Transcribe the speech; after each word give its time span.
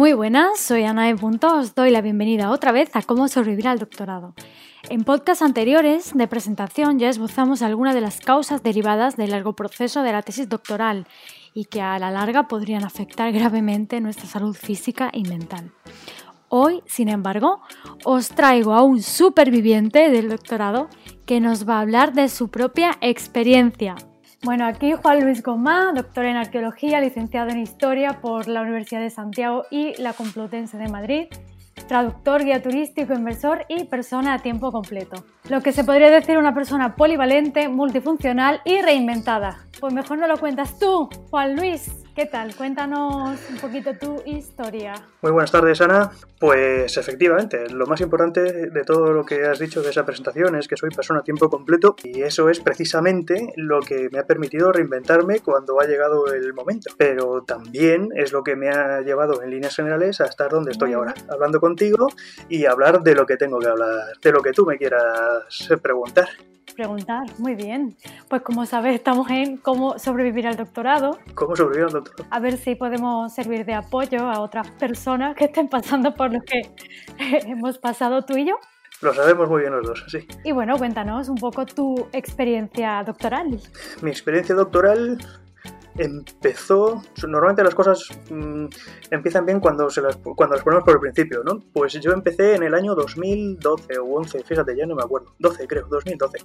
Muy 0.00 0.14
buenas, 0.14 0.58
soy 0.58 0.84
Ana 0.84 1.08
de 1.08 1.14
Punto. 1.14 1.58
Os 1.58 1.74
doy 1.74 1.90
la 1.90 2.00
bienvenida 2.00 2.50
otra 2.50 2.72
vez 2.72 2.88
a 2.96 3.02
Cómo 3.02 3.28
sobrevivir 3.28 3.68
al 3.68 3.78
doctorado. 3.78 4.32
En 4.88 5.04
podcasts 5.04 5.42
anteriores 5.42 6.12
de 6.14 6.26
presentación 6.26 6.98
ya 6.98 7.10
esbozamos 7.10 7.60
algunas 7.60 7.94
de 7.94 8.00
las 8.00 8.18
causas 8.18 8.62
derivadas 8.62 9.18
del 9.18 9.32
largo 9.32 9.52
proceso 9.52 10.02
de 10.02 10.12
la 10.12 10.22
tesis 10.22 10.48
doctoral 10.48 11.06
y 11.52 11.66
que 11.66 11.82
a 11.82 11.98
la 11.98 12.10
larga 12.10 12.48
podrían 12.48 12.82
afectar 12.82 13.30
gravemente 13.34 14.00
nuestra 14.00 14.24
salud 14.24 14.56
física 14.56 15.10
y 15.12 15.24
mental. 15.24 15.70
Hoy, 16.48 16.82
sin 16.86 17.10
embargo, 17.10 17.60
os 18.02 18.30
traigo 18.30 18.72
a 18.72 18.82
un 18.82 19.02
superviviente 19.02 20.08
del 20.08 20.30
doctorado 20.30 20.88
que 21.26 21.40
nos 21.40 21.68
va 21.68 21.76
a 21.76 21.80
hablar 21.82 22.14
de 22.14 22.30
su 22.30 22.48
propia 22.48 22.96
experiencia. 23.02 23.96
Bueno, 24.42 24.64
aquí 24.64 24.94
Juan 24.94 25.22
Luis 25.22 25.42
Gomá, 25.42 25.92
doctor 25.94 26.24
en 26.24 26.38
arqueología, 26.38 26.98
licenciado 26.98 27.50
en 27.50 27.58
historia 27.58 28.22
por 28.22 28.48
la 28.48 28.62
Universidad 28.62 29.02
de 29.02 29.10
Santiago 29.10 29.64
y 29.70 29.94
la 30.00 30.14
Complutense 30.14 30.78
de 30.78 30.88
Madrid, 30.88 31.26
traductor, 31.86 32.42
guía 32.42 32.62
turístico, 32.62 33.12
inversor 33.12 33.66
y 33.68 33.84
persona 33.84 34.32
a 34.32 34.38
tiempo 34.38 34.72
completo. 34.72 35.24
Lo 35.50 35.60
que 35.60 35.72
se 35.72 35.84
podría 35.84 36.10
decir 36.10 36.38
una 36.38 36.54
persona 36.54 36.96
polivalente, 36.96 37.68
multifuncional 37.68 38.62
y 38.64 38.80
reinventada. 38.80 39.66
Pues 39.78 39.92
mejor 39.92 40.16
no 40.16 40.26
lo 40.26 40.38
cuentas 40.38 40.78
tú, 40.78 41.10
Juan 41.28 41.56
Luis. 41.56 41.99
¿Qué 42.20 42.26
tal? 42.26 42.54
Cuéntanos 42.54 43.40
un 43.48 43.56
poquito 43.62 43.96
tu 43.96 44.20
historia. 44.26 44.92
Muy 45.22 45.32
buenas 45.32 45.50
tardes, 45.50 45.80
Ana. 45.80 46.10
Pues 46.38 46.98
efectivamente, 46.98 47.70
lo 47.70 47.86
más 47.86 48.02
importante 48.02 48.42
de 48.68 48.84
todo 48.84 49.14
lo 49.14 49.24
que 49.24 49.46
has 49.46 49.58
dicho 49.58 49.80
de 49.80 49.88
esa 49.88 50.04
presentación 50.04 50.54
es 50.54 50.68
que 50.68 50.76
soy 50.76 50.90
persona 50.90 51.20
a 51.20 51.22
tiempo 51.22 51.48
completo 51.48 51.96
y 52.04 52.20
eso 52.20 52.50
es 52.50 52.60
precisamente 52.60 53.54
lo 53.56 53.80
que 53.80 54.10
me 54.12 54.18
ha 54.18 54.26
permitido 54.26 54.70
reinventarme 54.70 55.40
cuando 55.40 55.80
ha 55.80 55.86
llegado 55.86 56.30
el 56.30 56.52
momento. 56.52 56.90
Pero 56.98 57.42
también 57.42 58.10
es 58.14 58.32
lo 58.32 58.42
que 58.42 58.54
me 58.54 58.68
ha 58.68 59.00
llevado 59.00 59.42
en 59.42 59.48
líneas 59.48 59.74
generales 59.74 60.20
a 60.20 60.26
estar 60.26 60.50
donde 60.50 60.72
estoy 60.72 60.92
ahora, 60.92 61.14
hablando 61.30 61.58
contigo 61.58 62.08
y 62.50 62.66
hablar 62.66 63.00
de 63.00 63.14
lo 63.14 63.24
que 63.24 63.38
tengo 63.38 63.58
que 63.60 63.68
hablar, 63.68 63.88
de 64.20 64.30
lo 64.30 64.42
que 64.42 64.52
tú 64.52 64.66
me 64.66 64.76
quieras 64.76 65.70
preguntar 65.82 66.28
preguntar. 66.72 67.24
Muy 67.38 67.54
bien. 67.54 67.96
Pues 68.28 68.42
como 68.42 68.66
sabes, 68.66 68.94
estamos 68.94 69.30
en 69.30 69.56
cómo 69.56 69.98
sobrevivir 69.98 70.46
al 70.46 70.56
doctorado. 70.56 71.18
¿Cómo 71.34 71.56
sobrevivir 71.56 71.86
al 71.86 71.92
doctorado? 71.92 72.28
A 72.30 72.40
ver 72.40 72.56
si 72.56 72.74
podemos 72.74 73.32
servir 73.32 73.64
de 73.64 73.74
apoyo 73.74 74.20
a 74.30 74.40
otras 74.40 74.70
personas 74.72 75.36
que 75.36 75.46
estén 75.46 75.68
pasando 75.68 76.14
por 76.14 76.32
lo 76.32 76.40
que 76.40 76.62
hemos 77.46 77.78
pasado 77.78 78.22
tú 78.22 78.36
y 78.36 78.46
yo. 78.46 78.54
Lo 79.02 79.14
sabemos 79.14 79.48
muy 79.48 79.62
bien 79.62 79.72
los 79.72 79.86
dos, 79.86 80.04
sí. 80.08 80.26
Y 80.44 80.52
bueno, 80.52 80.76
cuéntanos 80.76 81.30
un 81.30 81.36
poco 81.36 81.64
tu 81.64 82.08
experiencia 82.12 83.02
doctoral. 83.02 83.58
Mi 84.02 84.10
experiencia 84.10 84.54
doctoral 84.54 85.18
empezó. 85.98 87.02
Normalmente 87.26 87.62
las 87.62 87.74
cosas 87.74 88.08
mm, 88.30 88.66
empiezan 89.10 89.46
bien 89.46 89.60
cuando, 89.60 89.90
se 89.90 90.00
las, 90.00 90.16
cuando 90.16 90.54
las 90.54 90.64
ponemos 90.64 90.84
por 90.84 90.94
el 90.94 91.00
principio, 91.00 91.42
¿no? 91.44 91.62
Pues 91.72 91.92
yo 91.94 92.12
empecé 92.12 92.54
en 92.54 92.62
el 92.62 92.74
año 92.74 92.94
2012 92.94 93.98
o 93.98 94.04
11, 94.04 94.42
fíjate, 94.44 94.76
ya 94.76 94.86
no 94.86 94.94
me 94.94 95.02
acuerdo. 95.02 95.34
12, 95.38 95.66
creo, 95.66 95.86
2012. 95.88 96.38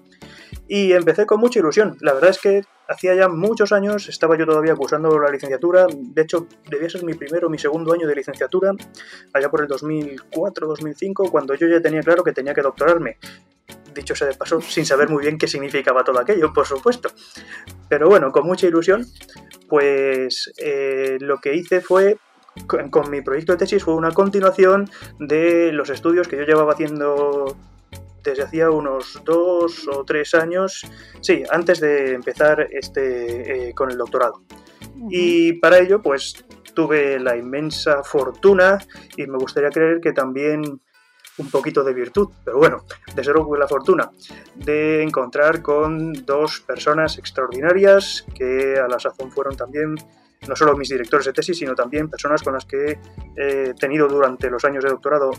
Y 0.68 0.92
empecé 0.94 1.26
con 1.26 1.40
mucha 1.40 1.60
ilusión. 1.60 1.98
La 2.02 2.14
verdad 2.14 2.32
es 2.32 2.40
que 2.40 2.62
hacía 2.88 3.16
ya 3.16 3.28
muchos 3.28 3.72
años, 3.72 4.10
estaba 4.10 4.38
yo 4.38 4.46
todavía 4.46 4.76
cursando 4.76 5.18
la 5.20 5.32
licenciatura. 5.32 5.88
De 5.90 6.22
hecho, 6.22 6.48
debía 6.70 6.90
ser 6.90 7.04
mi 7.04 7.14
primero 7.14 7.48
o 7.48 7.50
mi 7.50 7.58
segundo 7.58 7.94
año 7.94 8.08
de 8.08 8.16
licenciatura, 8.16 8.72
allá 9.34 9.50
por 9.50 9.62
el 9.62 9.68
2004, 9.68 10.68
2005, 10.68 11.32
cuando 11.32 11.56
yo 11.56 11.68
ya 11.68 11.82
tenía 11.82 12.02
claro 12.02 12.24
que 12.24 12.32
tenía 12.32 12.54
que 12.54 12.62
doctorarme 12.62 13.18
dicho 13.96 14.16
sea 14.16 14.28
de 14.28 14.36
paso, 14.36 14.62
sin 14.62 14.86
saber 14.86 15.10
muy 15.10 15.24
bien 15.24 15.38
qué 15.38 15.48
significaba 15.48 16.04
todo 16.04 16.20
aquello, 16.20 16.54
por 16.54 16.68
supuesto. 16.68 17.10
Pero 17.90 18.08
bueno, 18.08 18.32
con 18.32 18.46
mucha 18.46 18.68
ilusión, 18.68 19.06
pues 19.68 20.54
eh, 20.58 21.18
lo 21.20 21.40
que 21.40 21.56
hice 21.56 21.82
fue, 21.82 22.18
con, 22.68 23.10
mi 23.10 23.22
proyecto 23.22 23.54
de 23.54 23.58
tesis, 23.58 23.84
fue 23.84 23.96
una 23.96 24.12
continuación 24.12 24.90
de 25.20 25.72
los 25.72 25.90
estudios 25.90 26.28
que 26.28 26.38
yo 26.38 26.44
llevaba 26.44 26.74
haciendo 26.74 27.58
desde 28.24 28.44
hacía 28.44 28.70
unos 28.72 29.22
dos 29.24 29.88
o 29.88 30.04
tres 30.04 30.34
años, 30.34 30.86
sí, 31.22 31.44
antes 31.52 31.80
de 31.80 32.14
empezar 32.14 32.68
este, 32.72 33.70
eh, 33.70 33.74
con 33.74 33.92
el 33.92 33.98
doctorado. 33.98 34.44
Y 35.10 35.54
para 35.54 35.80
ello, 35.80 36.02
pues 36.02 36.46
tuve 36.74 37.20
la 37.20 37.36
inmensa 37.36 38.04
fortuna 38.04 38.78
y 39.18 39.26
me 39.28 39.38
gustaría 39.38 39.70
creer 39.70 40.02
que 40.02 40.12
también 40.12 40.82
un 41.38 41.50
poquito 41.50 41.84
de 41.84 41.94
virtud, 41.94 42.30
pero 42.44 42.58
bueno, 42.58 42.84
desde 43.16 43.34
luego 43.34 43.56
la 43.58 43.68
fortuna 43.68 44.10
de 44.56 45.04
encontrar 45.04 45.62
con 45.62 46.14
dos 46.26 46.62
personas 46.62 47.18
extraordinarias 47.18 48.26
que 48.34 48.78
a 48.80 48.88
la 48.88 49.00
sazón 49.00 49.32
fueron 49.32 49.56
también 49.56 49.96
no 50.48 50.56
solo 50.56 50.78
mis 50.78 50.90
directores 50.90 51.26
de 51.26 51.34
tesis, 51.34 51.58
sino 51.58 51.76
también 51.76 52.10
personas 52.10 52.44
con 52.44 52.54
las 52.54 52.66
que 52.66 53.00
he 53.36 53.74
tenido 53.74 54.08
durante 54.08 54.50
los 54.50 54.64
años 54.64 54.84
de 54.84 54.92
doctorado 54.92 55.32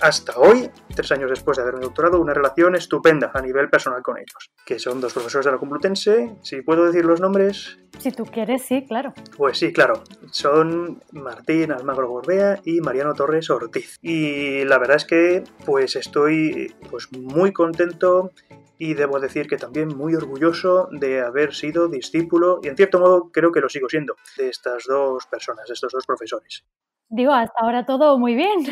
hasta 0.00 0.38
hoy, 0.38 0.70
tres 0.94 1.12
años 1.12 1.30
después 1.30 1.56
de 1.56 1.62
haberme 1.62 1.80
doctorado, 1.80 2.20
una 2.20 2.34
relación 2.34 2.74
estupenda 2.74 3.30
a 3.34 3.40
nivel 3.40 3.68
personal 3.68 4.02
con 4.02 4.18
ellos, 4.18 4.50
que 4.64 4.78
son 4.78 5.00
dos 5.00 5.12
profesores 5.12 5.44
de 5.46 5.52
la 5.52 5.58
Complutense. 5.58 6.36
Si 6.42 6.62
puedo 6.62 6.86
decir 6.86 7.04
los 7.04 7.20
nombres. 7.20 7.78
Si 7.98 8.10
tú 8.10 8.24
quieres, 8.24 8.62
sí, 8.62 8.84
claro. 8.86 9.12
Pues 9.36 9.58
sí, 9.58 9.72
claro. 9.72 10.02
Son 10.30 11.02
Martín 11.12 11.72
Almagro 11.72 12.08
Gorbea 12.08 12.60
y 12.64 12.80
Mariano 12.80 13.14
Torres 13.14 13.50
Ortiz. 13.50 13.98
Y 14.02 14.64
la 14.64 14.78
verdad 14.78 14.96
es 14.96 15.04
que 15.04 15.44
pues 15.64 15.96
estoy 15.96 16.74
pues 16.90 17.12
muy 17.12 17.52
contento 17.52 18.30
y 18.78 18.94
debo 18.94 19.20
decir 19.20 19.46
que 19.46 19.58
también 19.58 19.88
muy 19.88 20.14
orgulloso 20.14 20.88
de 20.90 21.20
haber 21.20 21.54
sido 21.54 21.88
discípulo 21.88 22.60
y 22.62 22.68
en 22.68 22.76
cierto 22.76 22.98
modo 22.98 23.30
creo 23.30 23.52
que 23.52 23.60
lo 23.60 23.68
sigo 23.68 23.90
siendo 23.90 24.16
de 24.38 24.48
estas 24.48 24.84
dos 24.88 25.26
personas, 25.26 25.66
de 25.66 25.74
estos 25.74 25.92
dos 25.92 26.06
profesores. 26.06 26.64
Digo, 27.10 27.32
hasta 27.32 27.60
ahora 27.60 27.84
todo 27.84 28.18
muy 28.18 28.34
bien. 28.34 28.64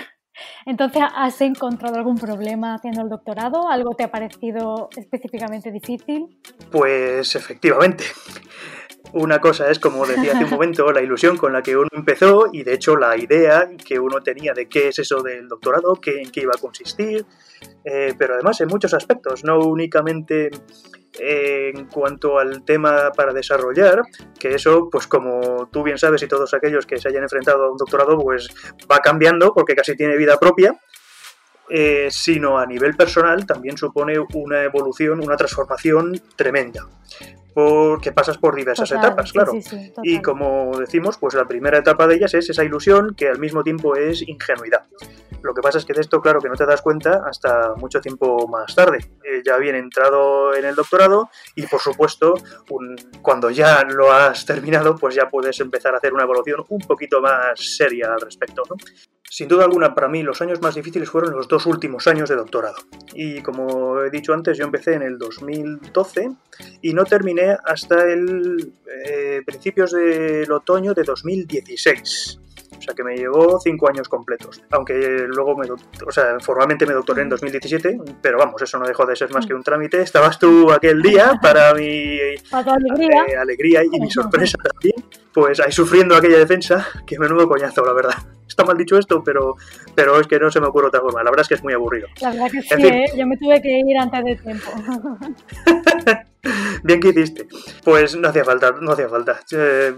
Entonces, 0.66 1.02
¿has 1.14 1.40
encontrado 1.40 1.96
algún 1.96 2.16
problema 2.16 2.74
haciendo 2.74 3.02
el 3.02 3.08
doctorado? 3.08 3.68
¿Algo 3.68 3.94
te 3.94 4.04
ha 4.04 4.10
parecido 4.10 4.88
específicamente 4.96 5.70
difícil? 5.70 6.38
Pues 6.70 7.34
efectivamente. 7.34 8.04
Una 9.12 9.38
cosa 9.38 9.70
es, 9.70 9.78
como 9.78 10.06
decía 10.06 10.32
hace 10.32 10.44
un 10.44 10.50
momento, 10.58 10.90
la 10.92 11.00
ilusión 11.00 11.36
con 11.36 11.52
la 11.52 11.62
que 11.62 11.76
uno 11.76 11.88
empezó 11.92 12.46
y 12.52 12.62
de 12.62 12.74
hecho 12.74 12.96
la 12.96 13.16
idea 13.16 13.70
que 13.82 13.98
uno 13.98 14.20
tenía 14.20 14.52
de 14.52 14.68
qué 14.68 14.88
es 14.88 14.98
eso 14.98 15.22
del 15.22 15.48
doctorado, 15.48 15.94
qué, 15.94 16.22
en 16.22 16.30
qué 16.30 16.42
iba 16.42 16.52
a 16.54 16.60
consistir, 16.60 17.24
eh, 17.84 18.14
pero 18.18 18.34
además 18.34 18.60
en 18.60 18.68
muchos 18.68 18.92
aspectos, 18.92 19.44
no 19.44 19.58
únicamente 19.60 20.50
en 21.18 21.86
cuanto 21.86 22.38
al 22.38 22.64
tema 22.64 23.10
para 23.16 23.32
desarrollar, 23.32 24.02
que 24.38 24.54
eso, 24.54 24.88
pues 24.90 25.06
como 25.06 25.68
tú 25.72 25.82
bien 25.82 25.98
sabes 25.98 26.22
y 26.22 26.28
todos 26.28 26.54
aquellos 26.54 26.86
que 26.86 26.98
se 26.98 27.08
hayan 27.08 27.22
enfrentado 27.22 27.64
a 27.64 27.70
un 27.70 27.76
doctorado, 27.76 28.18
pues 28.18 28.48
va 28.90 28.98
cambiando 28.98 29.52
porque 29.54 29.74
casi 29.74 29.96
tiene 29.96 30.16
vida 30.16 30.38
propia, 30.38 30.78
eh, 31.70 32.08
sino 32.10 32.58
a 32.58 32.66
nivel 32.66 32.96
personal 32.96 33.46
también 33.46 33.76
supone 33.76 34.14
una 34.34 34.62
evolución, 34.62 35.20
una 35.20 35.36
transformación 35.36 36.20
tremenda 36.36 36.86
porque 37.58 38.12
pasas 38.12 38.38
por 38.38 38.54
diversas 38.54 38.92
etapas, 38.92 39.32
claro. 39.32 39.50
y 40.04 40.22
como 40.22 40.78
decimos, 40.78 41.18
pues 41.18 41.34
la 41.34 41.44
primera 41.44 41.78
etapa 41.78 42.06
de 42.06 42.14
ellas 42.14 42.32
es 42.34 42.48
esa 42.48 42.62
ilusión 42.62 43.16
que 43.16 43.28
al 43.28 43.40
mismo 43.40 43.64
tiempo 43.64 43.96
es 43.96 44.22
ingenuidad. 44.22 44.84
Lo 45.42 45.54
que 45.54 45.60
pasa 45.60 45.78
es 45.78 45.84
que 45.84 45.92
de 45.92 46.00
esto, 46.00 46.20
claro, 46.20 46.40
que 46.40 46.48
no 46.48 46.54
te 46.54 46.66
das 46.66 46.82
cuenta 46.82 47.24
hasta 47.28 47.74
mucho 47.74 48.00
tiempo 48.00 48.46
más 48.48 48.74
tarde. 48.76 48.98
Eh, 49.24 49.42
ya 49.44 49.56
bien 49.56 49.74
entrado 49.74 50.54
en 50.54 50.64
el 50.64 50.74
doctorado 50.74 51.30
y, 51.54 51.66
por 51.66 51.80
supuesto, 51.80 52.34
cuando 53.22 53.50
ya 53.50 53.82
lo 53.84 54.12
has 54.12 54.44
terminado, 54.46 54.96
pues 54.96 55.14
ya 55.14 55.28
puedes 55.28 55.58
empezar 55.60 55.94
a 55.94 55.98
hacer 55.98 56.12
una 56.12 56.24
evaluación 56.24 56.64
un 56.68 56.80
poquito 56.80 57.20
más 57.20 57.58
seria 57.58 58.12
al 58.12 58.20
respecto. 58.20 58.62
¿no? 58.68 58.76
Sin 59.30 59.46
duda 59.48 59.64
alguna, 59.64 59.94
para 59.94 60.08
mí 60.08 60.22
los 60.22 60.40
años 60.40 60.60
más 60.60 60.74
difíciles 60.74 61.10
fueron 61.10 61.32
los 61.32 61.48
dos 61.48 61.66
últimos 61.66 62.06
años 62.06 62.28
de 62.28 62.36
doctorado. 62.36 62.76
Y 63.14 63.42
como 63.42 64.02
he 64.02 64.10
dicho 64.10 64.32
antes, 64.32 64.56
yo 64.56 64.64
empecé 64.64 64.94
en 64.94 65.02
el 65.02 65.18
2012 65.18 66.30
y 66.82 66.94
no 66.94 67.04
terminé 67.04 67.56
hasta 67.64 68.10
el 68.10 68.72
eh, 69.06 69.42
principios 69.44 69.92
del 69.92 70.50
otoño 70.50 70.94
de 70.94 71.02
2016. 71.02 72.40
O 72.78 72.82
sea 72.82 72.94
que 72.94 73.04
me 73.04 73.16
llevó 73.16 73.58
cinco 73.60 73.88
años 73.88 74.08
completos. 74.08 74.62
Aunque 74.70 75.26
luego, 75.28 75.56
me, 75.56 75.68
o 75.70 76.10
sea, 76.10 76.38
formalmente 76.40 76.86
me 76.86 76.94
doctoré 76.94 77.22
en 77.22 77.28
2017, 77.28 77.98
pero 78.22 78.38
vamos, 78.38 78.60
eso 78.62 78.78
no 78.78 78.86
dejó 78.86 79.04
de 79.06 79.16
ser 79.16 79.30
más 79.32 79.46
que 79.46 79.54
un 79.54 79.62
trámite. 79.62 80.00
Estabas 80.00 80.38
tú 80.38 80.70
aquel 80.70 81.02
día 81.02 81.38
para 81.42 81.74
mi 81.74 82.18
alegría. 82.52 83.24
Eh, 83.28 83.36
alegría 83.36 83.84
y 83.84 84.00
mi 84.00 84.10
sorpresa 84.10 84.58
también. 84.58 85.04
Pues 85.32 85.60
ahí 85.60 85.72
sufriendo 85.72 86.16
aquella 86.16 86.38
defensa, 86.38 86.86
que 87.06 87.18
menudo 87.18 87.48
coñazo, 87.48 87.84
la 87.84 87.92
verdad 87.92 88.14
está 88.58 88.64
mal 88.64 88.76
dicho 88.76 88.98
esto, 88.98 89.22
pero, 89.22 89.54
pero 89.94 90.20
es 90.20 90.26
que 90.26 90.38
no 90.38 90.50
se 90.50 90.60
me 90.60 90.66
ocurre 90.66 90.88
otra 90.88 91.00
forma. 91.00 91.22
La 91.22 91.30
verdad 91.30 91.42
es 91.42 91.48
que 91.48 91.54
es 91.54 91.62
muy 91.62 91.72
aburrido. 91.74 92.08
La 92.20 92.30
verdad 92.30 92.50
que 92.50 92.62
sí, 92.62 92.86
¿eh? 92.86 93.12
yo 93.16 93.26
me 93.26 93.36
tuve 93.36 93.62
que 93.62 93.80
ir 93.80 93.96
antes 93.96 94.24
de 94.24 94.36
tiempo. 94.36 94.70
bien 96.82 97.00
que 97.00 97.08
hiciste. 97.08 97.46
Pues 97.84 98.16
no 98.16 98.28
hacía 98.28 98.44
falta, 98.44 98.72
no 98.80 98.92
hacía 98.92 99.08
falta. 99.08 99.40
Eh, 99.52 99.94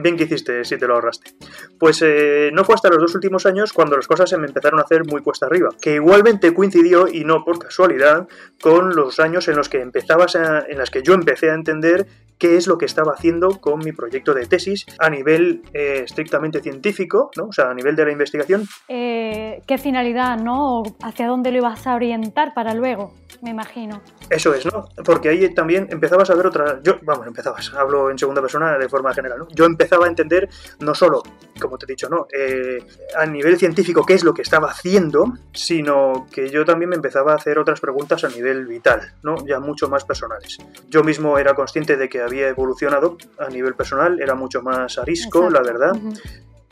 bien 0.00 0.16
que 0.16 0.24
hiciste 0.24 0.64
si 0.64 0.76
te 0.76 0.86
lo 0.86 0.94
ahorraste. 0.94 1.32
Pues 1.78 2.02
eh, 2.02 2.50
no 2.52 2.64
fue 2.64 2.74
hasta 2.74 2.88
los 2.88 2.98
dos 2.98 3.14
últimos 3.14 3.46
años 3.46 3.72
cuando 3.72 3.96
las 3.96 4.06
cosas 4.06 4.30
se 4.30 4.38
me 4.38 4.46
empezaron 4.46 4.80
a 4.80 4.82
hacer 4.82 5.04
muy 5.04 5.22
cuesta 5.22 5.46
arriba, 5.46 5.70
que 5.80 5.94
igualmente 5.94 6.54
coincidió, 6.54 7.08
y 7.08 7.24
no 7.24 7.44
por 7.44 7.58
casualidad, 7.58 8.28
con 8.60 8.94
los 8.94 9.20
años 9.20 9.48
en 9.48 9.56
los 9.56 9.68
que 9.68 9.80
empezabas 9.80 10.34
en 10.34 10.78
los 10.78 10.90
que 10.90 11.02
yo 11.02 11.14
empecé 11.14 11.50
a 11.50 11.54
entender 11.54 12.06
qué 12.38 12.56
es 12.56 12.66
lo 12.68 12.78
que 12.78 12.84
estaba 12.86 13.12
haciendo 13.12 13.60
con 13.60 13.80
mi, 13.80 13.92
proyecto 13.92 14.32
de 14.32 14.46
tesis 14.46 14.86
a 15.00 15.10
nivel 15.10 15.62
eh, 15.74 16.02
estrictamente 16.04 16.60
científico, 16.60 17.30
¿no? 17.36 17.46
O 17.46 17.52
sea, 17.52 17.70
a 17.70 17.74
nivel 17.74 17.96
de 17.96 18.04
la 18.04 18.12
investigación. 18.12 18.66
¿Qué 18.86 19.78
finalidad, 19.82 20.38
no? 20.38 20.82
¿Hacia 21.02 21.26
dónde 21.26 21.50
lo 21.50 21.58
ibas 21.58 21.86
a 21.86 21.96
orientar 21.96 22.54
para 22.54 22.74
luego? 22.74 23.12
Me 23.42 23.50
imagino. 23.50 24.00
Eso 24.30 24.52
es, 24.54 24.66
¿no? 24.66 24.88
Porque 25.04 25.30
ahí 25.30 25.54
también 25.54 25.86
empezabas 25.90 26.28
a 26.30 26.34
ver 26.34 26.46
otra... 26.46 26.80
Yo, 26.82 26.98
vamos, 27.02 27.26
empezabas, 27.26 27.72
hablo 27.74 28.10
en 28.10 28.18
segunda 28.18 28.42
persona 28.42 28.76
de 28.76 28.88
forma 28.88 29.14
general, 29.14 29.38
¿no? 29.38 29.48
Yo 29.50 29.64
empezaba 29.64 30.06
a 30.06 30.08
entender 30.08 30.48
no 30.80 30.94
solo, 30.94 31.22
como 31.60 31.78
te 31.78 31.86
he 31.86 31.88
dicho, 31.88 32.08
¿no? 32.08 32.26
Eh, 32.32 32.84
a 33.16 33.24
nivel 33.26 33.56
científico 33.58 34.04
qué 34.04 34.14
es 34.14 34.24
lo 34.24 34.34
que 34.34 34.42
estaba 34.42 34.70
haciendo, 34.70 35.32
sino 35.52 36.26
que 36.30 36.50
yo 36.50 36.64
también 36.64 36.90
me 36.90 36.96
empezaba 36.96 37.32
a 37.32 37.36
hacer 37.36 37.58
otras 37.58 37.80
preguntas 37.80 38.24
a 38.24 38.28
nivel 38.28 38.66
vital, 38.66 39.14
¿no? 39.22 39.36
Ya 39.46 39.60
mucho 39.60 39.88
más 39.88 40.04
personales. 40.04 40.58
Yo 40.88 41.02
mismo 41.02 41.38
era 41.38 41.54
consciente 41.54 41.96
de 41.96 42.08
que 42.08 42.20
había 42.20 42.48
evolucionado 42.48 43.16
a 43.38 43.48
nivel 43.48 43.74
personal, 43.74 44.20
era 44.20 44.34
mucho 44.34 44.62
más 44.62 44.98
arisco, 44.98 45.48
la 45.48 45.62
verdad. 45.62 45.92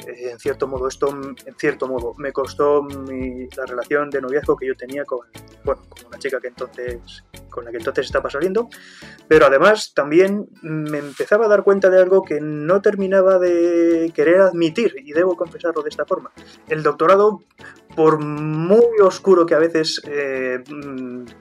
Eh, 0.07 0.31
en 0.31 0.39
cierto 0.39 0.69
modo, 0.69 0.89
esto, 0.89 1.09
en 1.09 1.55
cierto 1.57 1.89
modo, 1.89 2.15
me 2.19 2.33
costó 2.33 2.87
la 2.87 3.67
relación 3.67 4.11
de 4.11 4.21
noviazgo 4.21 4.57
que 4.57 4.67
yo 4.67 4.77
tenía 4.77 5.05
con, 5.05 5.21
bueno, 5.65 5.83
con 5.89 6.07
una 6.07 6.19
chica 6.19 6.39
que 6.41 6.49
entonces, 6.49 7.25
con 7.57 7.65
la 7.65 7.71
que 7.71 7.79
entonces 7.79 8.05
estaba 8.05 8.29
saliendo, 8.29 8.69
pero 9.29 9.47
además 9.47 9.95
también 9.95 10.47
me 10.61 10.99
empezaba 10.99 11.47
a 11.47 11.49
dar 11.49 11.65
cuenta 11.65 11.89
de 11.89 12.03
algo 12.03 12.23
que 12.23 12.39
no 12.39 12.83
terminaba 12.83 13.39
de 13.39 14.13
querer 14.15 14.43
admitir, 14.43 14.95
y 15.03 15.13
debo 15.13 15.37
confesarlo 15.37 15.83
de 15.83 15.89
esta 15.89 16.05
forma. 16.05 16.33
El 16.69 16.83
doctorado, 16.83 17.41
por 17.97 18.23
muy 18.23 19.01
oscuro 19.03 19.47
que 19.47 19.55
a 19.55 19.59
veces 19.59 20.03
eh, 20.05 20.63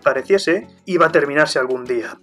pareciese, 0.02 0.70
iba 0.86 1.08
a 1.08 1.12
terminarse 1.12 1.60
algún 1.60 1.84
día 1.84 2.18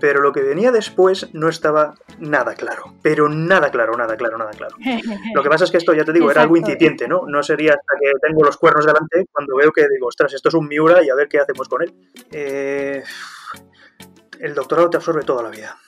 pero 0.00 0.20
lo 0.20 0.32
que 0.32 0.42
venía 0.42 0.72
después 0.72 1.28
no 1.34 1.48
estaba 1.48 1.94
nada 2.18 2.54
claro. 2.54 2.94
Pero 3.02 3.28
nada 3.28 3.70
claro, 3.70 3.96
nada 3.96 4.16
claro, 4.16 4.38
nada 4.38 4.50
claro. 4.52 4.76
Lo 5.34 5.42
que 5.42 5.48
pasa 5.48 5.64
es 5.64 5.70
que 5.70 5.78
esto, 5.78 5.92
ya 5.92 6.04
te 6.04 6.12
digo, 6.12 6.30
era 6.30 6.42
algo 6.42 6.56
incipiente, 6.56 7.08
¿no? 7.08 7.22
No 7.26 7.42
sería 7.42 7.72
hasta 7.72 7.98
que 8.00 8.12
tengo 8.26 8.44
los 8.44 8.56
cuernos 8.56 8.86
delante 8.86 9.26
cuando 9.32 9.56
veo 9.56 9.72
que 9.72 9.82
digo, 9.88 10.06
ostras, 10.06 10.32
esto 10.34 10.48
es 10.48 10.54
un 10.54 10.68
Miura 10.68 11.02
y 11.02 11.10
a 11.10 11.14
ver 11.14 11.28
qué 11.28 11.38
hacemos 11.38 11.68
con 11.68 11.82
él. 11.82 11.94
Eh, 12.30 13.02
el 14.40 14.54
doctorado 14.54 14.90
te 14.90 14.96
absorbe 14.96 15.22
toda 15.22 15.42
la 15.42 15.50
vida. 15.50 15.78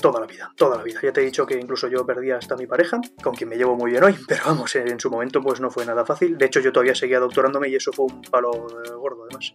Toda 0.00 0.20
la 0.20 0.26
vida, 0.26 0.50
toda 0.56 0.78
la 0.78 0.82
vida. 0.82 1.00
Ya 1.02 1.12
te 1.12 1.20
he 1.20 1.24
dicho 1.24 1.44
que 1.44 1.58
incluso 1.58 1.86
yo 1.88 2.06
perdí 2.06 2.30
hasta 2.30 2.56
mi 2.56 2.66
pareja, 2.66 3.00
con 3.22 3.34
quien 3.34 3.50
me 3.50 3.56
llevo 3.56 3.76
muy 3.76 3.90
bien 3.90 4.02
hoy, 4.02 4.16
pero 4.28 4.44
vamos, 4.46 4.74
en 4.76 4.98
su 4.98 5.10
momento 5.10 5.42
pues 5.42 5.60
no 5.60 5.70
fue 5.70 5.84
nada 5.84 6.06
fácil. 6.06 6.38
De 6.38 6.46
hecho, 6.46 6.60
yo 6.60 6.72
todavía 6.72 6.94
seguía 6.94 7.20
doctorándome 7.20 7.68
y 7.68 7.74
eso 7.74 7.92
fue 7.92 8.06
un 8.06 8.22
palo 8.22 8.50
gordo 8.96 9.24
además. 9.24 9.52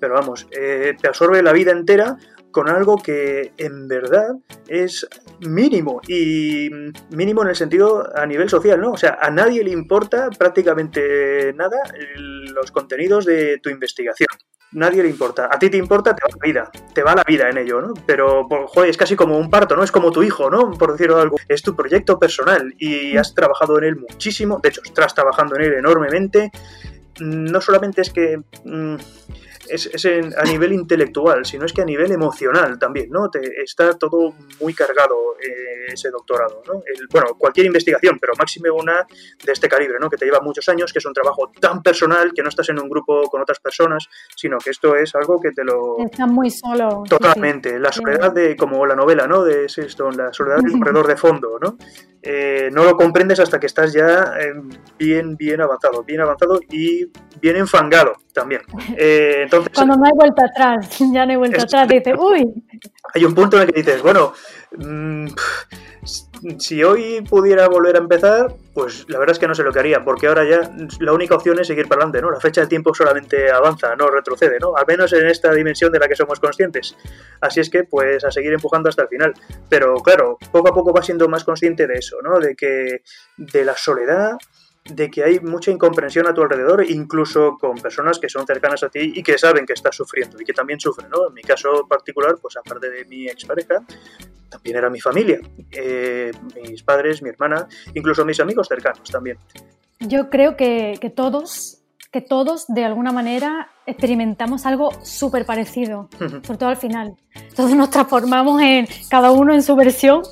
Pero 0.00 0.14
vamos, 0.14 0.46
eh, 0.52 0.96
te 1.00 1.08
absorbe 1.08 1.42
la 1.42 1.52
vida 1.52 1.72
entera 1.72 2.16
con 2.50 2.68
algo 2.68 2.96
que 2.96 3.52
en 3.58 3.88
verdad 3.88 4.28
es 4.68 5.06
mínimo 5.40 6.00
y 6.06 6.70
mínimo 7.10 7.42
en 7.42 7.48
el 7.48 7.56
sentido 7.56 8.08
a 8.16 8.24
nivel 8.26 8.48
social, 8.48 8.80
¿no? 8.80 8.92
O 8.92 8.96
sea, 8.96 9.18
a 9.20 9.28
nadie 9.30 9.64
le 9.64 9.72
importa 9.72 10.30
prácticamente 10.30 11.52
nada 11.54 11.78
los 12.16 12.70
contenidos 12.70 13.24
de 13.24 13.58
tu 13.58 13.70
investigación. 13.70 14.28
Nadie 14.74 15.04
le 15.04 15.08
importa. 15.08 15.48
A 15.50 15.58
ti 15.58 15.70
te 15.70 15.76
importa, 15.76 16.14
te 16.14 16.22
va 16.24 16.30
la 16.30 16.46
vida. 16.46 16.70
Te 16.92 17.02
va 17.02 17.14
la 17.14 17.22
vida 17.22 17.48
en 17.48 17.58
ello, 17.58 17.80
¿no? 17.80 17.94
Pero, 18.06 18.48
joder, 18.66 18.90
es 18.90 18.96
casi 18.96 19.14
como 19.14 19.38
un 19.38 19.48
parto, 19.48 19.76
¿no? 19.76 19.84
Es 19.84 19.92
como 19.92 20.10
tu 20.10 20.22
hijo, 20.22 20.50
¿no? 20.50 20.72
Por 20.72 20.92
decirlo 20.92 21.20
algo. 21.20 21.36
Es 21.48 21.62
tu 21.62 21.76
proyecto 21.76 22.18
personal 22.18 22.74
y 22.78 23.16
has 23.16 23.34
trabajado 23.34 23.78
en 23.78 23.84
él 23.84 23.96
muchísimo. 23.96 24.58
De 24.60 24.70
hecho, 24.70 24.82
estás 24.84 25.14
trabajando 25.14 25.54
en 25.56 25.62
él 25.62 25.72
enormemente. 25.74 26.50
No 27.20 27.60
solamente 27.60 28.02
es 28.02 28.10
que... 28.10 28.42
Mm, 28.64 28.96
es, 29.68 30.06
a 30.36 30.44
nivel 30.44 30.72
intelectual, 30.72 31.44
sino 31.44 31.64
es 31.64 31.72
que 31.72 31.82
a 31.82 31.84
nivel 31.84 32.12
emocional 32.12 32.78
también, 32.78 33.10
¿no? 33.10 33.30
Te, 33.30 33.62
está 33.62 33.96
todo 33.98 34.34
muy 34.60 34.74
cargado 34.74 35.36
eh, 35.40 35.92
ese 35.92 36.10
doctorado, 36.10 36.62
¿no? 36.66 36.82
bueno, 37.10 37.34
cualquier 37.38 37.66
investigación, 37.66 38.18
pero 38.18 38.32
máxime 38.38 38.70
una 38.70 39.06
de 39.44 39.52
este 39.52 39.68
calibre, 39.68 39.96
¿no? 40.00 40.08
Que 40.10 40.16
te 40.16 40.24
lleva 40.24 40.40
muchos 40.40 40.68
años, 40.68 40.92
que 40.92 40.98
es 40.98 41.06
un 41.06 41.12
trabajo 41.12 41.50
tan 41.60 41.82
personal, 41.82 42.32
que 42.34 42.42
no 42.42 42.48
estás 42.48 42.68
en 42.68 42.80
un 42.80 42.88
grupo 42.88 43.22
con 43.24 43.40
otras 43.40 43.60
personas, 43.60 44.08
sino 44.36 44.58
que 44.58 44.70
esto 44.70 44.96
es 44.96 45.14
algo 45.14 45.40
que 45.40 45.52
te 45.52 45.64
lo... 45.64 45.98
Está 45.98 46.26
muy 46.26 46.50
solo. 46.50 47.04
Totalmente. 47.08 47.78
La 47.78 47.92
soledad 47.92 48.32
de, 48.32 48.56
como 48.56 48.86
la 48.86 48.94
novela, 48.94 49.26
¿no? 49.26 49.44
De 49.44 49.66
esto, 49.66 50.10
la 50.10 50.32
soledad 50.32 50.58
del 50.58 50.72
corredor 50.78 51.06
de 51.06 51.16
fondo, 51.16 51.58
¿no? 51.60 51.76
Eh, 52.26 52.70
no 52.72 52.84
lo 52.84 52.96
comprendes 52.96 53.38
hasta 53.38 53.60
que 53.60 53.66
estás 53.66 53.92
ya 53.92 54.32
eh, 54.40 54.54
bien, 54.98 55.36
bien 55.36 55.60
avanzado, 55.60 56.02
bien 56.04 56.22
avanzado 56.22 56.58
y 56.70 57.10
bien 57.40 57.56
enfangado 57.56 58.14
también. 58.32 58.62
Eh, 58.96 59.42
entonces, 59.56 59.74
Cuando 59.74 59.96
no 59.96 60.04
hay 60.04 60.12
vuelta 60.14 60.44
atrás, 60.46 60.98
ya 61.12 61.26
no 61.26 61.32
hay 61.32 61.36
vuelta 61.36 61.62
atrás, 61.62 61.88
dices, 61.88 62.14
uy. 62.18 62.52
Hay 63.14 63.24
un 63.24 63.34
punto 63.34 63.56
en 63.56 63.68
el 63.68 63.72
que 63.72 63.82
dices, 63.82 64.02
bueno, 64.02 64.32
mm, 64.76 65.28
si 66.58 66.82
hoy 66.82 67.22
pudiera 67.22 67.68
volver 67.68 67.96
a 67.96 67.98
empezar, 67.98 68.54
pues 68.74 69.06
la 69.08 69.18
verdad 69.18 69.32
es 69.32 69.38
que 69.38 69.48
no 69.48 69.54
sé 69.54 69.62
lo 69.62 69.72
que 69.72 69.78
haría, 69.78 70.04
porque 70.04 70.26
ahora 70.26 70.44
ya 70.44 70.70
la 71.00 71.12
única 71.12 71.34
opción 71.36 71.58
es 71.58 71.66
seguir 71.66 71.88
para 71.88 72.02
adelante, 72.02 72.20
¿no? 72.20 72.30
La 72.30 72.40
fecha 72.40 72.60
de 72.60 72.66
tiempo 72.66 72.94
solamente 72.94 73.50
avanza, 73.50 73.94
no 73.96 74.08
retrocede, 74.08 74.58
¿no? 74.60 74.76
Al 74.76 74.84
menos 74.86 75.12
en 75.12 75.26
esta 75.26 75.52
dimensión 75.52 75.90
de 75.92 75.98
la 75.98 76.08
que 76.08 76.16
somos 76.16 76.40
conscientes. 76.40 76.96
Así 77.40 77.60
es 77.60 77.70
que, 77.70 77.84
pues, 77.84 78.24
a 78.24 78.30
seguir 78.30 78.52
empujando 78.52 78.88
hasta 78.88 79.02
el 79.02 79.08
final. 79.08 79.34
Pero 79.68 79.94
claro, 79.96 80.38
poco 80.52 80.68
a 80.68 80.74
poco 80.74 80.92
va 80.92 81.02
siendo 81.02 81.28
más 81.28 81.44
consciente 81.44 81.86
de 81.86 81.94
eso, 81.94 82.16
¿no? 82.22 82.38
De 82.38 82.54
que 82.54 83.02
de 83.36 83.64
la 83.64 83.76
soledad, 83.76 84.36
de 84.84 85.10
que 85.10 85.24
hay 85.24 85.40
mucha 85.40 85.70
incomprensión 85.70 86.26
a 86.26 86.34
tu 86.34 86.42
alrededor, 86.42 86.84
incluso 86.88 87.56
con 87.58 87.76
personas 87.78 88.18
que 88.18 88.28
son 88.28 88.46
cercanas 88.46 88.82
a 88.82 88.90
ti 88.90 89.12
y 89.14 89.22
que 89.22 89.38
saben 89.38 89.64
que 89.64 89.72
estás 89.72 89.96
sufriendo 89.96 90.38
y 90.40 90.44
que 90.44 90.52
también 90.52 90.78
sufren, 90.78 91.08
¿no? 91.08 91.28
En 91.28 91.34
mi 91.34 91.42
caso 91.42 91.86
particular, 91.88 92.36
pues 92.40 92.56
aparte 92.56 92.90
de 92.90 93.04
mi 93.06 93.26
expareja, 93.26 93.82
también 94.50 94.76
era 94.76 94.90
mi 94.90 95.00
familia, 95.00 95.40
eh, 95.72 96.30
mis 96.68 96.82
padres, 96.82 97.22
mi 97.22 97.30
hermana, 97.30 97.66
incluso 97.94 98.26
mis 98.26 98.38
amigos 98.40 98.68
cercanos 98.68 99.10
también. 99.10 99.38
Yo 100.00 100.28
creo 100.28 100.54
que, 100.54 100.98
que 101.00 101.08
todos, 101.08 101.78
que 102.12 102.20
todos 102.20 102.66
de 102.68 102.84
alguna 102.84 103.10
manera 103.10 103.70
experimentamos 103.86 104.66
algo 104.66 104.90
súper 105.02 105.46
parecido, 105.46 106.10
sobre 106.18 106.58
todo 106.58 106.68
al 106.68 106.76
final. 106.76 107.16
Todos 107.56 107.74
nos 107.74 107.88
transformamos 107.90 108.60
en 108.60 108.86
cada 109.08 109.30
uno 109.30 109.54
en 109.54 109.62
su 109.62 109.74
versión 109.76 110.22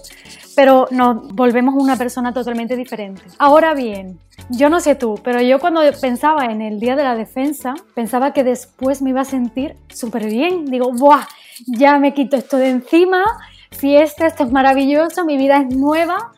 pero 0.55 0.87
nos 0.91 1.29
volvemos 1.35 1.75
una 1.77 1.97
persona 1.97 2.33
totalmente 2.33 2.77
diferente. 2.77 3.23
Ahora 3.39 3.75
bien, 3.75 4.19
yo 4.51 4.69
no 4.69 4.81
sé 4.81 4.95
tú, 4.95 5.19
pero 5.23 5.41
yo 5.41 5.59
cuando 5.59 5.81
pensaba 6.01 6.47
en 6.47 6.63
el 6.63 6.81
día 6.81 6.97
de 6.97 7.05
la 7.05 7.15
defensa, 7.15 7.75
pensaba 7.95 8.33
que 8.33 8.45
después 8.45 9.03
me 9.03 9.11
iba 9.11 9.23
a 9.23 9.25
sentir 9.25 9.77
súper 9.89 10.27
bien. 10.27 10.67
Digo, 10.67 10.93
¡buah! 10.93 11.27
Ya 11.67 11.99
me 11.99 12.15
quito 12.15 12.37
esto 12.37 12.57
de 12.57 12.71
encima, 12.71 13.23
fiesta, 13.71 14.27
esto 14.27 14.45
es 14.45 14.53
maravilloso, 14.53 15.25
mi 15.25 15.37
vida 15.37 15.59
es 15.59 15.75
nueva, 15.75 16.33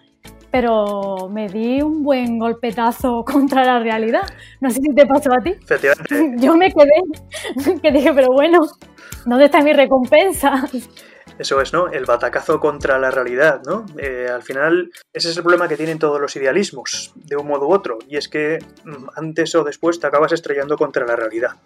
pero 0.51 1.29
me 1.31 1.49
di 1.49 1.83
un 1.83 2.03
buen 2.03 2.39
golpetazo 2.39 3.25
contra 3.27 3.65
la 3.65 3.81
realidad. 3.81 4.23
No 4.61 4.71
sé 4.71 4.81
si 4.81 4.95
te 4.95 5.07
pasó 5.07 5.33
a 5.33 5.43
ti. 5.43 5.55
Yo 6.37 6.57
me 6.57 6.73
quedé, 6.73 7.81
que 7.83 7.91
dije, 7.91 8.13
pero 8.13 8.29
bueno, 8.33 8.61
¿dónde 9.27 9.47
está 9.47 9.63
mi 9.63 9.73
recompensa? 9.73 10.65
Eso 11.39 11.61
es, 11.61 11.73
¿no? 11.73 11.89
El 11.89 12.05
batacazo 12.05 12.61
contra 12.61 12.99
la 12.99 13.11
realidad, 13.11 13.61
¿no? 13.67 13.85
Eh, 13.99 14.29
al 14.33 14.43
final, 14.43 14.93
ese 15.13 15.31
es 15.31 15.37
el 15.37 15.43
problema 15.43 15.69
que 15.69 15.77
tienen 15.77 15.99
todos 15.99 16.21
los 16.21 16.37
idealismos, 16.37 17.13
de 17.17 17.37
un 17.37 17.49
modo 17.49 17.67
u 17.67 17.73
otro, 17.73 17.99
y 18.09 18.17
es 18.17 18.29
que 18.29 18.59
mm, 18.85 19.07
antes 19.17 19.55
o 19.55 19.65
después 19.65 19.99
te 19.99 20.07
acabas 20.07 20.33
estrellando 20.33 20.77
contra 20.77 21.05
la 21.05 21.17
realidad. 21.17 21.57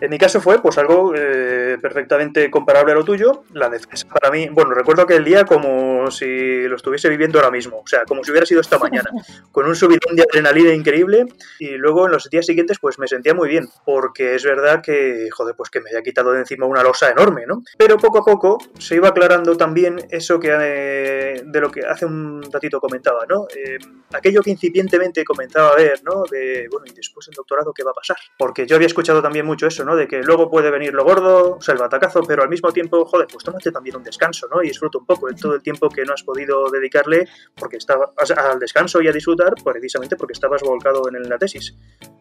En 0.00 0.10
mi 0.10 0.18
caso 0.18 0.40
fue 0.40 0.60
pues 0.62 0.78
algo 0.78 1.12
eh, 1.14 1.76
perfectamente 1.80 2.50
comparable 2.50 2.92
a 2.92 2.94
lo 2.94 3.04
tuyo. 3.04 3.44
La 3.52 3.68
defensa 3.68 4.06
para 4.08 4.30
mí, 4.30 4.48
bueno, 4.50 4.72
recuerdo 4.72 5.06
que 5.06 5.16
el 5.16 5.24
día 5.24 5.44
como 5.44 6.10
si 6.10 6.62
lo 6.68 6.76
estuviese 6.76 7.08
viviendo 7.08 7.38
ahora 7.38 7.50
mismo, 7.50 7.80
o 7.80 7.86
sea, 7.86 8.04
como 8.04 8.24
si 8.24 8.30
hubiera 8.30 8.46
sido 8.46 8.60
esta 8.60 8.78
mañana, 8.78 9.10
con 9.52 9.66
un 9.66 9.76
subidón 9.76 10.16
de 10.16 10.22
adrenalina 10.22 10.72
increíble 10.72 11.26
y 11.58 11.76
luego 11.76 12.06
en 12.06 12.12
los 12.12 12.28
días 12.30 12.46
siguientes 12.46 12.78
pues 12.80 12.98
me 12.98 13.06
sentía 13.06 13.34
muy 13.34 13.48
bien, 13.48 13.68
porque 13.84 14.34
es 14.34 14.44
verdad 14.44 14.82
que, 14.82 15.28
joder, 15.30 15.54
pues 15.54 15.70
que 15.70 15.80
me 15.80 15.90
había 15.90 16.02
quitado 16.02 16.32
de 16.32 16.40
encima 16.40 16.66
una 16.66 16.82
losa 16.82 17.10
enorme, 17.10 17.44
¿no? 17.46 17.62
Pero 17.76 17.98
poco 17.98 18.18
a 18.18 18.24
poco 18.24 18.58
se 18.78 18.96
iba 18.96 19.08
aclarando 19.08 19.56
también 19.56 20.06
eso 20.10 20.40
que 20.40 20.50
eh, 20.50 21.42
de 21.44 21.60
lo 21.60 21.70
que 21.70 21.84
hace 21.84 22.06
un 22.06 22.42
ratito 22.50 22.80
comentaba, 22.80 23.26
¿no? 23.28 23.46
Eh, 23.54 23.78
aquello 24.12 24.42
que 24.42 24.50
incipientemente 24.50 25.24
comenzaba 25.24 25.70
a 25.70 25.76
ver, 25.76 26.02
¿no? 26.04 26.24
De, 26.30 26.68
bueno, 26.70 26.86
y 26.86 26.94
después 26.94 27.28
el 27.28 27.34
doctorado, 27.34 27.72
¿qué 27.72 27.84
va 27.84 27.90
a 27.90 27.94
pasar? 27.94 28.16
Porque 28.38 28.66
yo 28.66 28.76
había 28.76 28.86
escuchado 28.86 29.22
también 29.22 29.46
mucho 29.46 29.66
eso, 29.66 29.84
¿no? 29.84 29.89
De 29.96 30.08
que 30.08 30.22
luego 30.22 30.50
puede 30.50 30.70
venir 30.70 30.92
lo 30.94 31.04
gordo, 31.04 31.56
o 31.56 31.60
sea, 31.60 31.74
el 31.74 31.80
batacazo, 31.80 32.22
pero 32.22 32.42
al 32.42 32.48
mismo 32.48 32.72
tiempo, 32.72 33.04
joder, 33.04 33.26
pues 33.30 33.44
tómate 33.44 33.70
también 33.72 33.96
un 33.96 34.02
descanso, 34.02 34.48
¿no? 34.50 34.62
Y 34.62 34.68
disfruta 34.68 34.98
un 34.98 35.06
poco 35.06 35.28
de 35.28 35.34
todo 35.34 35.54
el 35.54 35.62
tiempo 35.62 35.88
que 35.88 36.04
no 36.04 36.14
has 36.14 36.22
podido 36.22 36.70
dedicarle 36.70 37.28
porque 37.56 37.76
estaba, 37.76 38.12
al 38.36 38.58
descanso 38.58 39.00
y 39.02 39.08
a 39.08 39.12
disfrutar 39.12 39.54
precisamente 39.64 40.16
porque 40.16 40.32
estabas 40.32 40.62
volcado 40.62 41.08
en 41.08 41.28
la 41.28 41.38
tesis. 41.38 41.74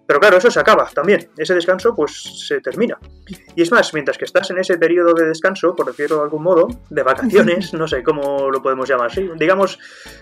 Pero 0.10 0.20
claro, 0.20 0.38
eso 0.38 0.50
se 0.50 0.60
acaba 0.60 0.90
también. 0.92 1.30
Ese 1.38 1.54
descanso 1.54 1.94
pues 1.94 2.48
se 2.48 2.62
termina. 2.62 2.98
Y 3.56 3.62
es 3.62 3.72
más, 3.72 3.94
mientras 3.94 4.18
que 4.18 4.26
estás 4.26 4.50
en 4.50 4.58
ese 4.58 4.76
periodo 4.78 5.14
de 5.14 5.28
descanso, 5.28 5.76
por 5.76 5.86
decirlo 5.86 6.18
de 6.18 6.24
algún 6.24 6.42
modo, 6.42 6.68
de 6.90 7.04
vacaciones, 7.04 7.74
no 7.76 7.88
sé 7.88 8.02
cómo 8.02 8.50
lo 8.50 8.60
podemos 8.60 8.90
llamar, 8.90 9.14
¿sí? 9.14 9.30
digamos, 9.38 9.78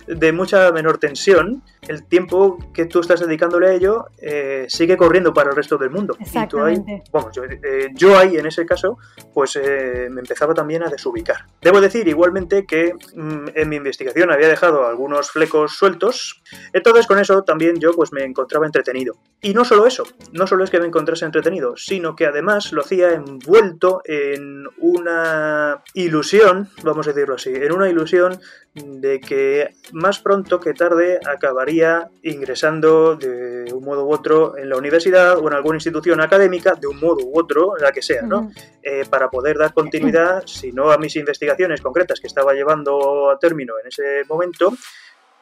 de 0.06 0.34
mucha 0.34 0.74
menor 0.74 0.98
tensión, 0.98 1.64
el 1.88 2.06
tiempo 2.06 2.58
que 2.74 2.86
tú 2.86 3.00
estás 3.00 3.22
dedicándole 3.22 3.70
a 3.70 3.74
ello 3.74 4.08
eh, 4.18 4.66
sigue 4.68 4.98
corriendo 4.98 5.34
para 5.34 5.52
el 5.52 5.56
resto 5.56 5.78
del 5.78 5.90
mundo. 5.90 6.18
Y 6.20 6.48
tú 6.48 6.62
ahí, 6.62 6.84
vamos, 7.14 7.37
eh, 7.44 7.90
yo, 7.94 8.18
ahí 8.18 8.38
en 8.38 8.46
ese 8.46 8.66
caso, 8.66 8.98
pues 9.34 9.56
eh, 9.56 10.08
me 10.10 10.22
empezaba 10.22 10.54
también 10.54 10.84
a 10.84 10.90
desubicar. 10.90 11.46
Debo 11.62 11.82
decir 11.82 12.08
igualmente 12.08 12.66
que 12.66 12.94
mm, 13.16 13.48
en 13.54 13.70
mi 13.70 13.76
investigación 13.78 14.32
había 14.32 14.48
dejado 14.48 14.86
algunos 14.86 15.32
flecos 15.32 15.76
sueltos, 15.76 16.42
entonces 16.74 17.08
con 17.08 17.20
eso 17.20 17.44
también 17.44 17.80
yo 17.80 17.94
pues 17.94 18.12
me 18.12 18.24
encontraba 18.24 18.66
entretenido. 18.66 19.18
Y 19.42 19.54
no 19.54 19.66
solo 19.66 19.86
eso, 19.86 20.04
no 20.32 20.48
solo 20.48 20.64
es 20.64 20.70
que 20.70 20.80
me 20.80 20.88
encontrase 20.88 21.26
entretenido, 21.26 21.76
sino 21.78 22.16
que 22.16 22.26
además 22.26 22.72
lo 22.72 22.82
hacía 22.82 23.14
envuelto 23.14 24.02
en 24.06 24.66
una 24.78 25.84
ilusión, 25.94 26.70
vamos 26.84 27.08
a 27.08 27.14
decirlo 27.14 27.36
así, 27.36 27.54
en 27.54 27.72
una 27.72 27.90
ilusión 27.90 28.40
de 28.74 29.20
que 29.20 29.76
más 29.92 30.20
pronto 30.20 30.60
que 30.60 30.74
tarde 30.74 31.20
acabaría 31.26 32.10
ingresando 32.24 33.16
de 33.16 33.72
un 33.74 33.84
modo 33.84 34.06
u 34.06 34.14
otro 34.14 34.58
en 34.58 34.70
la 34.70 34.78
universidad 34.78 35.38
o 35.38 35.48
en 35.48 35.54
alguna 35.54 35.78
institución 35.78 36.22
académica, 36.22 36.76
de 36.76 36.88
un 36.88 37.00
modo 37.00 37.26
u 37.28 37.40
otro, 37.40 37.76
la 37.78 37.92
que 37.92 38.02
sea, 38.02 38.24
¿no? 38.24 38.52
Eh, 38.82 39.04
para 39.10 39.30
poder 39.30 39.58
dar 39.58 39.74
continuidad, 39.74 40.44
si 40.46 40.72
no 40.72 40.92
a 40.92 40.98
mis 40.98 41.16
investigaciones 41.16 41.82
concretas 41.82 42.20
que 42.20 42.28
estaba 42.28 42.54
llevando 42.54 43.30
a 43.30 43.38
término 43.38 43.74
en 43.82 43.88
ese 43.88 44.24
momento, 44.28 44.74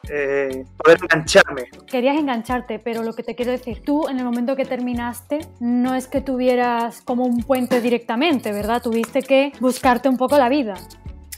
eh, 0.08 0.64
poder 0.76 0.98
engancharme. 1.02 1.68
Querías 1.86 2.16
engancharte, 2.16 2.78
pero 2.78 3.02
lo 3.02 3.12
que 3.12 3.22
te 3.22 3.34
quiero 3.34 3.52
decir, 3.52 3.82
tú 3.84 4.08
en 4.08 4.18
el 4.18 4.24
momento 4.24 4.54
que 4.54 4.64
terminaste, 4.64 5.40
no 5.60 5.94
es 5.94 6.06
que 6.06 6.20
tuvieras 6.20 7.02
como 7.02 7.24
un 7.24 7.42
puente 7.42 7.80
directamente, 7.80 8.52
¿verdad? 8.52 8.82
Tuviste 8.82 9.22
que 9.22 9.52
buscarte 9.60 10.08
un 10.08 10.16
poco 10.16 10.36
la 10.36 10.48
vida 10.48 10.74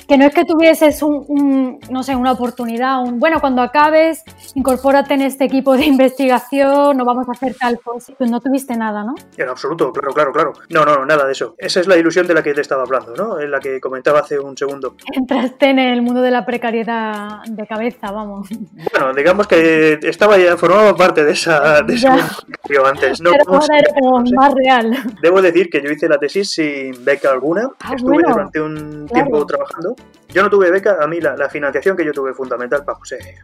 que 0.09 0.17
no 0.17 0.25
es 0.25 0.35
que 0.35 0.47
tuvieses 0.47 1.03
un, 1.03 1.79
no 1.91 2.03
sé, 2.03 2.17
una 2.17 2.33
oportunidad, 2.33 3.03
un, 3.03 3.21
bueno, 3.21 3.41
cuando 3.41 3.61
acabes, 3.61 4.25
incorpórate 4.55 5.13
en 5.13 5.21
este 5.21 5.45
equipo 5.45 5.77
de 5.77 5.85
investigación, 5.85 6.97
no 6.97 7.05
vamos 7.05 7.29
a 7.29 7.33
hacer 7.33 7.55
tal 7.55 7.79
cosa. 7.79 8.15
Pues 8.17 8.31
no 8.31 8.41
tuviste 8.41 8.75
nada, 8.75 9.05
¿no? 9.05 9.15
En 9.37 9.49
absoluto, 9.51 9.93
claro, 9.93 10.15
claro, 10.15 10.33
claro. 10.33 10.53
No, 10.71 10.87
no, 10.87 11.05
nada 11.05 11.27
de 11.27 11.33
eso. 11.33 11.55
Esa 11.59 11.81
es 11.81 11.87
la 11.87 11.99
ilusión 11.99 12.27
de 12.27 12.33
la 12.33 12.43
que 12.43 12.55
te 12.55 12.63
estaba 12.63 12.85
hablando, 12.85 13.15
¿no? 13.15 13.39
En 13.39 13.51
la 13.51 13.61
que 13.61 13.81
comentaba 13.81 14.21
hace 14.21 14.39
un 14.39 14.57
segundo. 14.57 14.97
Entraste 15.13 15.69
en 15.69 15.79
el 15.79 16.01
mundo 16.01 16.23
de 16.23 16.31
la 16.31 16.47
precariedad 16.47 17.43
de 17.47 17.67
cabeza, 17.67 18.11
vamos. 18.11 18.49
Bueno, 18.93 19.13
digamos 19.13 19.47
que 19.47 19.99
estaba 20.03 20.39
ya, 20.39 20.57
formaba 20.57 20.97
parte 20.97 21.23
de 21.23 21.33
esa, 21.33 21.83
de 21.83 21.95
ese 21.95 22.09
antes. 22.09 23.21
No, 23.21 23.31
Pero 23.33 23.45
ahora 23.47 23.79
era 23.79 23.95
como 23.95 24.25
más 24.35 24.55
real. 24.55 24.97
Debo 25.21 25.43
decir 25.43 25.69
que 25.69 25.83
yo 25.83 25.91
hice 25.91 26.09
la 26.09 26.17
tesis 26.17 26.51
sin 26.51 27.05
beca 27.05 27.31
alguna. 27.31 27.69
Ah, 27.81 27.93
Estuve 27.95 28.23
durante 28.27 28.61
un 28.61 29.07
tiempo 29.07 29.45
trabajando 29.45 29.98
yo 30.29 30.43
no 30.43 30.51
tuve 30.51 30.71
beca, 30.71 30.99
a 31.01 31.07
mí 31.07 31.21
la, 31.21 31.49
financiación 31.49 31.97
que 31.97 32.05
yo 32.05 32.13
tuve 32.13 32.35
fundamental, 32.35 32.83
vamos, 32.87 33.11
eh, 33.13 33.37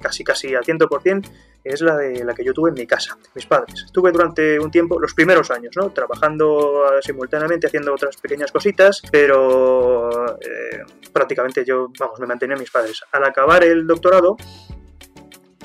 casi 0.00 0.24
casi 0.24 0.54
al 0.54 0.64
100%, 0.64 1.28
es 1.62 1.80
la 1.82 1.96
de 1.96 2.24
la 2.24 2.34
que 2.34 2.44
yo 2.44 2.54
tuve 2.54 2.70
en 2.70 2.74
mi 2.74 2.86
casa, 2.86 3.16
mis 3.34 3.46
padres. 3.46 3.84
Estuve 3.84 4.10
durante 4.10 4.58
un 4.58 4.70
tiempo, 4.70 4.98
los 4.98 5.14
primeros 5.14 5.50
años, 5.50 5.72
¿no? 5.76 5.90
Trabajando 5.90 6.84
ah, 6.86 7.00
simultáneamente, 7.02 7.66
haciendo 7.66 7.92
otras 7.92 8.16
pequeñas 8.16 8.50
cositas, 8.50 9.02
pero 9.12 10.36
eh, 10.40 10.84
prácticamente 11.12 11.64
yo, 11.64 11.88
vamos, 11.98 12.18
me 12.18 12.26
mantenía 12.26 12.56
a 12.56 12.58
mis 12.58 12.70
padres. 12.70 13.02
Al 13.12 13.24
acabar 13.24 13.62
el 13.62 13.86
doctorado, 13.86 14.36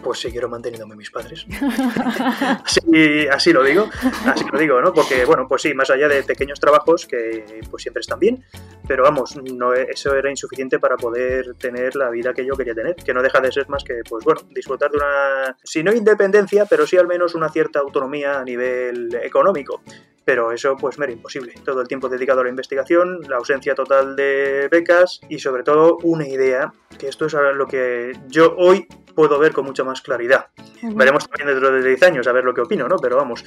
pues 0.04 0.20
siguieron 0.20 0.52
manteniéndome 0.52 0.96
mis 0.96 1.12
padres. 1.12 1.46
así, 2.66 3.28
así, 3.28 3.54
lo 3.54 3.64
digo, 3.64 3.90
así 4.26 4.46
lo 4.52 4.60
digo, 4.60 4.82
¿no? 4.82 4.94
Porque, 4.94 5.26
bueno, 5.26 5.48
pues 5.48 5.62
sí, 5.62 5.74
más 5.74 5.90
allá 5.90 6.08
de 6.08 6.24
pequeños 6.24 6.60
trabajos 6.60 7.06
que 7.06 7.62
pues 7.70 7.84
siempre 7.84 8.02
están 8.02 8.20
bien, 8.20 8.44
pero 8.88 9.04
vamos, 9.04 9.36
no, 9.36 9.74
eso 9.74 10.16
era 10.16 10.30
insuficiente 10.30 10.80
para 10.80 10.96
poder 10.98 11.56
tener 11.56 11.96
la 11.96 12.10
vida 12.10 12.34
que 12.34 12.46
yo 12.46 12.56
quería 12.56 12.74
tener, 12.74 12.96
que 12.96 13.14
no 13.14 13.22
deja 13.22 13.40
de 13.40 13.52
ser 13.52 13.68
más 13.70 13.84
que, 13.84 14.02
pues 14.08 14.24
bueno, 14.24 14.42
disfrutar 14.50 14.92
de 14.92 14.98
una, 14.98 15.58
si 15.64 15.84
no 15.84 15.94
independencia, 15.94 16.66
pero 16.66 16.88
sí 16.88 16.98
al 16.98 17.08
menos 17.08 17.36
una 17.36 17.50
cierta 17.50 17.80
autonomía 17.80 18.40
a 18.40 18.44
nivel 18.44 19.14
económico 19.24 19.82
pero 20.28 20.52
eso 20.52 20.76
pues 20.76 21.00
me 21.00 21.06
era 21.06 21.14
imposible. 21.14 21.54
Todo 21.64 21.80
el 21.80 21.88
tiempo 21.88 22.10
dedicado 22.10 22.42
a 22.42 22.44
la 22.44 22.50
investigación, 22.50 23.22
la 23.30 23.38
ausencia 23.38 23.74
total 23.74 24.18
de 24.18 24.68
becas 24.70 25.22
y 25.30 25.40
sobre 25.40 25.64
todo 25.64 26.00
una 26.04 26.28
idea, 26.28 26.74
que 27.00 27.08
esto 27.08 27.28
es 27.28 27.34
lo 27.34 27.66
que 27.66 28.12
yo 28.28 28.54
hoy 28.58 28.90
puedo 29.16 29.40
ver 29.40 29.54
con 29.54 29.64
mucha 29.64 29.86
más 29.86 30.02
claridad. 30.02 30.48
Veremos 30.84 31.30
también 31.30 31.48
dentro 31.48 31.72
de 31.72 31.82
10 31.82 32.04
años 32.04 32.28
a 32.28 32.34
ver 32.34 32.44
lo 32.44 32.54
que 32.54 32.60
opino, 32.60 32.90
¿no? 32.90 32.98
Pero 32.98 33.16
vamos, 33.16 33.46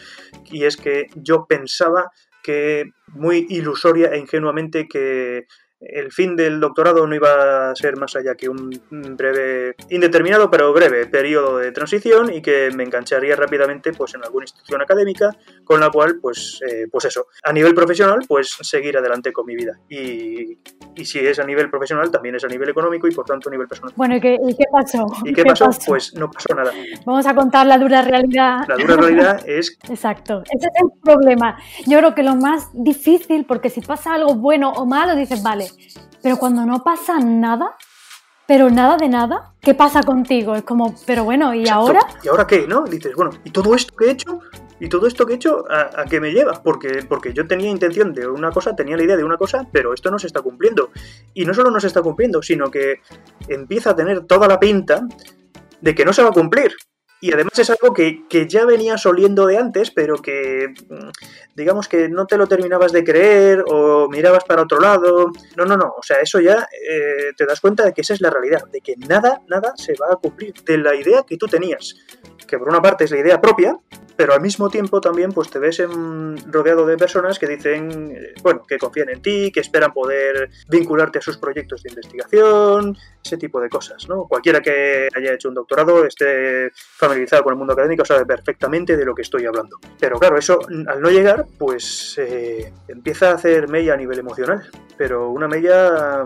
y 0.50 0.64
es 0.64 0.78
que 0.78 1.08
yo 1.16 1.44
pensaba 1.46 2.12
que 2.42 2.87
muy 3.08 3.46
ilusoria 3.50 4.14
e 4.14 4.18
ingenuamente 4.18 4.88
que 4.88 5.44
el 5.80 6.12
fin 6.12 6.37
del 6.37 6.60
doctorado 6.60 7.06
no 7.06 7.14
iba 7.14 7.70
a 7.70 7.75
ser 7.75 7.96
más 7.96 8.14
allá 8.14 8.34
que 8.34 8.49
un 8.49 8.70
breve, 8.90 9.75
indeterminado 9.88 10.50
pero 10.50 10.72
breve 10.72 11.06
periodo 11.06 11.58
de 11.58 11.72
transición 11.72 12.32
y 12.32 12.42
que 12.42 12.70
me 12.75 12.84
engancharía 12.84 13.34
rápidamente 13.34 13.92
pues 13.92 14.14
en 14.14 14.22
alguna 14.22 14.44
institución 14.44 14.82
académica 14.82 15.34
con 15.64 15.80
la 15.80 15.90
cual 15.90 16.18
pues, 16.20 16.60
eh, 16.68 16.87
pues 16.90 17.06
eso, 17.06 17.26
a 17.42 17.52
nivel 17.52 17.75
profesional 17.75 18.20
pues 18.28 18.50
seguir 18.60 18.99
adelante 18.99 19.32
con 19.32 19.46
mi 19.46 19.56
vida 19.56 19.78
y, 19.88 20.58
y, 20.94 21.04
si 21.04 21.18
es 21.20 21.38
a 21.38 21.44
nivel 21.44 21.70
profesional 21.70 22.10
también 22.10 22.34
es 22.34 22.44
a 22.44 22.49
nivel 22.49 22.68
económico 22.68 23.08
y 23.08 23.12
por 23.12 23.25
tanto 23.25 23.49
a 23.49 23.52
nivel 23.52 23.66
personal. 23.66 23.92
Bueno, 23.96 24.16
¿y 24.16 24.20
qué, 24.20 24.37
y 24.46 24.54
qué 24.54 24.64
pasó? 24.70 25.06
¿Y 25.25 25.32
qué, 25.32 25.44
pasó? 25.44 25.70
Pues 25.87 26.14
no 26.14 26.30
pasó 26.30 26.54
nada. 26.54 26.72
Vamos 27.06 27.26
a 27.26 27.34
contar 27.34 27.66
la 27.66 27.78
dura 27.78 28.02
realidad. 28.02 28.60
La 28.68 28.76
dura 28.76 28.96
realidad 28.96 29.42
es... 29.46 29.78
Exacto, 29.88 30.42
ese 30.44 30.66
es 30.66 30.82
el 30.82 31.00
problema. 31.02 31.58
Yo 31.87 31.99
creo 31.99 32.14
que 32.14 32.22
lo 32.22 32.37
más 32.37 32.68
difícil, 32.75 33.46
porque 33.46 33.70
si 33.70 33.80
pasa 33.80 34.14
algo 34.14 34.34
bueno 34.34 34.72
o 34.72 34.84
malo, 34.87 35.16
dices, 35.16 35.42
vale, 35.42 35.70
pero 36.23 36.37
cuando 36.37 36.67
no 36.67 36.83
pasa 36.83 37.19
nada, 37.19 37.77
pero 38.47 38.69
nada 38.69 38.97
de 38.97 39.09
nada, 39.09 39.55
¿qué 39.61 39.75
pasa 39.75 40.03
contigo? 40.03 40.55
Es 40.57 40.65
como, 40.65 40.95
pero 41.07 41.25
bueno, 41.25 41.55
¿y 41.55 41.69
ahora? 41.69 42.00
¿Y 42.23 42.29
ahora 42.29 42.47
qué? 42.47 42.67
¿No? 42.67 42.83
Dices, 42.83 43.15
bueno, 43.15 43.31
¿y 43.45 43.50
todo 43.50 43.75
esto 43.75 43.95
que 43.95 44.07
he 44.07 44.11
hecho? 44.11 44.41
¿Y 44.81 44.89
todo 44.89 45.07
esto 45.07 45.25
que 45.25 45.35
he 45.35 45.37
hecho 45.37 45.65
a, 45.71 46.05
qué 46.07 46.21
me 46.21 46.33
lleva? 46.33 46.61
Porque, 46.62 47.05
porque 47.09 47.33
yo 47.33 47.47
tenía 47.47 47.71
intención 47.71 48.12
de 48.12 48.27
una 48.27 48.50
cosa, 48.50 48.75
tenía 48.75 48.97
la 48.97 49.05
idea 49.05 49.17
de 49.17 49.25
una 49.25 49.37
cosa, 49.37 49.67
pero 49.71 49.95
esto 49.95 50.11
no 50.11 50.19
se 50.19 50.27
está 50.27 50.43
cumpliendo. 50.43 50.91
Y 51.35 51.45
no 51.45 51.55
solo 51.55 51.71
no 51.71 51.79
se 51.79 51.87
está 51.87 52.03
cumpliendo, 52.03 52.43
sino 52.43 52.71
que 52.71 53.00
empieza 53.47 53.91
a 53.91 53.97
tener 53.97 54.23
toda 54.23 54.49
la 54.49 54.59
pinta 54.59 55.03
de 55.81 55.95
que 55.95 56.05
no 56.05 56.12
se 56.12 56.23
va 56.23 56.31
a 56.31 56.33
cumplir. 56.33 56.75
Y 57.21 57.33
además 57.33 57.59
es 57.59 57.69
algo 57.69 57.93
que, 57.93 58.25
ya 58.49 58.65
venías 58.65 59.05
oliendo 59.05 59.47
de 59.47 59.59
antes, 59.59 59.91
pero 59.91 60.17
que 60.17 60.69
mm, 60.89 61.11
digamos 61.55 61.87
que 61.87 62.09
no 62.09 62.27
te 62.27 62.39
lo 62.39 62.47
terminabas 62.47 62.93
de 62.93 63.05
creer 63.05 63.62
o 63.67 64.09
mirabas 64.09 64.45
para 64.45 64.62
otro 64.62 64.81
lado. 64.81 65.31
No, 65.57 65.65
no, 65.67 65.77
no. 65.77 65.95
O 65.99 66.03
sea, 66.03 66.19
eso 66.21 66.41
ya 66.41 66.67
eh, 66.89 67.33
te 67.37 67.45
das 67.45 67.61
cuenta 67.61 67.85
de 67.85 67.93
que 67.93 68.00
esa 68.00 68.15
es 68.15 68.21
la 68.21 68.31
realidad, 68.31 68.67
de 68.73 68.81
que 68.81 68.97
nada, 68.97 69.43
nada 69.49 69.75
se 69.77 69.95
va 69.95 70.12
a 70.12 70.17
cumplir 70.17 70.55
de 70.65 70.79
la 70.79 70.95
idea 70.95 71.25
que 71.27 71.37
tú 71.37 71.47
tenías. 71.47 71.95
Que 72.50 72.59
por 72.59 72.69
una 72.69 72.83
parte 72.83 73.04
es 73.04 73.12
la 73.12 73.19
idea 73.19 73.40
propia, 73.40 73.78
pero 74.16 74.35
al 74.35 74.40
mismo 74.40 74.69
tiempo 74.69 75.00
también 75.00 75.30
pues 75.30 75.50
te 75.50 75.61
ves 75.61 75.80
rodeado 76.50 76.85
de 76.85 76.97
personas 76.97 77.38
que 77.38 77.47
dicen, 77.47 78.11
eh, 78.12 78.35
bueno, 78.42 78.64
que 78.66 78.76
confían 78.76 79.09
en 79.09 79.23
ti, 79.23 79.52
que 79.52 79.61
esperan 79.61 79.92
poder 79.92 80.50
vincularte 80.69 81.21
a 81.21 81.23
sus 81.23 81.38
proyectos 81.38 81.85
de 81.85 81.90
investigación, 81.90 82.99
ese 83.25 83.37
tipo 83.37 83.61
de 83.61 83.69
cosas, 83.69 84.09
¿no? 84.09 84.25
Cualquiera 84.25 84.61
que 84.61 85.09
haya 85.16 85.33
hecho 85.33 85.49
un 85.49 85.54
doctorado, 85.54 86.04
esté 86.04 86.71
familiarizado 86.75 87.45
con 87.45 87.52
el 87.52 87.59
mundo 87.59 87.75
académico, 87.75 88.04
sabe 88.04 88.26
perfectamente 88.26 88.97
de 88.97 89.04
lo 89.04 89.14
que 89.14 89.23
estoy 89.23 89.47
hablando. 89.47 89.78
Pero 90.00 90.19
claro, 90.19 90.37
eso 90.37 90.59
al 90.88 91.00
no 91.00 91.09
llegar, 91.09 91.47
pues 91.57 92.16
eh, 92.19 92.73
empieza 92.88 93.30
a 93.30 93.35
hacer 93.35 93.69
mella 93.69 93.95
a 93.95 93.97
nivel 93.97 94.19
emocional, 94.19 94.69
pero 94.99 95.30
una 95.30 95.49
mella, 95.49 96.25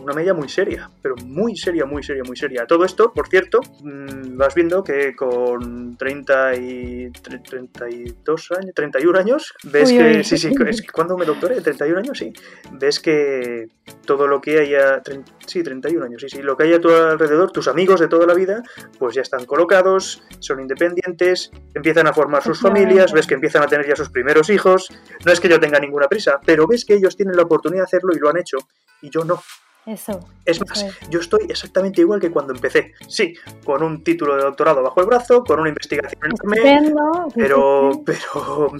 una 0.00 0.12
mella 0.12 0.34
muy 0.34 0.48
seria, 0.48 0.90
pero 1.00 1.16
muy 1.24 1.56
seria, 1.56 1.86
muy 1.86 2.02
seria, 2.02 2.22
muy 2.24 2.36
seria. 2.36 2.66
Todo 2.66 2.84
esto, 2.84 3.12
por 3.12 3.28
cierto, 3.28 3.60
mm, 3.82 4.36
vas 4.36 4.54
viendo 4.54 4.84
que 4.84 5.16
con 5.16 5.61
30 5.96 6.54
y 6.56 7.10
32 7.10 8.52
años, 8.52 8.74
31 8.74 9.18
años, 9.18 9.54
ves 9.64 9.90
que, 9.92 10.24
sí, 10.24 10.38
sí, 10.38 10.52
es 10.66 10.82
cuando 10.90 11.16
me 11.16 11.24
doctoré, 11.24 11.60
31 11.60 11.98
años, 11.98 12.18
sí, 12.18 12.32
ves 12.72 13.00
que 13.00 13.68
todo 14.04 14.26
lo 14.26 14.40
que 14.40 14.60
haya, 14.60 15.02
sí, 15.46 15.62
31 15.62 16.04
años, 16.04 16.20
sí, 16.20 16.28
sí, 16.28 16.42
lo 16.42 16.56
que 16.56 16.64
haya 16.64 16.76
a 16.76 16.80
tu 16.80 16.90
alrededor, 16.90 17.52
tus 17.52 17.68
amigos 17.68 18.00
de 18.00 18.08
toda 18.08 18.26
la 18.26 18.34
vida, 18.34 18.62
pues 18.98 19.14
ya 19.14 19.22
están 19.22 19.44
colocados, 19.44 20.22
son 20.40 20.60
independientes, 20.60 21.50
empiezan 21.74 22.06
a 22.06 22.12
formar 22.12 22.42
sus 22.42 22.60
familias, 22.60 23.12
ves 23.12 23.26
que 23.26 23.34
empiezan 23.34 23.62
a 23.62 23.66
tener 23.66 23.86
ya 23.86 23.96
sus 23.96 24.10
primeros 24.10 24.50
hijos, 24.50 24.88
no 25.24 25.32
es 25.32 25.40
que 25.40 25.48
yo 25.48 25.60
tenga 25.60 25.78
ninguna 25.78 26.08
prisa, 26.08 26.40
pero 26.44 26.66
ves 26.66 26.84
que 26.84 26.94
ellos 26.94 27.16
tienen 27.16 27.36
la 27.36 27.42
oportunidad 27.42 27.82
de 27.82 27.86
hacerlo 27.86 28.12
y 28.14 28.18
lo 28.18 28.28
han 28.28 28.38
hecho, 28.38 28.58
y 29.00 29.10
yo 29.10 29.24
no. 29.24 29.42
Eso. 29.84 30.20
Es 30.44 30.60
más, 30.60 30.86
yo 31.10 31.18
estoy 31.18 31.46
exactamente 31.48 32.00
igual 32.00 32.20
que 32.20 32.30
cuando 32.30 32.52
empecé. 32.52 32.92
Sí, 33.08 33.34
con 33.64 33.82
un 33.82 34.04
título 34.04 34.36
de 34.36 34.42
doctorado 34.42 34.82
bajo 34.82 35.00
el 35.00 35.06
brazo, 35.06 35.42
con 35.42 35.58
una 35.58 35.70
investigación 35.70 36.20
enorme, 36.24 36.94
pero, 37.34 37.90
pero, 38.04 38.72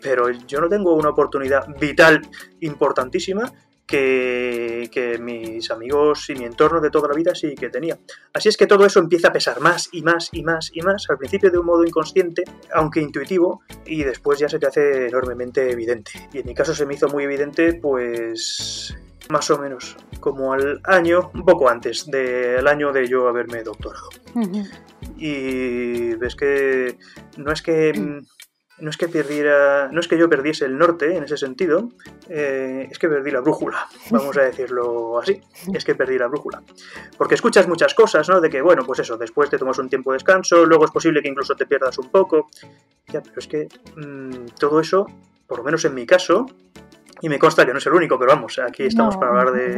pero 0.00 0.30
yo 0.30 0.60
no 0.60 0.68
tengo 0.68 0.94
una 0.94 1.10
oportunidad 1.10 1.66
vital 1.80 2.22
importantísima 2.60 3.52
que, 3.86 4.88
que, 4.92 5.18
mis 5.18 5.70
amigos 5.70 6.28
y 6.30 6.34
mi 6.34 6.44
entorno 6.44 6.80
de 6.80 6.90
toda 6.90 7.08
la 7.08 7.14
vida 7.14 7.34
sí 7.34 7.54
que 7.54 7.68
tenía. 7.68 7.98
Así 8.32 8.48
es 8.48 8.56
que 8.56 8.66
todo 8.66 8.84
eso 8.86 9.00
empieza 9.00 9.28
a 9.28 9.32
pesar 9.32 9.60
más 9.60 9.88
y 9.92 10.02
más 10.02 10.28
y 10.32 10.42
más 10.42 10.70
y 10.72 10.80
más, 10.82 11.08
al 11.08 11.18
principio 11.18 11.50
de 11.50 11.58
un 11.58 11.66
modo 11.66 11.84
inconsciente, 11.84 12.42
aunque 12.72 13.00
intuitivo, 13.00 13.62
y 13.84 14.02
después 14.02 14.38
ya 14.38 14.48
se 14.48 14.58
te 14.58 14.66
hace 14.66 15.08
enormemente 15.08 15.70
evidente. 15.70 16.12
Y 16.32 16.38
en 16.38 16.46
mi 16.46 16.54
caso 16.54 16.74
se 16.74 16.86
me 16.86 16.94
hizo 16.94 17.08
muy 17.08 17.24
evidente, 17.24 17.74
pues 17.74 18.96
más 19.28 19.50
o 19.50 19.58
menos 19.58 19.96
como 20.20 20.52
al 20.52 20.80
año, 20.84 21.30
un 21.34 21.44
poco 21.44 21.68
antes 21.68 22.06
del 22.06 22.66
año 22.66 22.92
de 22.92 23.06
yo 23.06 23.28
haberme 23.28 23.62
doctorado. 23.62 24.08
y 25.16 26.14
ves 26.14 26.36
que 26.36 26.98
no 27.36 27.52
es 27.52 27.62
que 27.62 28.22
no 28.78 28.90
es 28.90 28.96
que 28.96 29.08
perdiera, 29.08 29.88
no 29.90 30.00
es 30.00 30.08
que 30.08 30.18
yo 30.18 30.28
perdiese 30.28 30.66
el 30.66 30.76
norte 30.76 31.16
en 31.16 31.24
ese 31.24 31.36
sentido, 31.36 31.88
eh, 32.28 32.88
es 32.90 32.98
que 32.98 33.08
perdí 33.08 33.30
la 33.30 33.40
brújula, 33.40 33.88
vamos 34.10 34.36
a 34.36 34.42
decirlo 34.42 35.18
así, 35.18 35.40
es 35.72 35.84
que 35.84 35.94
perdí 35.94 36.18
la 36.18 36.26
brújula. 36.26 36.62
Porque 37.16 37.36
escuchas 37.36 37.66
muchas 37.68 37.94
cosas, 37.94 38.28
¿no? 38.28 38.40
De 38.40 38.50
que, 38.50 38.60
bueno, 38.60 38.84
pues 38.84 38.98
eso, 38.98 39.16
después 39.16 39.48
te 39.48 39.58
tomas 39.58 39.78
un 39.78 39.88
tiempo 39.88 40.12
de 40.12 40.16
descanso, 40.16 40.66
luego 40.66 40.84
es 40.84 40.90
posible 40.90 41.22
que 41.22 41.28
incluso 41.28 41.54
te 41.54 41.66
pierdas 41.66 41.96
un 41.98 42.10
poco. 42.10 42.48
Ya, 43.08 43.22
pero 43.22 43.38
es 43.38 43.46
que 43.46 43.68
mm, 43.96 44.46
todo 44.58 44.80
eso, 44.80 45.06
por 45.46 45.58
lo 45.58 45.64
menos 45.64 45.84
en 45.84 45.94
mi 45.94 46.04
caso, 46.04 46.46
y 47.20 47.28
me 47.28 47.38
consta 47.38 47.64
que 47.64 47.72
no 47.72 47.78
es 47.78 47.86
el 47.86 47.94
único, 47.94 48.18
pero 48.18 48.32
vamos, 48.32 48.58
aquí 48.58 48.84
estamos 48.84 49.16
para 49.16 49.30
hablar 49.30 49.52
de, 49.52 49.76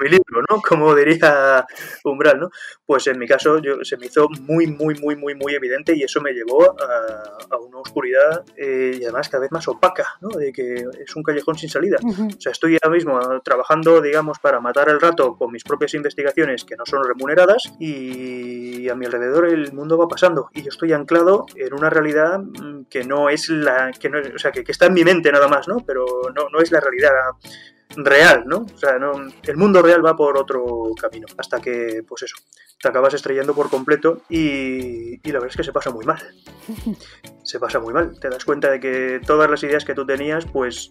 mi 0.00 0.08
libro, 0.08 0.42
¿no? 0.48 0.60
Como 0.68 0.94
diría 0.94 1.66
Umbral, 2.04 2.40
¿no? 2.40 2.50
Pues 2.84 3.06
en 3.06 3.18
mi 3.18 3.26
caso 3.26 3.58
yo, 3.58 3.82
se 3.82 3.96
me 3.96 4.06
hizo 4.06 4.28
muy, 4.40 4.66
muy, 4.66 4.94
muy, 5.00 5.16
muy, 5.16 5.34
muy 5.34 5.54
evidente 5.54 5.94
y 5.94 6.02
eso 6.02 6.20
me 6.20 6.32
llevó 6.32 6.64
a, 6.64 7.56
una 7.56 7.78
oscuridad 7.78 8.44
eh, 8.56 8.98
y 9.00 9.04
además 9.04 9.28
cada 9.28 9.42
vez 9.42 9.52
más 9.52 9.66
opaca, 9.68 10.16
¿no? 10.20 10.28
De 10.28 10.52
que 10.52 10.74
es 10.74 11.16
un 11.16 11.22
callejón 11.22 11.56
sin 11.56 11.68
salida. 11.68 11.98
O 12.02 12.40
sea, 12.40 12.52
estoy 12.52 12.78
ahora 12.82 12.94
mismo 12.94 13.20
trabajando, 13.42 14.00
digamos, 14.00 14.38
para 14.38 14.60
matar 14.60 14.88
el 14.88 15.00
rato 15.00 15.36
con 15.36 15.52
mis 15.52 15.64
propias 15.64 15.94
investigaciones 15.94 16.64
que 16.64 16.76
no 16.76 16.84
son 16.86 17.04
remuneradas 17.04 17.72
y 17.78 18.88
a 18.88 18.94
mi 18.94 19.06
alrededor 19.06 19.46
el 19.48 19.72
mundo 19.72 19.98
va 19.98 20.08
pasando 20.08 20.48
y 20.52 20.62
yo 20.62 20.68
estoy 20.68 20.92
anclado 20.92 21.46
en 21.54 21.74
una 21.74 21.90
realidad 21.90 22.38
mm, 22.38 22.84
que 22.88 23.04
no 23.04 23.28
es 23.28 23.48
la, 23.48 23.92
que 23.92 24.08
no, 24.08 24.18
o 24.34 24.38
sea, 24.38 24.52
que, 24.52 24.64
que 24.64 24.72
está 24.72 24.86
en 24.86 24.94
mi 24.94 25.04
mente 25.04 25.30
nada 25.30 25.48
más, 25.48 25.68
¿no? 25.68 25.78
Pero 25.86 26.04
no, 26.34 26.48
no 26.50 26.60
es 26.60 26.69
la 26.70 26.80
realidad 26.80 27.10
real, 27.96 28.44
¿no? 28.46 28.66
O 28.72 28.78
sea, 28.78 28.98
no, 28.98 29.12
el 29.42 29.56
mundo 29.56 29.82
real 29.82 30.04
va 30.04 30.16
por 30.16 30.36
otro 30.36 30.90
camino, 31.00 31.26
hasta 31.36 31.60
que, 31.60 32.02
pues 32.06 32.22
eso, 32.22 32.36
te 32.80 32.88
acabas 32.88 33.12
estrellando 33.14 33.54
por 33.54 33.68
completo 33.68 34.22
y, 34.28 35.14
y, 35.26 35.32
la 35.32 35.34
verdad 35.34 35.50
es 35.50 35.56
que 35.56 35.64
se 35.64 35.72
pasa 35.72 35.90
muy 35.90 36.06
mal. 36.06 36.20
Se 37.42 37.58
pasa 37.58 37.80
muy 37.80 37.92
mal. 37.92 38.18
Te 38.20 38.28
das 38.28 38.44
cuenta 38.44 38.70
de 38.70 38.78
que 38.78 39.20
todas 39.26 39.50
las 39.50 39.62
ideas 39.64 39.84
que 39.84 39.94
tú 39.94 40.06
tenías, 40.06 40.46
pues 40.46 40.90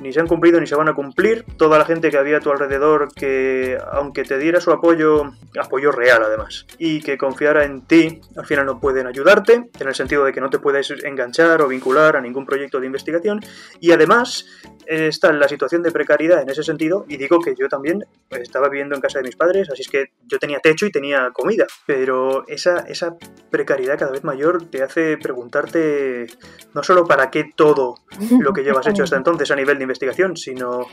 ni 0.00 0.12
se 0.12 0.20
han 0.20 0.26
cumplido 0.26 0.60
ni 0.60 0.66
se 0.66 0.74
van 0.74 0.88
a 0.88 0.94
cumplir. 0.94 1.44
Toda 1.56 1.78
la 1.78 1.84
gente 1.84 2.10
que 2.10 2.18
había 2.18 2.38
a 2.38 2.40
tu 2.40 2.50
alrededor, 2.50 3.12
que 3.14 3.78
aunque 3.92 4.24
te 4.24 4.38
diera 4.38 4.60
su 4.60 4.70
apoyo, 4.70 5.32
apoyo 5.58 5.92
real 5.92 6.22
además, 6.24 6.66
y 6.78 7.00
que 7.00 7.18
confiara 7.18 7.64
en 7.64 7.82
ti, 7.82 8.20
al 8.36 8.46
final 8.46 8.66
no 8.66 8.80
pueden 8.80 9.06
ayudarte, 9.06 9.70
en 9.78 9.88
el 9.88 9.94
sentido 9.94 10.24
de 10.24 10.32
que 10.32 10.40
no 10.40 10.50
te 10.50 10.58
puedes 10.58 10.90
enganchar 11.04 11.62
o 11.62 11.68
vincular 11.68 12.16
a 12.16 12.20
ningún 12.20 12.46
proyecto 12.46 12.80
de 12.80 12.86
investigación. 12.86 13.40
Y 13.80 13.92
además 13.92 14.46
está 14.86 15.30
en 15.30 15.40
la 15.40 15.48
situación 15.48 15.82
de 15.82 15.90
precariedad 15.90 16.42
en 16.42 16.50
ese 16.50 16.62
sentido, 16.62 17.04
y 17.08 17.16
digo 17.16 17.40
que 17.40 17.54
yo 17.58 17.68
también 17.68 18.04
estaba 18.30 18.68
viviendo 18.68 18.94
en 18.94 19.00
casa 19.00 19.18
de 19.18 19.24
mis 19.24 19.36
padres, 19.36 19.68
así 19.70 19.82
es 19.82 19.88
que 19.88 20.12
yo 20.26 20.38
tenía 20.38 20.60
techo 20.60 20.86
y 20.86 20.92
tenía 20.92 21.27
comida, 21.32 21.66
pero 21.86 22.46
esa, 22.48 22.78
esa 22.80 23.16
precariedad 23.50 23.98
cada 23.98 24.12
vez 24.12 24.24
mayor 24.24 24.68
te 24.70 24.82
hace 24.82 25.16
preguntarte 25.16 26.26
no 26.74 26.82
solo 26.82 27.06
para 27.06 27.30
qué 27.30 27.50
todo 27.54 27.96
lo 28.40 28.52
que 28.52 28.62
llevas 28.62 28.86
hecho 28.86 29.02
hasta 29.02 29.16
entonces 29.18 29.50
a 29.50 29.56
nivel 29.56 29.78
de 29.78 29.84
investigación, 29.84 30.36
sino, 30.36 30.86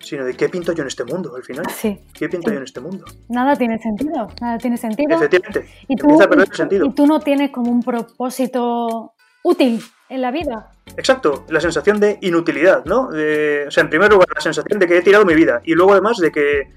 sino 0.00 0.24
de 0.24 0.34
qué 0.34 0.48
pinto 0.48 0.72
yo 0.72 0.82
en 0.82 0.88
este 0.88 1.04
mundo 1.04 1.34
al 1.34 1.44
final. 1.44 1.64
Sí. 1.70 1.98
¿Qué 2.12 2.28
pinto 2.28 2.50
yo 2.50 2.58
en 2.58 2.64
este 2.64 2.80
mundo? 2.80 3.04
Nada 3.28 3.56
tiene 3.56 3.78
sentido, 3.78 4.28
nada 4.40 4.58
tiene 4.58 4.76
sentido. 4.76 5.16
Efectivamente. 5.16 5.68
Y 5.88 5.96
tú, 5.96 6.08
y, 6.10 6.56
sentido. 6.56 6.86
y 6.86 6.94
tú 6.94 7.06
no 7.06 7.20
tienes 7.20 7.50
como 7.50 7.70
un 7.70 7.82
propósito 7.82 9.14
útil 9.42 9.82
en 10.08 10.20
la 10.20 10.30
vida. 10.30 10.72
Exacto, 10.96 11.44
la 11.48 11.60
sensación 11.60 12.00
de 12.00 12.18
inutilidad, 12.20 12.84
¿no? 12.84 13.08
o 13.08 13.70
sea, 13.70 13.82
en 13.82 13.90
primer 13.90 14.10
lugar, 14.10 14.28
la 14.34 14.40
sensación 14.40 14.78
de 14.78 14.86
que 14.86 14.98
he 14.98 15.02
tirado 15.02 15.24
mi 15.24 15.34
vida 15.34 15.60
y 15.64 15.74
luego 15.74 15.92
además 15.92 16.18
de 16.18 16.32
que, 16.32 16.72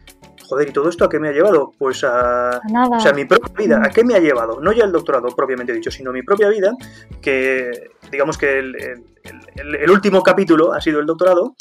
joder, 0.48 0.70
¿y 0.70 0.74
todo 0.74 0.90
esto 0.90 1.06
a 1.06 1.10
qué 1.10 1.20
me 1.20 1.30
ha 1.30 1.32
llevado? 1.32 1.74
Pues 1.78 2.04
a, 2.04 2.62
Nada. 2.70 2.98
O 2.98 3.00
sea, 3.00 3.14
mi 3.14 3.26
propia 3.26 3.54
vida, 3.58 3.82
¿a 3.84 3.90
qué 3.90 4.04
me 4.04 4.16
ha 4.16 4.20
llevado? 4.20 4.60
No 4.62 4.72
ya 4.72 4.86
el 4.86 4.92
doctorado 4.92 5.30
propiamente 5.36 5.74
dicho, 5.74 5.92
sino 5.92 6.12
mi 6.12 6.22
propia 6.22 6.50
vida, 6.50 6.74
que 7.22 7.92
digamos 8.12 8.38
que 8.38 8.60
el 8.60 9.92
último 9.92 10.22
capítulo 10.22 10.74
ha 10.74 10.82
sido 10.82 11.00
el 11.00 11.06
doctorado, 11.06 11.56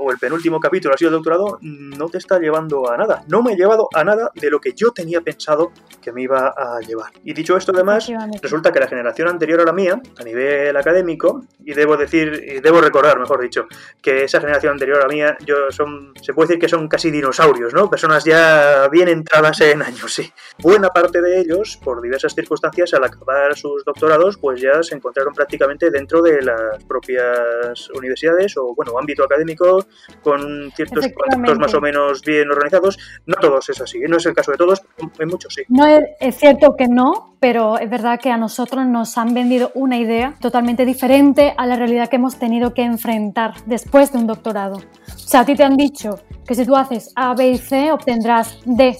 o 0.00 0.10
el 0.10 0.18
penúltimo 0.18 0.58
capítulo 0.58 0.94
ha 0.94 0.98
sido 0.98 1.10
el 1.10 1.16
doctorado, 1.16 1.58
no 1.60 2.08
te 2.08 2.18
está 2.18 2.38
llevando 2.38 2.90
a 2.90 2.96
nada. 2.96 3.22
No 3.28 3.42
me 3.42 3.52
ha 3.52 3.56
llevado 3.56 3.88
a 3.94 4.02
nada 4.02 4.30
de 4.34 4.50
lo 4.50 4.60
que 4.60 4.72
yo 4.72 4.92
tenía 4.92 5.20
pensado 5.20 5.72
que 6.00 6.10
me 6.10 6.22
iba 6.22 6.54
a 6.56 6.80
llevar. 6.80 7.12
Y 7.22 7.34
dicho 7.34 7.56
esto, 7.56 7.72
además, 7.74 8.10
resulta 8.40 8.72
que 8.72 8.80
la 8.80 8.88
generación 8.88 9.28
anterior 9.28 9.60
a 9.60 9.64
la 9.64 9.72
mía, 9.72 10.00
a 10.18 10.24
nivel 10.24 10.74
académico, 10.76 11.44
y 11.64 11.74
debo 11.74 11.96
decir, 11.96 12.42
y 12.46 12.60
debo 12.60 12.80
recordar, 12.80 13.18
mejor 13.18 13.42
dicho, 13.42 13.66
que 14.00 14.24
esa 14.24 14.40
generación 14.40 14.72
anterior 14.72 14.98
a 14.98 15.02
la 15.02 15.08
mía, 15.08 15.36
yo 15.44 15.70
son, 15.70 16.14
se 16.20 16.32
puede 16.32 16.48
decir 16.48 16.60
que 16.60 16.68
son 16.68 16.88
casi 16.88 17.10
dinosaurios, 17.10 17.74
¿no? 17.74 17.90
Personas 17.90 18.24
ya 18.24 18.88
bien 18.88 19.08
entradas 19.08 19.60
en 19.60 19.82
años, 19.82 20.14
sí. 20.14 20.32
Buena 20.58 20.88
parte 20.88 21.20
de 21.20 21.40
ellos, 21.40 21.78
por 21.82 22.00
diversas 22.00 22.34
circunstancias, 22.34 22.94
al 22.94 23.04
acabar 23.04 23.54
sus 23.54 23.84
doctorados, 23.84 24.38
pues 24.38 24.60
ya 24.62 24.82
se 24.82 24.94
encontraron 24.94 25.34
prácticamente 25.34 25.90
dentro 25.90 26.22
de 26.22 26.40
las 26.40 26.82
propias 26.84 27.90
universidades 27.90 28.56
o, 28.56 28.74
bueno, 28.74 28.98
ámbito 28.98 29.24
académico 29.24 29.84
con 30.22 30.70
ciertos 30.72 31.06
contactos 31.14 31.58
más 31.58 31.74
o 31.74 31.80
menos 31.80 32.22
bien 32.22 32.50
organizados. 32.50 32.98
No 33.26 33.36
todos 33.36 33.68
es 33.68 33.80
así, 33.80 33.98
no 34.08 34.16
es 34.16 34.26
el 34.26 34.34
caso 34.34 34.52
de 34.52 34.58
todos, 34.58 34.82
hay 35.18 35.26
muchos 35.26 35.54
sí. 35.54 35.62
No 35.68 35.86
es, 35.86 36.02
es 36.20 36.36
cierto 36.36 36.74
que 36.76 36.88
no, 36.88 37.36
pero 37.40 37.78
es 37.78 37.88
verdad 37.88 38.20
que 38.20 38.30
a 38.30 38.36
nosotros 38.36 38.86
nos 38.86 39.16
han 39.18 39.34
vendido 39.34 39.72
una 39.74 39.98
idea 39.98 40.34
totalmente 40.40 40.84
diferente 40.84 41.54
a 41.56 41.66
la 41.66 41.76
realidad 41.76 42.08
que 42.08 42.16
hemos 42.16 42.38
tenido 42.38 42.74
que 42.74 42.82
enfrentar 42.82 43.54
después 43.66 44.12
de 44.12 44.18
un 44.18 44.26
doctorado. 44.26 44.76
O 44.76 45.18
sea, 45.18 45.40
a 45.40 45.44
ti 45.44 45.54
te 45.54 45.64
han 45.64 45.76
dicho 45.76 46.20
que 46.46 46.54
si 46.54 46.66
tú 46.66 46.76
haces 46.76 47.12
A, 47.14 47.34
B 47.34 47.50
y 47.50 47.58
C 47.58 47.92
obtendrás 47.92 48.58
D 48.64 48.96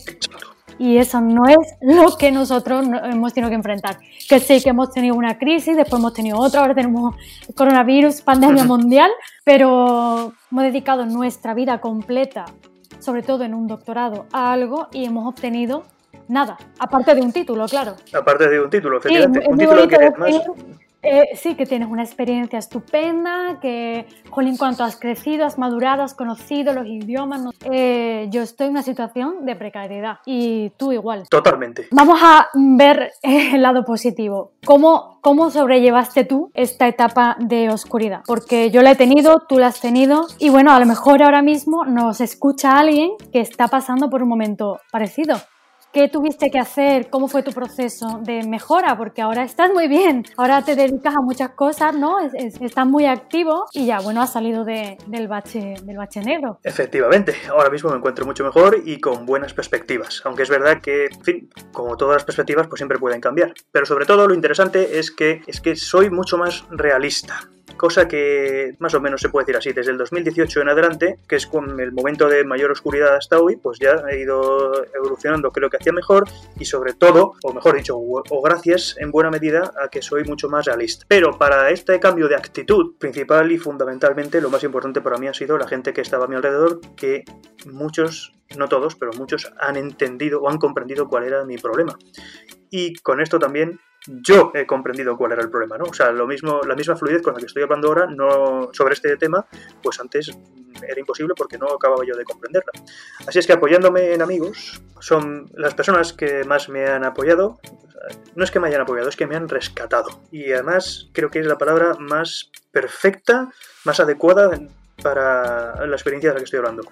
y 0.81 0.97
eso 0.97 1.21
no 1.21 1.43
es 1.47 1.77
lo 1.83 2.17
que 2.17 2.33
nosotros 2.33 2.87
hemos 3.05 3.35
tenido 3.35 3.51
que 3.51 3.55
enfrentar. 3.55 3.99
Que 4.27 4.41
sí 4.41 4.63
que 4.63 4.71
hemos 4.71 4.91
tenido 4.91 5.15
una 5.15 5.37
crisis, 5.37 5.77
después 5.77 6.01
hemos 6.01 6.15
tenido 6.15 6.39
otra, 6.39 6.63
ahora 6.63 6.75
tenemos 6.75 7.17
coronavirus, 7.55 8.23
pandemia 8.23 8.65
mundial, 8.75 9.11
pero 9.45 10.33
hemos 10.51 10.65
dedicado 10.65 11.05
nuestra 11.05 11.53
vida 11.53 11.83
completa, 11.83 12.47
sobre 12.99 13.23
todo 13.23 13.45
en 13.45 13.53
un 13.53 13.67
doctorado, 13.67 14.25
a 14.33 14.55
algo 14.55 14.89
y 14.91 15.05
hemos 15.05 15.29
obtenido 15.29 15.83
nada, 16.29 16.57
aparte 16.79 17.15
de 17.15 17.21
un 17.21 17.33
título, 17.33 17.67
claro. 17.67 17.97
Aparte 18.15 18.49
de 18.49 18.59
un 18.59 18.71
título, 18.71 19.01
efectivamente. 19.01 19.47
un 19.51 19.59
título 19.59 19.87
que 19.87 19.97
además 19.97 20.43
eh, 21.03 21.31
sí, 21.35 21.55
que 21.55 21.67
tienes 21.67 21.89
una 21.89 22.03
experiencia 22.03 22.59
estupenda, 22.59 23.59
que, 23.61 24.07
jolín, 24.29 24.57
cuanto 24.57 24.85
has 24.85 24.97
crecido, 24.97 25.47
has 25.47 25.59
madurado, 25.59 26.03
has 26.03 26.15
conocido 26.15 26.73
los 26.73 26.87
idiomas. 26.87 27.43
Eh, 27.71 28.29
yo 28.31 28.43
estoy 28.43 28.67
en 28.67 28.73
una 28.73 28.83
situación 28.83 29.47
de 29.47 29.57
precariedad 29.57 30.19
y 30.27 30.71
tú 30.77 30.93
igual. 30.93 31.25
Totalmente. 31.31 31.89
Vamos 31.91 32.21
a 32.23 32.49
ver 32.55 33.13
el 33.23 33.63
lado 33.63 33.85
positivo. 33.85 34.53
¿Cómo, 34.65 35.19
¿Cómo 35.23 35.51
sobrellevaste 35.51 36.25
tú 36.25 36.51
esta 36.55 36.87
etapa 36.87 37.37
de 37.39 37.71
oscuridad? 37.71 38.23
Porque 38.27 38.71
yo 38.71 38.83
la 38.83 38.93
he 38.93 38.97
tenido, 38.97 39.41
tú 39.49 39.59
la 39.59 39.69
has 39.69 39.81
tenido 39.81 40.27
y 40.39 40.51
bueno, 40.51 40.73
a 40.73 40.81
lo 40.81 40.87
mejor 40.87 41.23
ahora 41.23 41.43
mismo 41.43 41.85
nos 41.85 42.21
escucha 42.21 42.79
alguien 42.79 43.13
que 43.33 43.41
está 43.41 43.69
pasando 43.69 44.11
por 44.11 44.23
un 44.23 44.29
momento 44.29 44.81
parecido. 44.93 45.37
¿Qué 45.93 46.09
tuviste 46.09 46.51
que 46.53 46.59
hacer? 46.61 47.11
¿Cómo 47.11 47.27
fue 47.27 47.43
tu 47.43 47.51
proceso 47.51 48.21
de 48.23 48.45
mejora? 48.47 48.97
Porque 48.97 49.23
ahora 49.23 49.43
estás 49.43 49.73
muy 49.73 49.89
bien, 49.89 50.25
ahora 50.37 50.63
te 50.65 50.77
dedicas 50.77 51.17
a 51.17 51.21
muchas 51.21 51.51
cosas, 51.51 51.97
¿no? 51.97 52.19
estás 52.21 52.87
muy 52.87 53.07
activo 53.07 53.67
y 53.73 53.87
ya, 53.87 53.99
bueno, 53.99 54.23
has 54.23 54.33
salido 54.33 54.65
del, 54.65 55.27
bache, 55.27 55.75
del 55.83 55.97
bache 55.97 56.21
negro. 56.21 56.61
Efectivamente, 56.63 57.35
ahora 57.51 57.71
mismo 57.71 57.91
me 57.91 57.97
encuentro 57.97 58.25
mucho 58.25 58.45
mejor 58.45 58.81
y 58.85 59.01
con 59.01 59.27
buenas 59.27 59.53
perspectivas, 59.53 60.23
aunque 60.25 60.45
es 60.45 60.49
verdad 60.49 60.81
que, 60.81 61.07
en 61.07 61.25
fin, 61.25 61.51
como 61.73 61.97
todas 61.97 62.15
las 62.15 62.25
perspectivas, 62.25 62.69
pues 62.69 62.79
siempre 62.79 62.99
pueden 62.99 63.21
cambiar. 63.21 63.53
Pero 63.73 63.85
sobre 63.85 64.07
todo 64.07 64.29
lo 64.29 64.35
interesante 64.35 65.01
es 65.01 65.11
que, 65.11 65.43
es 65.49 65.61
que 65.61 65.75
soy 65.75 66.09
mucho 66.09 66.39
más 66.39 66.65
realista 66.71 67.49
cosa 67.77 68.09
que 68.09 68.75
más 68.79 68.95
o 68.95 69.01
menos 69.01 69.21
se 69.21 69.29
puede 69.29 69.47
decir 69.47 69.57
así, 69.57 69.73
desde 69.73 69.93
el 69.93 69.99
2018 69.99 70.61
en 70.61 70.69
adelante, 70.69 71.17
que 71.29 71.37
es 71.37 71.47
con 71.47 71.81
el 71.81 71.93
momento 71.93 72.29
de 72.29 72.45
mayor 72.45 72.71
oscuridad 72.71 73.17
hasta 73.17 73.41
hoy, 73.41 73.57
pues 73.57 73.79
ya 73.79 74.03
he 74.11 74.21
ido 74.21 74.85
evolucionando, 74.95 75.51
creo 75.51 75.71
que 75.71 75.79
hacía 75.79 75.93
mejor 75.93 76.29
y 76.59 76.65
sobre 76.65 76.93
todo, 76.93 77.35
o 77.43 77.53
mejor 77.53 77.77
dicho, 77.77 77.97
o, 77.97 78.43
gracias 78.43 78.97
en 78.99 79.11
buena 79.11 79.31
medida 79.31 79.73
a 79.83 79.89
que 79.89 80.03
soy 80.03 80.25
mucho 80.25 80.49
más 80.49 80.67
realista. 80.67 81.05
Pero 81.09 81.39
para 81.39 81.71
este 81.71 81.99
cambio 82.01 82.29
de 82.29 82.37
actitud, 82.37 82.97
principal 82.99 83.51
y 83.53 83.59
fundamentalmente, 83.59 84.41
lo 84.41 84.51
más 84.51 84.63
importante 84.65 85.01
para 85.01 85.19
mí 85.19 85.29
ha 85.29 85.35
sido 85.35 85.57
la 85.59 85.69
gente 85.69 85.93
que 85.93 86.01
estaba 86.01 86.25
a 86.25 86.29
mi 86.29 86.37
alrededor, 86.37 86.81
que 86.97 87.25
muchos, 87.67 88.33
no 88.57 88.69
todos, 88.69 88.97
pero 88.97 89.13
muchos 89.13 89.53
han 89.59 89.77
entendido 89.77 90.43
o 90.43 90.49
han 90.49 90.59
comprendido 90.59 91.09
cuál 91.09 91.25
era 91.25 91.45
mi 91.45 91.57
problema. 91.57 91.97
Y 92.71 92.95
con 92.97 93.21
esto 93.21 93.39
también 93.39 93.81
yo 94.23 94.51
he 94.55 94.67
comprendido 94.67 95.17
cuál 95.17 95.33
era 95.33 95.43
el 95.43 95.51
problema, 95.51 95.79
¿no? 95.79 95.85
O 95.85 95.95
sea, 95.95 96.11
lo 96.11 96.27
mismo, 96.27 96.61
la 96.67 96.75
misma 96.75 96.97
fluidez 96.97 97.23
con 97.23 97.35
la 97.35 97.41
que 97.41 97.47
estoy 97.47 97.63
hablando 97.63 97.89
ahora 97.89 98.07
no, 98.07 98.71
sobre 98.73 98.95
este 98.95 99.17
tema, 99.17 99.47
pues 99.83 100.01
antes 100.01 100.31
era 100.83 101.01
imposible 101.01 101.35
porque 101.37 101.59
no 101.59 101.67
acababa 101.67 102.05
yo 102.05 102.17
de 102.17 102.25
comprenderla. 102.25 102.73
Así 103.27 103.39
es 103.39 103.47
que 103.47 103.53
apoyándome 103.53 104.13
en 104.15 104.23
amigos, 104.23 104.83
son 105.01 105.51
las 105.55 105.75
personas 105.75 106.13
que 106.13 106.45
más 106.45 106.69
me 106.69 106.87
han 106.87 107.05
apoyado, 107.05 107.61
no 108.35 108.45
es 108.45 108.51
que 108.51 108.61
me 108.61 108.69
hayan 108.69 108.81
apoyado, 108.81 109.09
es 109.09 109.17
que 109.17 109.27
me 109.27 109.37
han 109.37 109.49
rescatado. 109.49 110.23
Y 110.31 110.53
además 110.53 111.11
creo 111.13 111.31
que 111.31 111.41
es 111.41 111.47
la 111.47 111.59
palabra 111.59 111.95
más 111.99 112.51
perfecta, 112.73 113.51
más 113.85 114.01
adecuada 114.01 114.51
para 115.03 115.87
la 115.87 115.97
experiencia 115.97 116.31
de 116.31 116.35
la 116.35 116.39
que 116.41 116.45
estoy 116.45 116.59
hablando. 116.59 116.83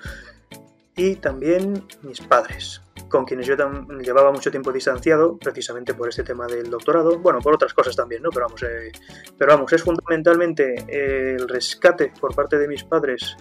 Y 0.96 1.16
también 1.16 1.85
mis 2.02 2.20
padres 2.20 2.83
con 3.09 3.25
quienes 3.25 3.47
yo 3.47 3.57
llevaba 4.01 4.33
mucho 4.33 4.51
tiempo 4.51 4.73
distanciado, 4.73 5.37
precisamente 5.38 5.94
por 5.94 6.09
este 6.09 6.23
tema 6.23 6.47
del 6.47 6.71
doctorado, 6.71 7.18
bueno, 7.18 7.40
por 7.40 7.55
otras 7.55 7.75
cosas 7.75 7.97
también, 7.97 8.23
¿no? 8.23 8.31
Pero 8.31 8.47
vamos, 8.47 8.62
eh, 8.62 8.92
pero 9.37 9.53
vamos 9.53 9.73
es 9.73 9.83
fundamentalmente 9.83 10.85
el 10.88 11.49
rescate 11.49 12.12
por 12.21 12.35
parte 12.35 12.59
de 12.59 12.68
mis 12.68 12.85
padres 12.85 13.37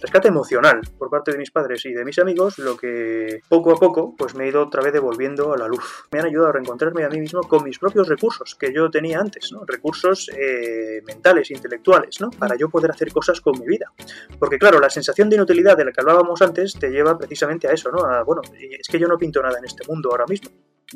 rescate 0.00 0.28
emocional 0.28 0.80
por 0.98 1.10
parte 1.10 1.32
de 1.32 1.38
mis 1.38 1.50
padres 1.50 1.84
y 1.86 1.92
de 1.92 2.04
mis 2.04 2.18
amigos, 2.18 2.58
lo 2.58 2.76
que 2.76 3.40
poco 3.48 3.72
a 3.72 3.76
poco 3.76 4.14
pues 4.16 4.34
me 4.34 4.44
he 4.44 4.48
ido 4.48 4.62
otra 4.62 4.82
vez 4.82 4.92
devolviendo 4.92 5.52
a 5.52 5.58
la 5.58 5.68
luz. 5.68 6.06
Me 6.10 6.18
han 6.18 6.26
ayudado 6.26 6.48
a 6.48 6.52
reencontrarme 6.52 7.04
a 7.04 7.08
mí 7.08 7.20
mismo 7.20 7.42
con 7.42 7.64
mis 7.64 7.78
propios 7.78 8.08
recursos 8.08 8.54
que 8.54 8.72
yo 8.72 8.90
tenía 8.90 9.20
antes, 9.20 9.52
¿no? 9.52 9.64
recursos 9.66 10.30
eh, 10.36 11.02
mentales, 11.06 11.50
intelectuales, 11.50 12.20
¿no? 12.20 12.30
para 12.30 12.56
yo 12.56 12.68
poder 12.68 12.90
hacer 12.90 13.12
cosas 13.12 13.40
con 13.40 13.58
mi 13.58 13.66
vida. 13.66 13.92
Porque 14.38 14.58
claro, 14.58 14.80
la 14.80 14.90
sensación 14.90 15.28
de 15.28 15.36
inutilidad 15.36 15.76
de 15.76 15.84
la 15.84 15.92
que 15.92 16.00
hablábamos 16.00 16.40
antes 16.42 16.74
te 16.74 16.90
lleva 16.90 17.16
precisamente 17.16 17.68
a 17.68 17.72
eso, 17.72 17.90
¿no? 17.90 18.04
A, 18.04 18.22
bueno, 18.22 18.42
es 18.58 18.88
que 18.88 18.98
yo 18.98 19.08
no 19.08 19.18
pinto 19.18 19.42
nada 19.42 19.58
en 19.58 19.64
este 19.64 19.86
mundo 19.86 20.10
ahora 20.10 20.26
mismo. 20.26 20.50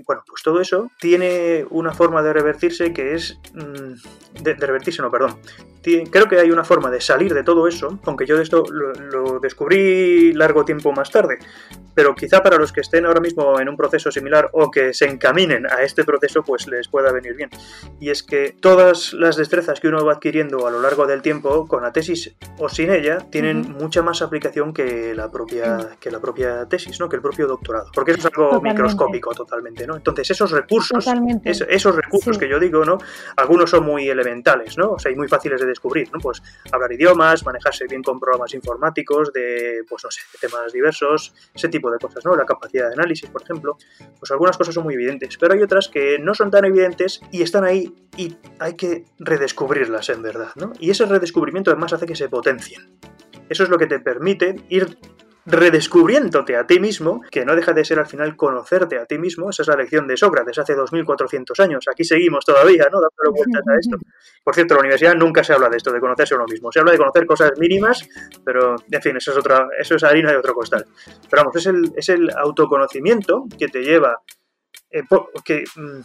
Bueno, 0.06 0.22
pues 0.26 0.42
todo 0.42 0.60
eso 0.60 0.90
tiene 1.00 1.66
una 1.70 1.92
forma 1.92 2.22
de 2.22 2.32
revertirse 2.32 2.92
que 2.92 3.14
es... 3.14 3.38
Mm, 3.54 4.42
de, 4.42 4.54
revertirse, 4.54 5.02
no, 5.02 5.10
perdón. 5.10 5.40
Creo 5.82 6.28
que 6.28 6.38
hay 6.38 6.50
una 6.50 6.64
forma 6.64 6.90
de 6.90 7.00
salir 7.00 7.34
de 7.34 7.42
todo 7.42 7.66
eso, 7.66 7.98
aunque 8.04 8.26
yo 8.26 8.40
esto 8.40 8.64
lo, 8.70 9.40
descubrí 9.40 10.32
largo 10.32 10.64
tiempo 10.64 10.92
más 10.92 11.10
tarde, 11.10 11.38
pero 11.94 12.14
quizá 12.14 12.42
para 12.42 12.56
los 12.56 12.72
que 12.72 12.80
estén 12.80 13.06
ahora 13.06 13.20
mismo 13.20 13.58
en 13.60 13.68
un 13.68 13.76
proceso 13.76 14.10
similar 14.10 14.50
o 14.52 14.70
que 14.70 14.94
se 14.94 15.06
encaminen 15.06 15.66
a 15.66 15.82
este 15.82 16.04
proceso, 16.04 16.42
pues 16.42 16.66
les 16.66 16.88
pueda 16.88 17.12
venir 17.12 17.34
bien. 17.34 17.50
Y 17.98 18.10
es 18.10 18.22
que 18.22 18.54
todas 18.60 19.12
las 19.12 19.36
destrezas 19.36 19.80
que 19.80 19.88
uno 19.88 20.04
va 20.04 20.14
adquiriendo 20.14 20.66
a 20.66 20.70
lo 20.70 20.80
largo 20.80 21.06
del 21.06 21.22
tiempo, 21.22 21.66
con 21.66 21.82
la 21.82 21.92
tesis 21.92 22.34
o 22.58 22.68
sin 22.68 22.90
ella, 22.90 23.18
tienen 23.30 23.72
mucha 23.72 24.02
más 24.02 24.22
aplicación 24.22 24.72
que 24.72 25.14
la 25.14 25.30
propia, 25.30 25.90
que 25.98 26.10
la 26.10 26.20
propia 26.20 26.66
tesis, 26.66 26.98
¿no? 27.00 27.08
que 27.08 27.16
el 27.16 27.22
propio 27.22 27.46
doctorado. 27.46 27.90
Porque 27.94 28.12
eso 28.12 28.28
es 28.28 28.34
algo 28.36 28.60
microscópico 28.60 29.32
totalmente. 29.32 29.84
Entonces, 29.84 30.30
esos 30.30 30.50
recursos, 30.50 31.04
esos 31.44 31.94
recursos 31.96 32.38
que 32.38 32.48
yo 32.48 32.58
digo, 32.58 32.84
¿no? 32.84 32.98
Algunos 33.36 33.70
son 33.70 33.84
muy 33.84 34.08
elementales, 34.08 34.76
¿no? 34.76 34.92
O 34.92 34.98
sea, 34.98 35.10
y 35.10 35.16
muy 35.16 35.28
fáciles 35.28 35.60
de 35.60 35.66
descubrir, 35.70 36.10
¿no? 36.12 36.18
Pues 36.18 36.42
hablar 36.72 36.92
idiomas, 36.92 37.44
manejarse 37.44 37.86
bien 37.86 38.02
con 38.02 38.20
programas 38.20 38.54
informáticos, 38.54 39.32
de, 39.32 39.84
pues 39.88 40.04
no 40.04 40.10
sé, 40.10 40.20
temas 40.40 40.72
diversos, 40.72 41.34
ese 41.54 41.68
tipo 41.68 41.90
de 41.90 41.98
cosas, 41.98 42.24
¿no? 42.24 42.36
La 42.36 42.44
capacidad 42.44 42.88
de 42.88 42.94
análisis, 42.94 43.28
por 43.30 43.42
ejemplo. 43.42 43.76
Pues 44.18 44.30
algunas 44.30 44.56
cosas 44.56 44.74
son 44.74 44.84
muy 44.84 44.94
evidentes, 44.94 45.36
pero 45.38 45.54
hay 45.54 45.62
otras 45.62 45.88
que 45.88 46.18
no 46.18 46.34
son 46.34 46.50
tan 46.50 46.64
evidentes 46.64 47.20
y 47.30 47.42
están 47.42 47.64
ahí 47.64 47.94
y 48.16 48.36
hay 48.58 48.74
que 48.74 49.04
redescubrirlas 49.18 50.08
en 50.10 50.22
verdad, 50.22 50.52
¿no? 50.56 50.72
Y 50.78 50.90
ese 50.90 51.06
redescubrimiento 51.06 51.70
además 51.70 51.92
hace 51.92 52.06
que 52.06 52.16
se 52.16 52.28
potencien. 52.28 52.98
Eso 53.48 53.64
es 53.64 53.68
lo 53.68 53.78
que 53.78 53.86
te 53.86 53.98
permite 53.98 54.56
ir 54.68 54.98
redescubriéndote 55.46 56.56
a 56.56 56.66
ti 56.66 56.78
mismo, 56.80 57.22
que 57.30 57.44
no 57.44 57.56
deja 57.56 57.72
de 57.72 57.84
ser 57.84 57.98
al 57.98 58.06
final 58.06 58.36
conocerte 58.36 58.98
a 58.98 59.06
ti 59.06 59.18
mismo. 59.18 59.50
Esa 59.50 59.62
es 59.62 59.68
la 59.68 59.76
lección 59.76 60.06
de 60.06 60.16
Sócrates 60.16 60.58
hace 60.58 60.74
2400 60.74 61.58
años. 61.60 61.84
Aquí 61.90 62.04
seguimos 62.04 62.44
todavía, 62.44 62.84
¿no? 62.90 63.00
Dándole 63.00 63.30
vueltas 63.30 63.62
a 63.66 63.78
esto. 63.78 63.96
Por 64.44 64.54
cierto, 64.54 64.74
la 64.74 64.80
universidad 64.80 65.14
nunca 65.14 65.42
se 65.42 65.52
habla 65.52 65.68
de 65.68 65.76
esto, 65.76 65.92
de 65.92 66.00
conocerse 66.00 66.34
a 66.34 66.36
uno 66.38 66.46
mismo. 66.46 66.70
Se 66.70 66.80
habla 66.80 66.92
de 66.92 66.98
conocer 66.98 67.26
cosas 67.26 67.52
mínimas, 67.58 68.08
pero, 68.44 68.76
en 68.90 69.02
fin, 69.02 69.16
eso 69.16 69.32
es, 69.32 69.38
otra, 69.38 69.68
eso 69.78 69.96
es 69.96 70.04
harina 70.04 70.30
de 70.30 70.36
otro 70.36 70.54
costal. 70.54 70.84
Pero 71.28 71.42
vamos, 71.42 71.56
es 71.56 71.66
el, 71.66 71.92
es 71.96 72.08
el 72.08 72.30
autoconocimiento 72.36 73.46
que 73.58 73.68
te 73.68 73.82
lleva. 73.82 74.20
Eh, 74.90 75.02
que, 75.44 75.64
mm, 75.76 76.00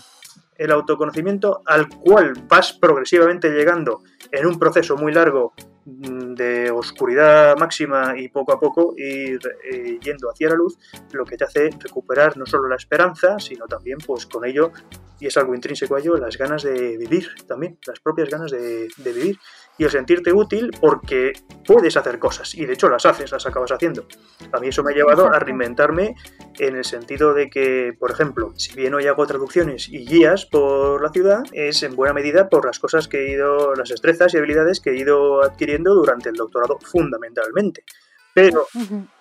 el 0.57 0.71
autoconocimiento 0.71 1.61
al 1.65 1.89
cual 1.89 2.33
vas 2.47 2.73
progresivamente 2.73 3.49
llegando 3.49 4.01
en 4.31 4.45
un 4.45 4.57
proceso 4.57 4.95
muy 4.95 5.11
largo 5.11 5.53
de 5.85 6.71
oscuridad 6.71 7.55
máxima 7.57 8.17
y 8.17 8.27
poco 8.29 8.51
a 8.53 8.59
poco 8.59 8.95
ir 8.97 9.39
eh, 9.71 9.99
yendo 10.01 10.31
hacia 10.31 10.49
la 10.49 10.55
luz, 10.55 10.77
lo 11.11 11.25
que 11.25 11.37
te 11.37 11.43
hace 11.43 11.69
recuperar 11.79 12.37
no 12.37 12.45
solo 12.45 12.67
la 12.67 12.75
esperanza, 12.75 13.39
sino 13.39 13.67
también 13.67 13.99
pues 14.05 14.25
con 14.25 14.45
ello, 14.45 14.71
y 15.19 15.27
es 15.27 15.37
algo 15.37 15.53
intrínseco 15.53 15.95
a 15.95 15.99
ello, 15.99 16.17
las 16.17 16.37
ganas 16.37 16.63
de 16.63 16.97
vivir 16.97 17.29
también, 17.47 17.77
las 17.85 17.99
propias 17.99 18.29
ganas 18.29 18.51
de, 18.51 18.87
de 18.97 19.13
vivir 19.13 19.37
y 19.77 19.83
el 19.83 19.91
sentirte 19.91 20.33
útil 20.33 20.71
porque 20.79 21.33
puedes 21.65 21.97
hacer 21.97 22.19
cosas 22.19 22.55
y 22.55 22.65
de 22.65 22.73
hecho 22.73 22.89
las 22.89 23.05
haces, 23.05 23.31
las 23.31 23.45
acabas 23.45 23.71
haciendo. 23.71 24.07
A 24.51 24.59
mí 24.59 24.67
eso 24.67 24.83
me 24.83 24.91
ha 24.91 24.95
llevado 24.95 25.31
a 25.31 25.39
reinventarme 25.39 26.15
en 26.59 26.75
el 26.75 26.85
sentido 26.85 27.33
de 27.33 27.49
que, 27.49 27.93
por 27.97 28.11
ejemplo, 28.11 28.53
si 28.55 28.75
bien 28.75 28.93
hoy 28.93 29.07
hago 29.07 29.25
traducciones 29.27 29.89
y 29.89 30.05
guías 30.05 30.45
por 30.45 31.01
la 31.01 31.09
ciudad, 31.09 31.43
es 31.51 31.83
en 31.83 31.95
buena 31.95 32.13
medida 32.13 32.49
por 32.49 32.65
las 32.65 32.79
cosas 32.79 33.07
que 33.07 33.25
he 33.25 33.31
ido, 33.31 33.75
las 33.75 33.89
destrezas 33.89 34.33
y 34.33 34.38
habilidades 34.38 34.79
que 34.79 34.91
he 34.91 34.97
ido 34.97 35.43
adquiriendo 35.43 35.93
durante 35.93 36.29
el 36.29 36.35
doctorado 36.35 36.79
fundamentalmente. 36.81 37.83
Pero 38.35 38.67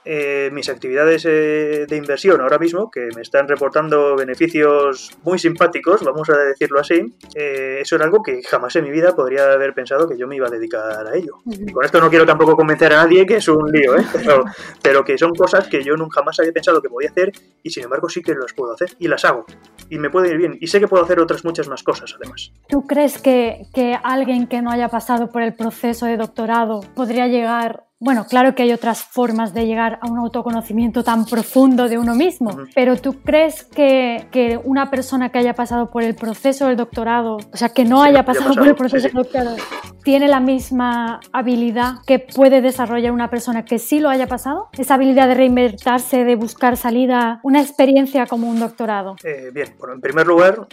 eh, 0.05 0.50
mis 0.53 0.68
actividades 0.68 1.24
eh, 1.24 1.87
de 1.88 1.96
inversión 1.96 2.40
ahora 2.40 2.59
mismo, 2.59 2.90
que 2.90 3.11
me 3.14 3.22
están 3.22 3.46
reportando 3.46 4.16
beneficios 4.16 5.16
muy 5.22 5.38
simpáticos, 5.38 6.03
vamos 6.03 6.29
a 6.31 6.37
decirlo 6.37 6.81
así, 6.81 7.14
eh, 7.33 7.79
eso 7.81 7.94
era 7.94 8.07
algo 8.07 8.24
que 8.24 8.42
jamás 8.42 8.74
en 8.74 8.83
mi 8.83 8.90
vida 8.90 9.14
podría 9.14 9.53
haber 9.53 9.72
pensado 9.72 10.09
que 10.09 10.18
yo 10.18 10.27
me 10.27 10.35
iba 10.35 10.48
a 10.48 10.50
dedicar 10.50 11.07
a 11.07 11.14
ello. 11.14 11.38
Y 11.46 11.70
con 11.70 11.85
esto 11.85 12.00
no 12.00 12.11
quiero 12.11 12.27
tampoco 12.27 12.57
convencer 12.57 12.92
a 12.92 13.05
nadie 13.05 13.24
que 13.24 13.37
es 13.37 13.46
un 13.46 13.70
lío, 13.70 13.92
pero, 14.12 14.44
pero, 14.83 15.05
que 15.05 15.16
son 15.16 15.33
cosas 15.33 15.68
que 15.68 15.85
yo 15.85 15.94
nunca 15.96 16.18
jamás 16.18 16.40
había 16.40 16.50
pensado 16.50 16.83
que 16.83 16.88
podía 16.88 17.11
hacer 17.11 17.31
y 17.62 17.70
sin 17.70 17.85
embargo 17.85 18.09
sí 18.09 18.20
que 18.20 18.35
las 18.35 18.53
puedo 18.53 18.72
hacer 18.72 18.96
y 18.98 19.07
las 19.07 19.24
hago. 19.24 19.46
Y 19.90 20.00
me 20.00 20.11
puede 20.11 20.31
ir 20.31 20.38
bien. 20.38 20.59
Y 20.61 20.66
sé 20.66 20.81
que 20.81 20.88
puedo 20.88 21.05
hacer 21.05 21.20
otras 21.20 21.44
muchas 21.44 21.68
más 21.68 21.85
cosas 21.85 22.12
además. 22.16 22.50
¿Tú 22.68 22.85
crees 22.85 23.22
que, 23.22 23.62
que 23.72 23.96
alguien 24.03 24.48
que 24.48 24.61
no 24.61 24.72
haya 24.72 24.88
pasado 24.88 25.29
por 25.29 25.42
el 25.42 25.55
proceso 25.55 26.07
de 26.07 26.16
doctorado 26.16 26.81
podría 26.96 27.29
llegar 27.29 27.84
bueno, 28.01 28.27
claro 28.27 28.55
que 28.55 28.65
hay 28.65 28.73
otras 28.73 29.03
formas 29.03 29.55
de 29.55 29.67
llegar 29.67 29.99
a 30.03 30.11
un 30.11 30.19
autoconocimiento 30.19 31.03
tan 31.03 31.25
profundo 31.25 31.89
de 31.89 31.97
uno 31.97 32.15
mismo, 32.15 32.55
pero 32.75 32.97
¿tú 32.97 33.23
crees 33.23 33.65
que, 33.65 34.29
que, 34.31 34.61
una 34.63 34.91
persona 34.91 35.31
que 35.31 35.39
haya 35.39 35.55
pasado 35.55 35.91
por 35.91 36.03
el 36.03 36.15
proceso 36.15 36.67
del 36.67 36.77
doctorado, 36.77 37.37
o 37.37 37.57
sea, 37.57 37.71
que 37.71 37.85
no 37.85 38.03
haya 38.03 38.25
pasado, 38.25 38.55
por 38.55 38.67
el 38.67 38.75
proceso 38.75 39.07
del 39.07 39.15
doctorado, 39.15 39.57
tiene 40.03 40.29
la 40.29 40.41
misma 40.41 41.21
habilidad 41.33 41.95
que 42.07 42.19
puede 42.19 42.61
desarrollar 42.61 43.11
una 43.11 43.31
persona 43.31 43.65
que 43.65 43.79
sí 43.79 44.01
lo 44.01 44.11
haya 44.11 44.27
pasado? 44.27 44.69
Esa 44.77 44.95
habilidad 44.95 45.27
de 45.29 45.35
reinventarse, 45.35 46.25
de 46.25 46.37
buscar 46.37 46.77
salida, 46.77 47.41
una 47.43 47.63
experiencia 47.63 48.27
como 48.27 48.51
un 48.51 48.61
doctorado. 48.61 49.17
Eh, 49.25 49.51
bien, 49.51 49.77
bueno, 49.79 49.95
en 49.95 50.03
primer 50.03 50.27
lugar, 50.27 50.67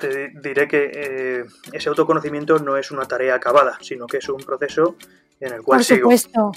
te 0.00 0.32
diré 0.42 0.68
que 0.68 0.90
eh, 0.92 1.44
ese 1.72 1.88
autoconocimiento 1.88 2.58
no 2.58 2.76
es 2.76 2.90
una 2.90 3.04
tarea 3.04 3.36
acabada, 3.36 3.78
sino 3.80 4.06
que 4.06 4.18
es 4.18 4.28
un 4.28 4.42
proceso 4.42 4.96
en 5.42 5.54
el 5.54 5.62
cual 5.62 5.78
por 5.78 5.84
supuesto. 5.84 6.52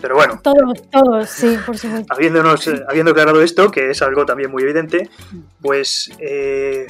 Pero 0.00 0.14
bueno. 0.14 0.40
Todos, 0.42 0.90
todos, 0.90 1.30
sí, 1.30 1.56
por 1.64 1.78
supuesto. 1.78 2.12
Habiéndonos, 2.12 2.66
eh, 2.68 2.84
habiendo 2.88 3.12
aclarado 3.12 3.40
esto, 3.40 3.70
que 3.70 3.90
es 3.90 4.02
algo 4.02 4.26
también 4.26 4.50
muy 4.50 4.62
evidente, 4.62 5.08
pues. 5.62 6.10
Eh, 6.18 6.86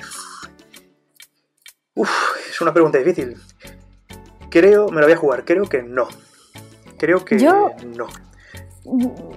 es 2.50 2.60
una 2.60 2.72
pregunta 2.72 2.98
difícil. 2.98 3.36
Creo, 4.50 4.88
me 4.88 5.00
la 5.00 5.06
voy 5.06 5.12
a 5.12 5.16
jugar, 5.16 5.44
creo 5.44 5.68
que 5.68 5.82
no. 5.82 6.08
Creo 6.98 7.24
que 7.24 7.38
Yo, 7.38 7.72
no. 7.96 8.08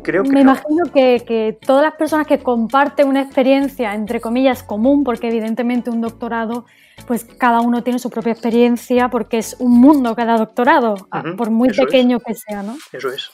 Creo 0.04 0.24
que 0.24 0.30
me 0.30 0.42
imagino 0.42 0.86
que, 0.94 1.24
que, 1.26 1.58
todas 1.60 1.84
las 1.84 1.96
personas 1.96 2.28
que 2.28 2.40
comparten 2.40 3.08
una 3.08 3.22
experiencia, 3.22 3.94
entre 3.94 4.22
comillas, 4.22 4.64
común, 4.64 5.04
porque 5.04 5.28
evidentemente 5.28 5.90
un 5.90 6.02
doctorado 6.02 6.66
pues 7.08 7.24
cada 7.24 7.62
uno 7.62 7.84
tiene 7.84 8.00
su 8.00 8.10
propia 8.10 8.34
experiencia 8.34 9.10
porque 9.10 9.38
es 9.38 9.56
un 9.60 9.80
mundo 9.80 10.16
cada 10.16 10.38
doctorado, 10.38 10.96
por 11.38 11.50
muy 11.50 11.70
pequeño 11.70 12.20
que 12.20 12.36
sea, 12.36 12.64
¿no? 12.64 12.78
Eso 12.92 13.10
es. 13.10 13.32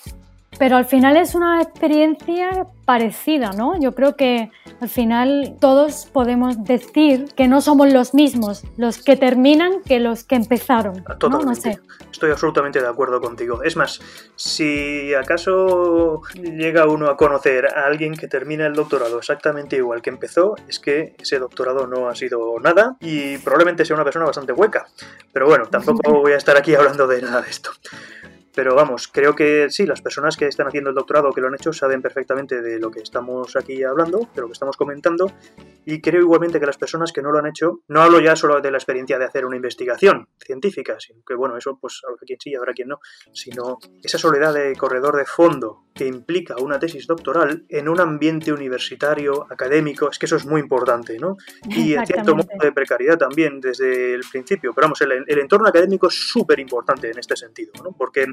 Pero 0.58 0.78
al 0.78 0.86
final 0.86 1.18
es 1.18 1.36
una 1.36 1.62
experiencia 1.62 2.68
parecida, 2.86 3.52
¿no? 3.52 3.80
Yo 3.80 3.94
creo 3.94 4.16
que 4.16 4.52
al 4.80 4.90
final 4.90 5.58
todos 5.60 6.08
podemos 6.12 6.64
decir 6.64 7.28
que 7.36 7.48
no 7.48 7.62
somos 7.62 7.92
los 7.92 8.14
mismos 8.14 8.64
los 8.78 9.04
que 9.04 9.16
terminan 9.18 9.82
que 9.84 10.00
los 10.00 10.24
que 10.24 10.36
empezaron. 10.36 11.04
Totalmente. 11.04 11.80
Estoy 12.12 12.32
absolutamente 12.32 12.80
de 12.80 12.88
acuerdo 12.88 13.20
contigo. 13.20 13.64
Es 13.64 13.76
más, 13.76 14.00
si 14.36 15.14
acaso 15.14 16.22
llega 16.36 16.88
uno 16.88 17.10
a 17.10 17.18
conocer 17.18 17.66
a 17.66 17.86
alguien 17.86 18.14
que 18.14 18.28
termina 18.28 18.66
el 18.68 18.74
doctorado 18.74 19.18
exactamente 19.18 19.76
igual 19.76 20.02
que 20.02 20.12
empezó, 20.12 20.56
es 20.68 20.80
que 20.80 21.16
ese 21.18 21.40
doctorado 21.40 21.88
no 21.88 22.08
ha 22.08 22.16
sido 22.16 22.60
nada 22.62 22.96
y 23.02 23.38
probablemente 23.40 23.84
sea 23.84 23.96
una 23.96 24.06
persona 24.06 24.26
bastante 24.26 24.54
hueca. 24.54 24.88
Pero 25.34 25.48
bueno, 25.48 25.66
tampoco 25.66 26.12
voy 26.22 26.34
a 26.34 26.38
estar 26.38 26.56
aquí 26.56 26.76
hablando 26.76 27.08
de 27.08 27.22
nada 27.22 27.42
de 27.42 27.50
esto. 27.50 27.72
Pero 28.56 28.74
vamos, 28.74 29.10
creo 29.10 29.36
que 29.36 29.70
sí, 29.70 29.86
las 29.86 30.02
personas 30.02 30.38
que 30.38 30.48
están 30.48 30.68
haciendo 30.68 30.90
el 30.90 30.96
doctorado, 30.96 31.34
que 31.34 31.42
lo 31.42 31.48
han 31.48 31.56
hecho, 31.56 31.74
saben 31.74 32.02
perfectamente 32.02 32.62
de 32.62 32.80
lo 32.80 32.90
que 32.90 33.02
estamos 33.02 33.56
aquí 33.58 33.84
hablando, 33.84 34.30
de 34.34 34.42
lo 34.42 34.48
que 34.48 34.54
estamos 34.54 34.78
comentando, 34.78 35.30
y 35.86 36.00
creo 36.02 36.22
igualmente 36.22 36.60
que 36.60 36.66
las 36.66 36.78
personas 36.78 37.12
que 37.12 37.22
no 37.22 37.32
lo 37.32 37.40
han 37.40 37.48
hecho, 37.48 37.82
no 37.90 38.02
hablo 38.02 38.20
ya 38.22 38.36
solo 38.36 38.62
de 38.62 38.72
la 38.72 38.78
experiencia 38.78 39.20
de 39.20 39.26
hacer 39.26 39.46
una 39.46 39.58
investigación 39.58 40.30
científica, 40.40 40.98
sino 41.00 41.22
que 41.28 41.36
bueno, 41.36 41.58
eso 41.58 41.78
pues 41.80 42.02
habrá 42.08 42.22
quien 42.26 42.40
sí, 42.40 42.56
habrá 42.56 42.74
quien 42.74 42.88
no, 42.88 43.00
sino 43.34 43.78
esa 44.02 44.18
soledad 44.18 44.54
de 44.54 44.74
corredor 44.76 45.18
de 45.18 45.26
fondo 45.26 45.84
que 45.94 46.08
implica 46.08 46.56
una 46.58 46.80
tesis 46.80 47.08
doctoral 47.08 47.66
en 47.70 47.88
un 47.88 48.00
ambiente 48.00 48.52
universitario, 48.52 49.48
académico, 49.50 50.10
es 50.10 50.20
que 50.20 50.26
eso 50.26 50.36
es 50.36 50.46
muy 50.46 50.62
importante, 50.62 51.18
¿no? 51.20 51.38
Y 51.70 51.94
en 51.94 52.06
cierto 52.06 52.36
modo 52.36 52.48
de 52.62 52.72
precariedad 52.72 53.18
también 53.18 53.62
desde 53.62 54.14
el 54.14 54.22
principio, 54.30 54.74
pero 54.74 54.86
vamos, 54.86 55.02
el, 55.02 55.24
el 55.26 55.40
entorno 55.40 55.68
académico 55.70 56.08
es 56.08 56.16
súper 56.16 56.60
importante 56.60 57.10
en 57.10 57.20
este 57.20 57.36
sentido, 57.36 57.72
¿no? 57.84 57.92
Porque 57.92 58.26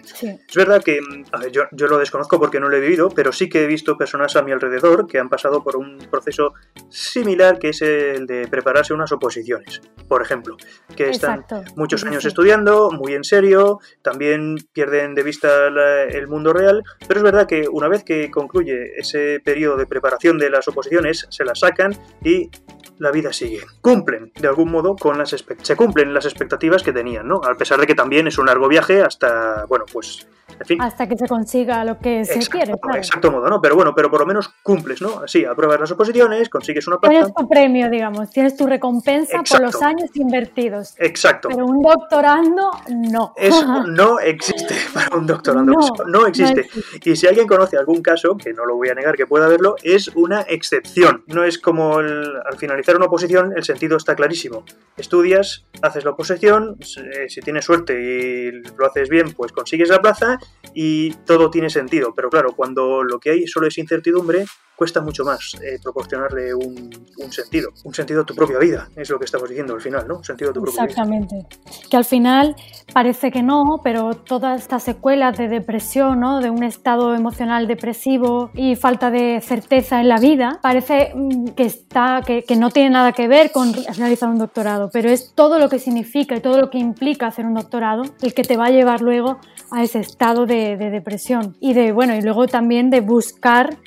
Es 0.49 0.57
verdad 0.57 0.83
que, 0.83 1.01
a 1.33 1.39
ver, 1.39 1.51
yo, 1.51 1.63
yo 1.73 1.87
lo 1.87 1.99
desconozco 1.99 2.39
porque 2.39 2.61
no 2.61 2.69
lo 2.69 2.77
he 2.77 2.81
vivido, 2.81 3.09
pero 3.09 3.33
sí 3.33 3.49
que 3.49 3.65
he 3.65 3.67
visto 3.67 3.97
personas 3.97 4.37
a 4.37 4.43
mi 4.43 4.53
alrededor 4.53 5.07
que 5.07 5.19
han 5.19 5.29
pasado 5.29 5.63
por 5.63 5.77
un 5.77 5.99
proceso 6.11 6.55
similar 6.89 7.59
que 7.59 7.71
es 7.71 7.83
el 7.83 8.27
de 8.27 8.47
prepararse 8.49 8.95
unas 8.95 9.13
oposiciones, 9.13 9.81
por 10.09 10.23
ejemplo, 10.23 10.57
que 10.97 11.11
están 11.11 11.45
muchos 11.77 12.05
años 12.05 12.25
estudiando, 12.25 12.91
muy 12.91 13.15
en 13.15 13.25
serio, 13.25 13.81
también 14.03 14.57
pierden 14.73 15.15
de 15.15 15.23
vista 15.23 15.67
el 15.67 16.29
mundo 16.29 16.53
real, 16.53 16.83
pero 17.07 17.21
es 17.21 17.25
verdad 17.25 17.47
que 17.47 17.69
una 17.71 17.89
vez 17.89 18.05
que 18.05 18.31
concluye 18.31 18.93
ese 18.97 19.41
periodo 19.45 19.77
de 19.77 19.87
preparación 19.87 20.39
de 20.39 20.51
las 20.51 20.69
oposiciones, 20.69 21.27
se 21.31 21.45
las 21.45 21.61
sacan 21.61 21.97
y 22.25 22.51
la 22.99 23.11
vida 23.11 23.33
sigue. 23.33 23.61
Cumplen, 23.81 24.33
de 24.39 24.49
algún 24.49 24.71
modo, 24.71 24.97
con 24.97 25.19
las 25.19 25.31
se 25.31 25.77
cumplen 25.77 26.15
las 26.15 26.25
expectativas 26.25 26.83
que 26.83 26.93
tenían, 26.93 27.29
¿no? 27.29 27.41
A 27.43 27.55
pesar 27.57 27.81
de 27.81 27.87
que 27.87 27.95
también 27.95 28.27
es 28.27 28.39
un 28.39 28.47
largo 28.47 28.69
viaje 28.69 29.03
hasta, 29.03 29.65
bueno, 29.67 29.85
pues, 29.93 30.27
en 30.61 30.67
fin. 30.67 30.83
Hasta 30.83 31.09
que 31.09 31.17
se 31.17 31.27
consiga 31.27 31.85
lo 31.85 31.99
que 31.99 32.25
se 32.25 32.39
quiere, 32.49 32.75
claro. 32.79 32.99
Exacto 32.99 33.31
modo, 33.31 33.49
¿no? 33.49 33.61
Pero 33.61 33.75
bueno, 33.75 33.95
pero 33.95 34.11
por 34.11 34.21
lo 34.21 34.27
menos 34.27 34.49
cumples, 34.63 35.03
¿no? 35.03 35.21
Así, 35.21 35.45
apruebas 35.45 35.81
las 35.81 35.91
oposiciones, 35.91 36.49
consigues 36.49 36.87
una 36.87 36.99
plaza. 36.99 37.13
Tienes 37.13 37.35
tu 37.35 37.49
premio, 37.49 37.91
digamos, 37.91 38.31
tienes 38.31 38.57
tu 38.57 38.67
recompensa 38.67 39.43
por 39.43 39.61
los 39.61 39.83
años 39.83 40.11
invertidos. 40.15 40.95
Exacto. 40.99 41.49
Pero 41.49 41.67
un 41.67 41.83
doctorando, 41.83 42.71
no. 42.89 43.33
Eso 43.37 43.85
no 43.87 44.21
existe 44.21 44.75
para 44.95 45.17
un 45.17 45.27
doctorando. 45.27 45.73
No, 46.07 46.27
existe. 46.27 46.69
Y 47.05 47.17
si 47.17 47.27
alguien 47.27 47.47
conoce 47.47 47.77
algún 47.77 48.03
caso, 48.03 48.37
que 48.37 48.53
no 48.53 48.65
lo 48.65 48.77
voy 48.77 48.89
a 48.91 48.95
negar 48.95 49.17
que 49.17 49.27
pueda 49.27 49.47
haberlo, 49.47 49.77
es 49.83 50.09
una 50.15 50.43
excepción. 50.43 51.25
No 51.27 51.45
es 51.45 51.59
como 51.59 51.99
al 51.99 52.57
finalizar 52.59 52.97
una 52.97 53.07
oposición, 53.07 53.53
el 53.57 53.65
sentido 53.65 53.97
está 53.97 54.15
clarísimo. 54.15 54.65
Estudias, 54.97 55.65
haces 55.81 56.05
la 56.05 56.11
oposición, 56.11 56.77
si 56.83 57.41
tienes 57.41 57.65
suerte 57.65 58.01
y 58.01 58.51
lo 58.77 58.87
haces 58.87 59.09
bien, 59.09 59.33
pues 59.33 59.53
consigues 59.53 59.89
la 59.89 60.01
plaza 60.01 60.39
y 60.75 61.13
todo 61.27 61.51
tiene 61.51 61.71
sentido. 61.71 62.15
Pero 62.15 62.31
claro, 62.31 62.55
cuando 62.55 63.03
lo 63.03 63.19
que 63.19 63.31
hay 63.31 63.47
solo 63.47 63.67
es 63.67 63.79
incertidumbre, 63.79 64.47
cuesta 64.83 65.01
mucho 65.01 65.25
más 65.25 65.55
eh, 65.63 65.79
proporcionarle 65.81 66.53
un, 66.53 66.91
sentido, 67.31 67.71
un 67.85 67.95
sentido 67.95 68.23
a 68.23 68.27
tu 68.27 68.35
propia 68.35 68.59
vida, 68.59 68.89
es 68.97 69.09
lo 69.11 69.17
que 69.17 69.27
estamos 69.27 69.49
diciendo 69.49 69.75
al 69.75 69.81
final, 69.81 70.09
¿no? 70.09 70.17
Un 70.17 70.25
sentido 70.25 70.51
a 70.51 70.53
tu 70.53 70.61
propia 70.61 70.83
Exactamente. 70.83 71.47
Que 71.89 71.97
al 71.97 72.05
final 72.05 72.57
parece 72.93 73.31
que 73.31 73.45
no, 73.45 73.63
pero 73.85 74.15
todas 74.15 74.61
estas 74.61 74.83
secuelas 74.83 75.39
de 75.39 75.47
depresión, 75.47 76.19
¿no? 76.19 76.41
De 76.41 76.51
un 76.51 76.65
estado 76.65 77.15
emocional 77.15 77.69
depresivo 77.69 78.51
y 78.55 78.75
falta 78.75 79.13
de 79.13 79.41
certeza 79.41 80.01
en 80.01 80.09
la 80.09 80.19
vida, 80.19 80.59
parece 80.61 81.13
mm, 81.15 81.51
que 81.51 81.67
está, 81.67 82.21
que, 82.27 82.45
no 82.57 82.71
tiene 82.71 82.91
nada 82.91 83.13
que 83.13 83.29
ver 83.29 83.53
con 83.53 83.73
realizar 83.73 84.31
un 84.31 84.39
doctorado, 84.39 84.91
pero 84.93 85.11
es 85.11 85.33
todo 85.33 85.61
lo 85.61 85.69
que 85.69 85.79
significa 85.79 86.35
y 86.35 86.41
todo 86.41 86.59
lo 86.61 86.71
que 86.71 86.79
implica 86.79 87.29
hacer 87.29 87.47
un 87.47 87.55
doctorado 87.55 88.03
el 88.21 88.35
que 88.35 88.43
te 88.43 88.57
va 88.57 88.67
a 88.67 88.71
llevar 88.71 89.01
luego 89.01 89.39
a 89.71 89.85
ese 89.85 90.01
estado 90.01 90.45
de 90.45 90.77
depresión 90.77 91.57
y 91.61 91.73
de 91.73 91.93
bueno 91.93 92.17
y 92.17 92.21
luego 92.21 92.49
también 92.49 92.91
de 92.91 93.01
buscar 93.01 93.79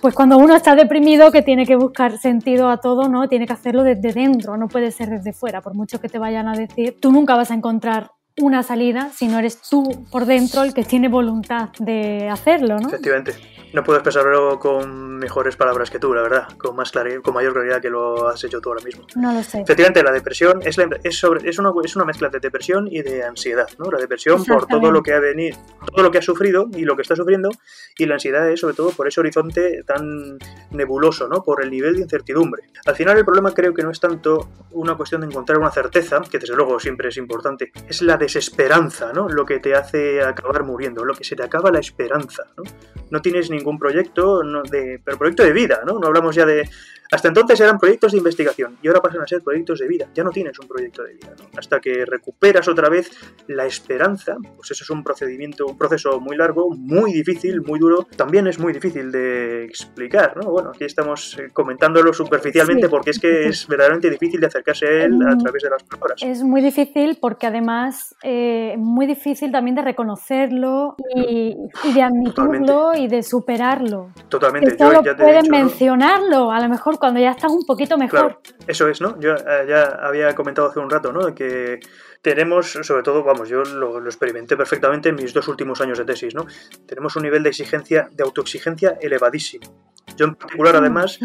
pues 0.00 0.14
cuando 0.14 0.38
uno 0.38 0.54
está 0.54 0.74
deprimido 0.74 1.30
que 1.32 1.42
tiene 1.42 1.66
que 1.66 1.76
buscar 1.76 2.18
sentido 2.18 2.68
a 2.68 2.78
todo, 2.78 3.08
¿no? 3.08 3.28
Tiene 3.28 3.46
que 3.46 3.52
hacerlo 3.52 3.82
desde 3.82 4.12
dentro, 4.12 4.56
no 4.56 4.68
puede 4.68 4.90
ser 4.90 5.08
desde 5.10 5.32
fuera, 5.32 5.60
por 5.60 5.74
mucho 5.74 6.00
que 6.00 6.08
te 6.08 6.18
vayan 6.18 6.48
a 6.48 6.56
decir, 6.56 6.96
tú 7.00 7.12
nunca 7.12 7.36
vas 7.36 7.50
a 7.50 7.54
encontrar 7.54 8.10
una 8.38 8.62
salida 8.62 9.10
si 9.14 9.28
no 9.28 9.38
eres 9.38 9.60
tú 9.62 10.06
por 10.10 10.26
dentro 10.26 10.62
el 10.62 10.74
que 10.74 10.84
tiene 10.84 11.08
voluntad 11.08 11.70
de 11.78 12.28
hacerlo, 12.28 12.78
¿no? 12.78 12.88
Efectivamente. 12.88 13.32
No 13.76 13.84
puedo 13.84 13.98
expresarlo 13.98 14.58
con 14.58 15.18
mejores 15.18 15.54
palabras 15.54 15.90
que 15.90 15.98
tú, 15.98 16.14
la 16.14 16.22
verdad, 16.22 16.48
con 16.56 16.74
más 16.74 16.90
claridad, 16.90 17.20
con 17.20 17.34
mayor 17.34 17.52
claridad 17.52 17.82
que 17.82 17.90
lo 17.90 18.26
has 18.26 18.42
hecho 18.42 18.58
tú 18.58 18.70
ahora 18.70 18.82
mismo. 18.82 19.06
No 19.16 19.34
lo 19.34 19.42
sé. 19.42 19.60
Efectivamente, 19.60 20.02
la 20.02 20.12
depresión 20.12 20.62
es, 20.64 20.78
es, 21.04 21.18
sobre, 21.18 21.46
es, 21.46 21.58
una, 21.58 21.72
es 21.84 21.94
una 21.94 22.06
mezcla 22.06 22.30
de 22.30 22.40
depresión 22.40 22.88
y 22.90 23.02
de 23.02 23.22
ansiedad, 23.22 23.68
¿no? 23.78 23.90
La 23.90 23.98
depresión 23.98 24.42
por 24.46 24.66
todo 24.66 24.90
lo 24.90 25.02
que 25.02 25.12
ha 25.12 25.20
venido, 25.20 25.58
todo 25.94 26.02
lo 26.02 26.10
que 26.10 26.16
ha 26.16 26.22
sufrido 26.22 26.70
y 26.74 26.86
lo 26.86 26.96
que 26.96 27.02
está 27.02 27.14
sufriendo, 27.14 27.50
y 27.98 28.06
la 28.06 28.14
ansiedad 28.14 28.48
es 28.50 28.60
sobre 28.60 28.72
todo 28.72 28.92
por 28.92 29.08
ese 29.08 29.20
horizonte 29.20 29.82
tan 29.86 30.38
nebuloso, 30.70 31.28
¿no? 31.28 31.44
Por 31.44 31.62
el 31.62 31.70
nivel 31.70 31.96
de 31.96 32.00
incertidumbre. 32.00 32.62
Al 32.86 32.96
final 32.96 33.18
el 33.18 33.26
problema 33.26 33.52
creo 33.52 33.74
que 33.74 33.82
no 33.82 33.90
es 33.90 34.00
tanto 34.00 34.48
una 34.70 34.96
cuestión 34.96 35.20
de 35.20 35.26
encontrar 35.26 35.58
una 35.58 35.70
certeza, 35.70 36.22
que 36.22 36.38
desde 36.38 36.56
luego 36.56 36.80
siempre 36.80 37.10
es 37.10 37.18
importante, 37.18 37.72
es 37.86 38.00
la 38.00 38.16
desesperanza, 38.16 39.12
¿no? 39.12 39.28
Lo 39.28 39.44
que 39.44 39.58
te 39.58 39.74
hace 39.74 40.22
acabar 40.22 40.64
muriendo, 40.64 41.04
lo 41.04 41.12
que 41.12 41.24
se 41.24 41.36
te 41.36 41.42
acaba 41.42 41.70
la 41.70 41.80
esperanza, 41.80 42.44
¿no? 42.56 42.62
No 43.10 43.20
tienes 43.20 43.50
ningún 43.50 43.65
proyecto, 43.78 44.42
de, 44.70 45.00
pero 45.04 45.18
proyecto 45.18 45.42
de 45.42 45.52
vida, 45.52 45.80
¿no? 45.86 45.98
No 45.98 46.06
hablamos 46.06 46.34
ya 46.34 46.46
de 46.46 46.68
hasta 47.10 47.28
entonces 47.28 47.60
eran 47.60 47.78
proyectos 47.78 48.12
de 48.12 48.18
investigación 48.18 48.78
y 48.82 48.88
ahora 48.88 49.00
pasan 49.00 49.22
a 49.22 49.26
ser 49.26 49.42
proyectos 49.42 49.78
de 49.78 49.88
vida. 49.88 50.08
Ya 50.14 50.24
no 50.24 50.30
tienes 50.30 50.58
un 50.58 50.68
proyecto 50.68 51.02
de 51.02 51.14
vida. 51.14 51.34
Hasta 51.56 51.80
que 51.80 52.04
recuperas 52.04 52.68
otra 52.68 52.88
vez 52.88 53.10
la 53.46 53.66
esperanza, 53.66 54.36
pues 54.56 54.70
eso 54.70 54.84
es 54.84 54.90
un 54.90 55.02
procedimiento, 55.02 55.66
un 55.66 55.78
proceso 55.78 56.20
muy 56.20 56.36
largo, 56.36 56.70
muy 56.70 57.12
difícil, 57.12 57.62
muy 57.62 57.78
duro. 57.78 58.06
También 58.16 58.46
es 58.46 58.58
muy 58.58 58.72
difícil 58.72 59.10
de 59.12 59.64
explicar, 59.64 60.36
¿no? 60.36 60.50
Bueno, 60.50 60.70
aquí 60.70 60.84
estamos 60.84 61.38
eh, 61.38 61.48
comentándolo 61.52 62.12
superficialmente 62.12 62.88
porque 62.88 63.10
es 63.10 63.18
que 63.18 63.48
es 63.48 63.66
verdaderamente 63.66 64.10
difícil 64.10 64.40
de 64.40 64.46
acercarse 64.46 64.86
a 64.86 65.04
él 65.04 65.18
a 65.26 65.36
través 65.36 65.62
de 65.62 65.70
las 65.70 65.82
palabras. 65.84 66.22
Es 66.22 66.42
muy 66.42 66.62
difícil 66.62 67.18
porque 67.20 67.46
además 67.46 68.14
eh, 68.22 68.74
muy 68.78 69.06
difícil 69.06 69.52
también 69.52 69.76
de 69.76 69.82
reconocerlo 69.82 70.96
y, 71.14 71.56
de 71.94 72.02
admitirlo 72.02 72.94
y 72.94 73.08
de 73.08 73.22
superarlo. 73.22 74.10
Totalmente. 74.28 74.76
Yo 74.78 74.92
ya 75.02 75.16
te 75.16 75.22
pueden 75.22 75.50
mencionarlo, 75.50 76.50
a 76.50 76.60
lo 76.60 76.68
mejor 76.68 76.95
cuando 76.98 77.20
ya 77.20 77.30
estás 77.32 77.52
un 77.52 77.64
poquito 77.64 77.96
mejor. 77.98 78.40
eso 78.66 78.88
es, 78.88 79.00
¿no? 79.00 79.18
Yo 79.20 79.34
eh, 79.34 79.66
ya 79.68 79.84
había 80.02 80.34
comentado 80.34 80.68
hace 80.68 80.78
un 80.78 80.90
rato, 80.90 81.12
¿no? 81.12 81.34
Que 81.34 81.80
tenemos, 82.22 82.72
sobre 82.82 83.02
todo, 83.02 83.22
vamos, 83.22 83.48
yo 83.48 83.62
lo, 83.62 84.04
experimenté 84.04 84.56
perfectamente 84.56 85.10
en 85.10 85.14
mis 85.14 85.32
dos 85.32 85.46
últimos 85.48 85.80
años 85.80 85.98
de 85.98 86.04
tesis, 86.04 86.34
¿no? 86.34 86.46
Tenemos 86.86 87.14
un 87.16 87.22
nivel 87.22 87.42
de 87.42 87.50
exigencia, 87.50 88.08
de 88.10 88.24
autoexigencia 88.24 88.98
elevadísimo. 89.00 89.94
Yo 90.16 90.26
en 90.26 90.34
particular, 90.34 90.76
además, 90.76 91.18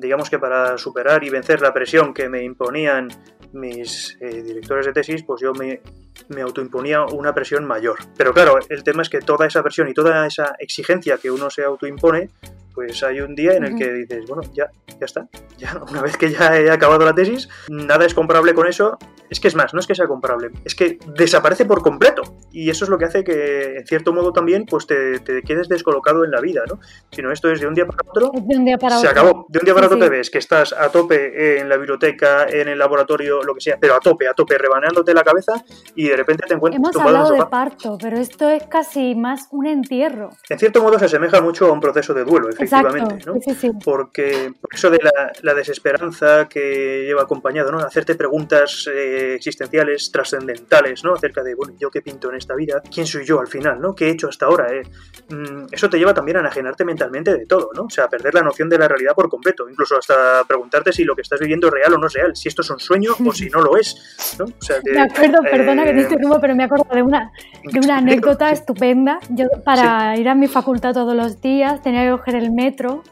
digamos 0.00 0.28
que 0.28 0.38
para 0.38 0.76
superar 0.76 1.24
y 1.24 1.30
vencer 1.30 1.60
la 1.60 1.72
presión 1.72 2.12
que 2.12 2.28
me 2.28 2.42
imponían 2.42 3.08
mis 3.52 4.16
eh, 4.20 4.42
directores 4.42 4.86
de 4.86 4.92
tesis, 4.92 5.22
pues 5.22 5.40
yo 5.40 5.52
me, 5.54 5.80
me 6.28 6.42
autoimponía 6.42 7.04
una 7.04 7.34
presión 7.34 7.64
mayor. 7.64 7.98
Pero 8.16 8.32
claro, 8.32 8.58
el 8.68 8.82
tema 8.82 9.02
es 9.02 9.08
que 9.08 9.20
toda 9.20 9.46
esa 9.46 9.62
presión 9.62 9.88
y 9.88 9.94
toda 9.94 10.26
esa 10.26 10.54
exigencia 10.58 11.18
que 11.18 11.30
uno 11.30 11.50
se 11.50 11.64
autoimpone, 11.64 12.30
pues 12.78 13.02
hay 13.02 13.20
un 13.20 13.34
día 13.34 13.54
en 13.54 13.64
el 13.64 13.74
que 13.74 13.92
dices, 13.92 14.24
bueno, 14.28 14.48
ya, 14.54 14.70
ya 14.86 15.04
está, 15.04 15.28
ya 15.58 15.82
una 15.90 16.00
vez 16.00 16.16
que 16.16 16.30
ya 16.30 16.56
he 16.56 16.70
acabado 16.70 17.04
la 17.04 17.12
tesis, 17.12 17.48
nada 17.68 18.06
es 18.06 18.14
comparable 18.14 18.54
con 18.54 18.68
eso. 18.68 18.96
Es 19.30 19.40
que 19.40 19.48
es 19.48 19.54
más, 19.54 19.74
no 19.74 19.80
es 19.80 19.86
que 19.86 19.94
sea 19.94 20.06
comparable, 20.06 20.50
es 20.64 20.74
que 20.74 20.98
desaparece 21.14 21.64
por 21.64 21.82
completo. 21.82 22.22
Y 22.50 22.70
eso 22.70 22.84
es 22.84 22.90
lo 22.90 22.98
que 22.98 23.04
hace 23.04 23.24
que, 23.24 23.76
en 23.76 23.86
cierto 23.86 24.12
modo 24.12 24.32
también, 24.32 24.64
pues 24.66 24.86
te, 24.86 25.20
quedes 25.46 25.68
descolocado 25.68 26.24
en 26.24 26.30
la 26.30 26.40
vida, 26.40 26.62
¿no? 26.68 26.80
Si 27.10 27.22
no, 27.22 27.30
esto 27.32 27.50
es 27.50 27.60
de 27.60 27.66
un 27.66 27.74
día 27.74 27.86
para 27.86 28.08
otro, 28.08 28.30
de 28.34 28.56
un 28.56 28.64
día 28.64 28.78
para 28.78 28.98
se 28.98 29.08
acabó. 29.08 29.46
De 29.48 29.58
un 29.58 29.64
día 29.64 29.74
para 29.74 29.86
otro 29.86 29.98
te 29.98 30.08
ves 30.08 30.30
que 30.30 30.38
estás 30.38 30.72
a 30.72 30.90
tope 30.90 31.58
en 31.60 31.68
la 31.68 31.76
biblioteca, 31.76 32.46
en 32.48 32.68
el 32.68 32.78
laboratorio, 32.78 33.42
lo 33.42 33.54
que 33.54 33.60
sea, 33.60 33.76
pero 33.80 33.94
a 33.94 34.00
tope, 34.00 34.28
a 34.28 34.34
tope, 34.34 34.56
rebaneándote 34.56 35.12
la 35.14 35.22
cabeza 35.22 35.52
y 35.94 36.08
de 36.08 36.16
repente 36.16 36.46
te 36.46 36.54
encuentras... 36.54 36.80
Hemos 36.80 36.96
hablado 36.96 37.32
de 37.32 37.46
parto, 37.46 37.98
pero 38.00 38.18
esto 38.18 38.48
es 38.48 38.64
casi 38.64 39.14
más 39.14 39.48
un 39.50 39.66
entierro. 39.66 40.30
En 40.48 40.58
cierto 40.58 40.82
modo 40.82 40.98
se 40.98 41.06
asemeja 41.06 41.40
mucho 41.40 41.66
a 41.66 41.72
un 41.72 41.80
proceso 41.80 42.14
de 42.14 42.24
duelo, 42.24 42.48
efectivamente 42.48 42.78
efectivamente, 42.78 43.24
¿no? 43.26 43.78
Porque 43.84 44.52
por 44.60 44.74
eso 44.74 44.90
de 44.90 45.00
la, 45.42 45.54
desesperanza 45.54 46.48
que 46.48 47.04
lleva 47.06 47.22
acompañado, 47.22 47.72
¿no? 47.72 47.78
Hacerte 47.78 48.14
preguntas 48.14 48.88
eh, 48.92 49.17
existenciales, 49.34 50.10
trascendentales, 50.12 51.04
¿no? 51.04 51.14
Acerca 51.14 51.42
de, 51.42 51.54
bueno, 51.54 51.74
¿yo 51.78 51.90
qué 51.90 52.02
pinto 52.02 52.30
en 52.30 52.36
esta 52.36 52.54
vida? 52.54 52.82
¿Quién 52.92 53.06
soy 53.06 53.24
yo 53.24 53.40
al 53.40 53.46
final, 53.46 53.80
¿no? 53.80 53.94
¿Qué 53.94 54.06
he 54.06 54.10
hecho 54.10 54.28
hasta 54.28 54.46
ahora? 54.46 54.72
Eh? 54.72 54.82
Mm, 55.30 55.66
eso 55.70 55.88
te 55.88 55.98
lleva 55.98 56.14
también 56.14 56.38
a 56.38 56.40
enajenarte 56.40 56.84
mentalmente 56.84 57.34
de 57.34 57.46
todo, 57.46 57.70
¿no? 57.74 57.84
O 57.84 57.90
sea, 57.90 58.04
a 58.04 58.08
perder 58.08 58.34
la 58.34 58.42
noción 58.42 58.68
de 58.68 58.78
la 58.78 58.88
realidad 58.88 59.14
por 59.14 59.28
completo, 59.28 59.68
incluso 59.68 59.96
hasta 59.96 60.44
preguntarte 60.46 60.92
si 60.92 61.04
lo 61.04 61.14
que 61.14 61.22
estás 61.22 61.40
viviendo 61.40 61.68
es 61.68 61.74
real 61.74 61.94
o 61.94 61.98
no 61.98 62.06
es 62.06 62.12
real, 62.12 62.36
si 62.36 62.48
esto 62.48 62.62
es 62.62 62.70
un 62.70 62.78
sueño 62.78 63.12
o 63.24 63.32
si 63.32 63.48
no 63.50 63.60
lo 63.60 63.76
es, 63.76 64.36
¿no? 64.38 64.44
O 64.44 64.62
sea, 64.62 64.76
me 64.84 65.00
acuerdo, 65.00 65.38
perdona 65.42 65.84
que 65.84 65.92
te 65.92 66.00
eh, 66.00 66.02
interrumpo, 66.02 66.40
pero 66.40 66.54
me 66.54 66.64
acuerdo 66.64 66.86
de 66.92 67.02
una, 67.02 67.32
de 67.64 67.78
una 67.80 67.98
anécdota 67.98 68.50
estupenda. 68.50 69.18
Yo 69.30 69.46
para 69.64 70.16
ir 70.16 70.28
a 70.28 70.34
mi 70.34 70.48
facultad 70.48 70.92
todos 70.92 71.14
los 71.14 71.40
días 71.40 71.82
tenía 71.82 72.04
que 72.04 72.10
coger 72.10 72.36
el 72.36 72.52
metro, 72.52 73.02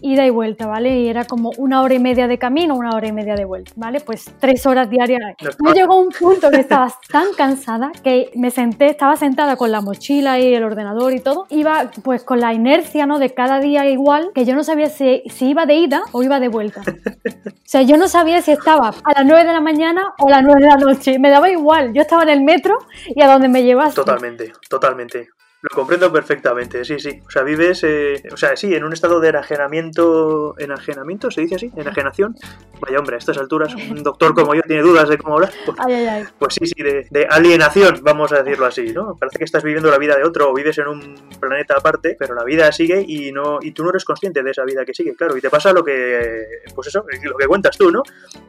ida 0.00 0.26
y 0.26 0.30
vuelta, 0.30 0.66
¿vale? 0.66 1.00
Y 1.00 1.08
era 1.08 1.24
como 1.24 1.52
una 1.58 1.82
hora 1.82 1.94
y 1.94 1.98
media 1.98 2.26
de 2.26 2.38
camino, 2.38 2.74
una 2.74 2.90
hora 2.94 3.08
y 3.08 3.12
media 3.12 3.34
de 3.34 3.44
vuelta, 3.44 3.72
¿vale? 3.76 4.00
Pues 4.00 4.32
tres 4.40 4.66
horas 4.66 4.88
diarias. 4.88 5.20
Yo 5.64 5.72
llegó 5.72 6.00
un 6.00 6.10
punto 6.10 6.50
que 6.50 6.60
estaba 6.60 6.92
tan 7.10 7.32
cansada 7.36 7.92
que 8.02 8.30
me 8.34 8.50
senté, 8.50 8.86
estaba 8.86 9.16
sentada 9.16 9.56
con 9.56 9.70
la 9.70 9.80
mochila 9.80 10.38
y 10.38 10.54
el 10.54 10.64
ordenador 10.64 11.12
y 11.12 11.20
todo, 11.20 11.46
iba 11.50 11.90
pues 12.02 12.24
con 12.24 12.40
la 12.40 12.52
inercia, 12.52 13.06
¿no? 13.06 13.18
De 13.18 13.34
cada 13.34 13.60
día 13.60 13.86
igual, 13.86 14.30
que 14.34 14.44
yo 14.44 14.54
no 14.54 14.64
sabía 14.64 14.88
si, 14.88 15.22
si 15.26 15.50
iba 15.50 15.66
de 15.66 15.74
ida 15.74 16.02
o 16.12 16.22
iba 16.22 16.40
de 16.40 16.48
vuelta. 16.48 16.82
O 16.82 17.68
sea, 17.68 17.82
yo 17.82 17.96
no 17.96 18.08
sabía 18.08 18.42
si 18.42 18.52
estaba 18.52 18.88
a 18.88 19.12
las 19.12 19.24
nueve 19.24 19.44
de 19.44 19.52
la 19.52 19.60
mañana 19.60 20.14
o 20.18 20.28
a 20.28 20.30
las 20.30 20.42
nueve 20.42 20.60
de 20.60 20.68
la 20.68 20.76
noche, 20.76 21.18
me 21.18 21.30
daba 21.30 21.50
igual, 21.50 21.92
yo 21.92 22.02
estaba 22.02 22.22
en 22.22 22.28
el 22.30 22.42
metro 22.42 22.78
y 23.08 23.22
a 23.22 23.28
donde 23.28 23.48
me 23.48 23.62
llevas. 23.62 23.94
Totalmente, 23.94 24.52
totalmente. 24.68 25.28
Lo 25.62 25.74
comprendo 25.74 26.12
perfectamente, 26.12 26.84
sí, 26.84 26.98
sí. 27.00 27.20
O 27.26 27.30
sea, 27.30 27.42
vives, 27.42 27.82
eh, 27.82 28.22
o 28.30 28.36
sea, 28.36 28.56
sí, 28.56 28.74
en 28.74 28.84
un 28.84 28.92
estado 28.92 29.20
de 29.20 29.30
enajenamiento, 29.30 30.54
enajenamiento, 30.58 31.30
¿se 31.30 31.40
dice 31.40 31.56
así? 31.56 31.72
Enajenación. 31.76 32.36
Vaya 32.80 32.98
hombre, 32.98 33.16
a 33.16 33.18
estas 33.18 33.38
alturas 33.38 33.74
un 33.74 34.02
doctor 34.02 34.34
como 34.34 34.54
yo 34.54 34.62
tiene 34.62 34.82
dudas 34.82 35.08
de 35.08 35.18
cómo 35.18 35.34
hablar. 35.34 35.50
Pues, 35.64 35.78
Ay, 35.80 35.94
ay, 35.94 36.06
ay. 36.06 36.24
pues 36.38 36.54
sí, 36.54 36.66
sí, 36.66 36.82
de, 36.82 37.06
de 37.10 37.26
alienación, 37.28 38.00
vamos 38.02 38.32
a 38.32 38.42
decirlo 38.42 38.66
así, 38.66 38.92
¿no? 38.92 39.16
Parece 39.16 39.38
que 39.38 39.44
estás 39.44 39.62
viviendo 39.62 39.90
la 39.90 39.98
vida 39.98 40.14
de 40.16 40.24
otro 40.24 40.50
o 40.50 40.54
vives 40.54 40.76
en 40.78 40.88
un 40.88 41.14
planeta 41.40 41.74
aparte, 41.76 42.16
pero 42.18 42.34
la 42.34 42.44
vida 42.44 42.70
sigue 42.70 43.02
y 43.06 43.32
no 43.32 43.58
y 43.60 43.72
tú 43.72 43.82
no 43.82 43.90
eres 43.90 44.04
consciente 44.04 44.42
de 44.42 44.50
esa 44.50 44.64
vida 44.64 44.84
que 44.84 44.92
sigue, 44.92 45.16
claro. 45.16 45.36
Y 45.36 45.40
te 45.40 45.48
pasa 45.50 45.72
lo 45.72 45.82
que, 45.82 46.44
pues 46.74 46.88
eso, 46.88 47.04
lo 47.22 47.36
que 47.36 47.46
cuentas 47.46 47.76
tú, 47.78 47.90
¿no? 47.90 48.02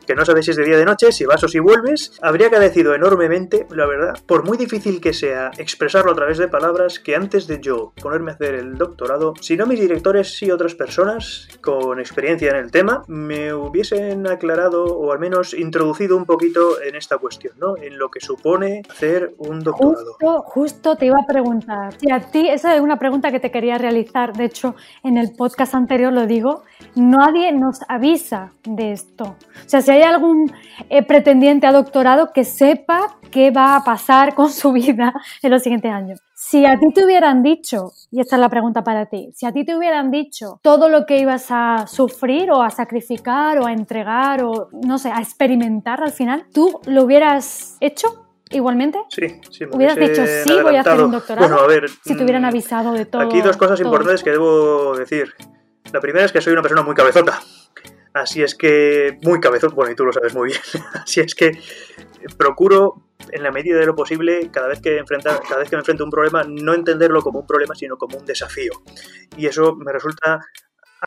Que 0.06 0.13
no 0.13 0.26
sabes 0.26 0.46
si 0.46 0.52
es 0.52 0.58
de 0.58 0.65
día 0.65 0.76
o 0.76 0.80
de 0.80 0.86
noche, 0.86 1.12
si 1.12 1.26
vas 1.26 1.43
o 1.43 1.48
si 1.48 1.60
vuelves. 1.60 2.20
Habría 2.22 2.48
agradecido 2.48 2.93
enormemente, 2.93 3.65
la 3.72 3.86
verdad, 3.86 4.20
por 4.26 4.43
muy 4.43 4.58
difícil 4.58 5.00
que 5.00 5.13
sea 5.13 5.52
expresarlo 5.58 6.12
a 6.12 6.15
través 6.15 6.38
de 6.38 6.48
palabras, 6.48 6.96
que 6.99 7.15
antes 7.15 7.47
de 7.47 7.60
yo 7.62 7.93
ponerme 8.01 8.31
a 8.31 8.33
hacer 8.36 8.55
el 8.55 8.77
doctorado, 8.77 9.33
si 9.41 9.57
no 9.57 9.65
mis 9.65 9.79
directores, 9.79 10.36
sí 10.36 10.51
otras 10.51 10.75
personas 10.75 11.47
con 11.62 11.99
experiencia 11.99 12.49
en 12.51 12.57
el 12.57 12.71
tema, 12.71 13.03
me 13.07 13.53
hubiesen 13.53 14.27
aclarado 14.27 14.86
o 14.86 15.12
al 15.12 15.19
menos 15.19 15.53
introducido 15.53 16.17
un 16.17 16.25
poquito 16.25 16.81
en 16.81 16.95
esta 16.95 17.17
cuestión, 17.17 17.53
¿no? 17.60 17.77
En 17.77 17.97
lo 17.97 18.10
que 18.10 18.19
supone 18.19 18.81
hacer 18.89 19.33
un 19.38 19.60
doctorado. 19.60 20.05
Justo, 20.05 20.41
justo 20.43 20.95
te 20.95 21.05
iba 21.07 21.17
a 21.19 21.25
preguntar. 21.25 21.93
Si 21.99 22.12
a 22.12 22.19
ti, 22.19 22.47
esa 22.49 22.75
es 22.75 22.81
una 22.81 22.97
pregunta 22.97 23.31
que 23.31 23.39
te 23.39 23.51
quería 23.51 23.77
realizar. 23.77 24.33
De 24.33 24.45
hecho, 24.45 24.75
en 25.03 25.17
el 25.17 25.33
podcast 25.36 25.75
anterior 25.75 26.13
lo 26.13 26.25
digo, 26.25 26.63
nadie 26.95 27.51
nos 27.51 27.79
avisa 27.88 28.51
de 28.63 28.91
esto. 28.91 29.23
O 29.23 29.69
sea, 29.69 29.81
si 29.81 29.91
hay 29.91 30.03
algún 30.03 30.51
eh, 30.89 31.03
pretendiente 31.03 31.67
a 31.67 31.71
doctorado 31.71 32.31
que 32.33 32.43
sepa 32.43 33.17
qué 33.31 33.51
va 33.51 33.75
a 33.75 33.83
pasar 33.83 34.36
con 34.36 34.49
su 34.51 34.71
vida 34.73 35.13
en 35.41 35.51
los 35.51 35.63
siguientes 35.63 35.91
años. 35.91 36.26
Si 36.49 36.65
a 36.65 36.79
ti 36.79 36.93
te 36.93 37.03
hubieran 37.03 37.43
dicho, 37.43 37.91
y 38.10 38.21
esta 38.21 38.38
es 38.38 38.39
la 38.39 38.47
pregunta 38.47 38.81
para 38.81 39.07
ti, 39.07 39.31
si 39.36 39.45
a 39.45 39.51
ti 39.51 39.65
te 39.65 39.75
hubieran 39.75 40.12
dicho 40.12 40.62
todo 40.63 40.88
lo 40.88 41.05
que 41.05 41.17
ibas 41.17 41.47
a 41.49 41.88
sufrir 41.88 42.51
o 42.51 42.62
a 42.62 42.69
sacrificar 42.69 43.60
o 43.60 43.65
a 43.65 43.73
entregar 43.73 44.45
o, 44.45 44.69
no 44.71 44.97
sé, 44.97 45.12
a 45.12 45.19
experimentar 45.19 46.01
al 46.01 46.13
final, 46.13 46.45
¿tú 46.53 46.79
lo 46.86 47.03
hubieras 47.03 47.75
hecho? 47.81 48.29
Igualmente, 48.49 48.97
Sí, 49.10 49.41
sí. 49.51 49.65
me 49.65 49.75
hubieras 49.75 49.97
dicho 49.97 50.25
sí, 50.25 50.62
voy 50.63 50.77
a 50.77 50.79
hacer 50.79 51.01
un 51.01 51.12
doctorado. 51.12 51.49
Bueno, 51.49 51.62
a 51.62 51.67
ver. 51.67 51.89
si 51.89 52.15
te 52.15 52.23
hubieran 52.23 52.43
mm, 52.43 52.45
avisado 52.45 52.93
de 52.93 53.03
todo. 53.03 53.23
Aquí 53.23 53.41
dos 53.41 53.57
cosas 53.57 53.81
importantes 53.81 54.23
que 54.23 54.29
debo 54.31 54.95
decir. 54.95 55.33
La 55.91 55.99
primera 55.99 56.23
es 56.23 56.31
que 56.31 56.39
soy 56.39 56.53
una 56.53 56.62
persona 56.62 56.81
muy 56.81 56.95
cabezota. 56.95 57.41
Así 58.13 58.41
es 58.41 58.55
que, 58.55 59.17
muy 59.21 59.41
cabezón, 59.41 59.73
bueno, 59.75 59.91
y 59.91 59.95
tú 59.95 60.05
lo 60.05 60.13
sabes 60.13 60.33
muy 60.33 60.47
bien. 60.47 60.62
Así 60.93 61.19
es 61.19 61.36
que 61.36 61.60
procuro, 62.38 63.07
en 63.32 63.43
la 63.43 63.51
medida 63.51 63.80
de 63.80 63.86
lo 63.86 63.95
posible, 63.95 64.49
cada 64.51 64.67
vez 64.67 64.82
que 64.82 64.97
enfrenta, 64.97 65.39
cada 65.47 65.60
vez 65.60 65.69
que 65.69 65.75
me 65.75 65.82
enfrento 65.82 66.03
a 66.03 66.06
un 66.06 66.12
problema, 66.12 66.43
no 66.47 66.73
entenderlo 66.73 67.21
como 67.21 67.39
un 67.39 67.47
problema, 67.47 67.75
sino 67.75 67.97
como 67.97 68.17
un 68.17 68.25
desafío. 68.25 68.71
Y 69.36 69.47
eso 69.47 69.75
me 69.75 69.91
resulta 69.91 70.39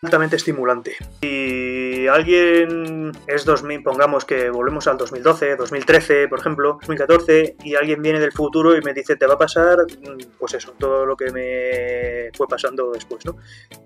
altamente 0.02 0.36
estimulante. 0.36 0.94
Si 1.20 2.06
alguien 2.06 3.12
es 3.26 3.44
2000, 3.44 3.82
pongamos 3.82 4.24
que 4.24 4.50
volvemos 4.50 4.86
al 4.86 4.96
2012, 4.96 5.56
2013, 5.56 6.28
por 6.28 6.38
ejemplo, 6.38 6.74
2014, 6.80 7.56
y 7.64 7.74
alguien 7.74 8.00
viene 8.02 8.20
del 8.20 8.32
futuro 8.32 8.76
y 8.76 8.82
me 8.82 8.92
dice, 8.94 9.16
te 9.16 9.26
va 9.26 9.34
a 9.34 9.38
pasar, 9.38 9.78
mm, 9.78 10.36
pues 10.38 10.54
eso, 10.54 10.74
todo 10.78 11.06
lo 11.06 11.16
que 11.16 11.30
me 11.32 12.30
fue 12.36 12.46
pasando 12.46 12.92
después, 12.92 13.24
¿no? 13.26 13.36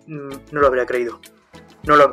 Mm, 0.06 0.30
No 0.52 0.60
lo 0.60 0.66
habría 0.66 0.87
creído. 0.87 1.20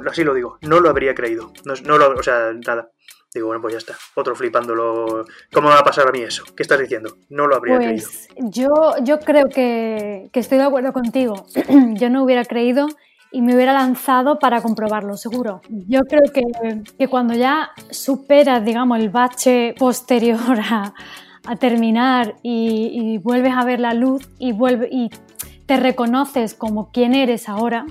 Así 0.07 0.23
lo 0.23 0.33
digo, 0.33 0.57
no 0.61 0.79
lo 0.79 0.89
habría 0.89 1.15
creído. 1.15 1.53
No 1.63 1.97
lo, 1.97 2.09
o 2.11 2.23
sea, 2.23 2.51
nada. 2.65 2.91
Digo, 3.33 3.47
bueno, 3.47 3.61
pues 3.61 3.73
ya 3.73 3.77
está. 3.77 3.95
Otro 4.15 4.35
flipándolo. 4.35 5.25
¿Cómo 5.53 5.69
me 5.69 5.73
va 5.73 5.79
a 5.79 5.83
pasar 5.83 6.07
a 6.07 6.11
mí 6.11 6.19
eso? 6.19 6.43
¿Qué 6.55 6.63
estás 6.63 6.79
diciendo? 6.79 7.17
No 7.29 7.47
lo 7.47 7.55
habría 7.55 7.77
creído. 7.77 8.07
Pues 8.07 8.27
yo, 8.37 8.95
yo 9.03 9.19
creo 9.19 9.47
que, 9.47 10.29
que 10.33 10.39
estoy 10.39 10.57
de 10.57 10.65
acuerdo 10.65 10.91
contigo. 10.91 11.45
yo 11.93 12.09
no 12.09 12.23
hubiera 12.23 12.43
creído 12.43 12.87
y 13.31 13.41
me 13.41 13.55
hubiera 13.55 13.71
lanzado 13.71 14.37
para 14.39 14.61
comprobarlo, 14.61 15.15
seguro. 15.15 15.61
Yo 15.69 16.01
creo 16.01 16.23
que, 16.33 16.41
que 16.97 17.07
cuando 17.07 17.33
ya 17.33 17.71
superas, 17.89 18.65
digamos, 18.65 18.99
el 18.99 19.09
bache 19.09 19.75
posterior 19.79 20.39
a, 20.69 20.93
a 21.45 21.55
terminar 21.55 22.35
y, 22.43 23.17
vuelves 23.19 23.53
a 23.55 23.63
ver 23.63 23.79
la 23.79 23.93
luz 23.93 24.29
y, 24.37 24.51
vuelve, 24.51 24.89
te 25.71 25.77
reconoces 25.77 26.53
como 26.53 26.91
quien 26.91 27.15
eres 27.15 27.47
ahora, 27.47 27.85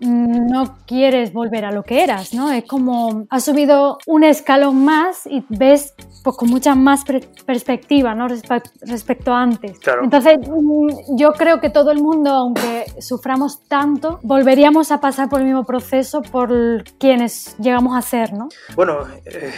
no 0.00 0.76
quieres 0.86 1.32
volver 1.32 1.64
a 1.64 1.72
lo 1.72 1.82
que 1.82 2.04
eras, 2.04 2.34
¿no? 2.34 2.52
Es 2.52 2.64
como 2.66 3.26
has 3.30 3.44
subido 3.46 3.96
un 4.06 4.24
escalón 4.24 4.84
más 4.84 5.26
y 5.26 5.42
ves 5.48 5.94
pues, 6.22 6.36
con 6.36 6.50
mucha 6.50 6.74
más 6.74 7.02
perspectiva, 7.46 8.14
¿no? 8.14 8.28
Respe- 8.28 8.70
respecto 8.82 9.32
a 9.32 9.42
antes. 9.42 9.78
Claro. 9.78 10.04
Entonces, 10.04 10.36
mm, 10.46 11.16
yo 11.16 11.32
creo 11.32 11.60
que 11.60 11.70
todo 11.70 11.92
el 11.92 12.02
mundo, 12.02 12.30
aunque 12.30 12.84
suframos 13.00 13.66
tanto, 13.68 14.20
volveríamos 14.22 14.90
a 14.92 15.00
pasar 15.00 15.28
por 15.30 15.40
el 15.40 15.46
mismo 15.46 15.64
proceso 15.64 16.20
por 16.20 16.84
quienes 16.98 17.56
llegamos 17.58 17.96
a 17.96 18.02
ser, 18.02 18.34
¿no? 18.34 18.48
Bueno, 18.74 18.98
eh, 19.24 19.50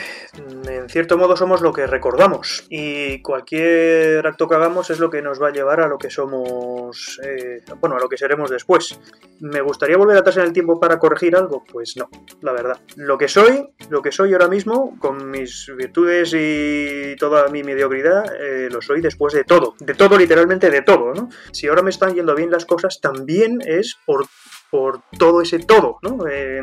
en 0.68 0.88
cierto 0.88 1.18
modo 1.18 1.37
somos 1.37 1.61
lo 1.62 1.72
que 1.72 1.87
recordamos 1.88 2.64
y 2.70 3.20
cualquier 3.22 4.24
acto 4.26 4.48
que 4.48 4.55
hagamos 4.55 4.90
es 4.90 4.98
lo 5.00 5.11
que 5.11 5.22
nos 5.22 5.40
va 5.42 5.48
a 5.48 5.52
llevar 5.52 5.81
a 5.81 5.88
lo 5.88 5.98
que 5.98 6.11
somos, 6.11 7.20
eh, 7.24 7.56
bueno, 7.81 7.97
a 7.97 8.01
lo 8.01 8.09
que 8.09 8.16
seremos 8.16 8.51
después. 8.51 8.99
¿Me 9.40 9.61
gustaría 9.61 9.97
volver 9.97 10.16
atrás 10.16 10.37
en 10.38 10.45
el 10.45 10.53
tiempo 10.53 10.79
para 10.81 10.99
corregir 10.99 11.37
algo? 11.37 11.64
Pues 11.71 11.97
no, 11.97 12.09
la 12.42 12.53
verdad. 12.53 12.79
Lo 12.97 13.16
que 13.19 13.29
soy, 13.29 13.69
lo 13.90 14.03
que 14.03 14.12
soy 14.12 14.33
ahora 14.33 14.49
mismo, 14.49 14.99
con 14.99 15.31
mis 15.31 15.71
virtudes 15.77 16.33
y 16.37 17.16
toda 17.16 17.49
mi 17.49 17.62
mediocridad, 17.62 18.25
eh, 18.40 18.69
lo 18.71 18.81
soy 18.81 19.01
después 19.01 19.35
de 19.35 19.45
todo, 19.45 19.75
de 19.81 19.95
todo 19.95 20.16
literalmente 20.19 20.71
de 20.71 20.83
todo, 20.83 21.12
¿no? 21.14 21.29
Si 21.53 21.66
ahora 21.69 21.83
me 21.83 21.90
están 21.90 22.14
yendo 22.14 22.35
bien 22.35 22.51
las 22.51 22.64
cosas, 22.64 23.01
también 23.01 23.59
es 23.64 23.97
por, 24.07 24.27
por 24.71 25.01
todo 25.19 25.42
ese 25.42 25.59
todo, 25.59 25.99
¿no? 26.03 26.27
Eh, 26.29 26.62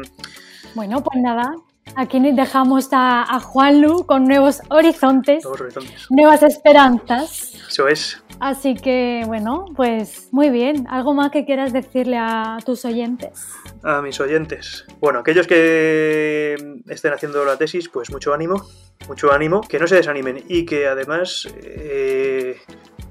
Bueno, 0.76 1.04
pues 1.04 1.22
nada, 1.22 1.54
aquí 1.96 2.20
dejamos 2.32 2.90
a, 2.94 3.22
a 3.24 3.40
Juanlu 3.40 4.06
con 4.06 4.26
nuevos 4.26 4.62
horizontes, 4.70 5.44
nuevos 5.44 5.62
horizontes. 5.62 6.08
nuevas 6.10 6.44
esperanzas. 6.44 7.54
Eso 7.70 7.88
es. 7.88 8.23
Así 8.40 8.76
que, 8.76 9.24
bueno, 9.26 9.66
pues 9.76 10.30
muy 10.32 10.50
bien. 10.50 10.86
¿Algo 10.90 11.14
más 11.14 11.32
que 11.32 11.46
quieras 11.46 11.74
decirle 11.74 12.18
a 12.18 12.58
tus 12.66 12.86
oyentes? 12.86 13.48
A 13.84 14.02
mis 14.02 14.20
oyentes. 14.20 14.86
Bueno, 15.00 15.20
aquellos 15.20 15.48
que 15.48 16.56
estén 16.88 17.14
haciendo 17.14 17.46
la 17.46 17.58
tesis, 17.58 17.90
pues 17.90 18.12
mucho 18.12 18.34
ánimo, 18.34 18.66
mucho 19.08 19.32
ánimo, 19.32 19.62
que 19.62 19.80
no 19.80 19.88
se 19.88 19.96
desanimen 19.96 20.44
y 20.48 20.66
que 20.66 20.88
además 20.88 21.48
eh, 21.62 22.58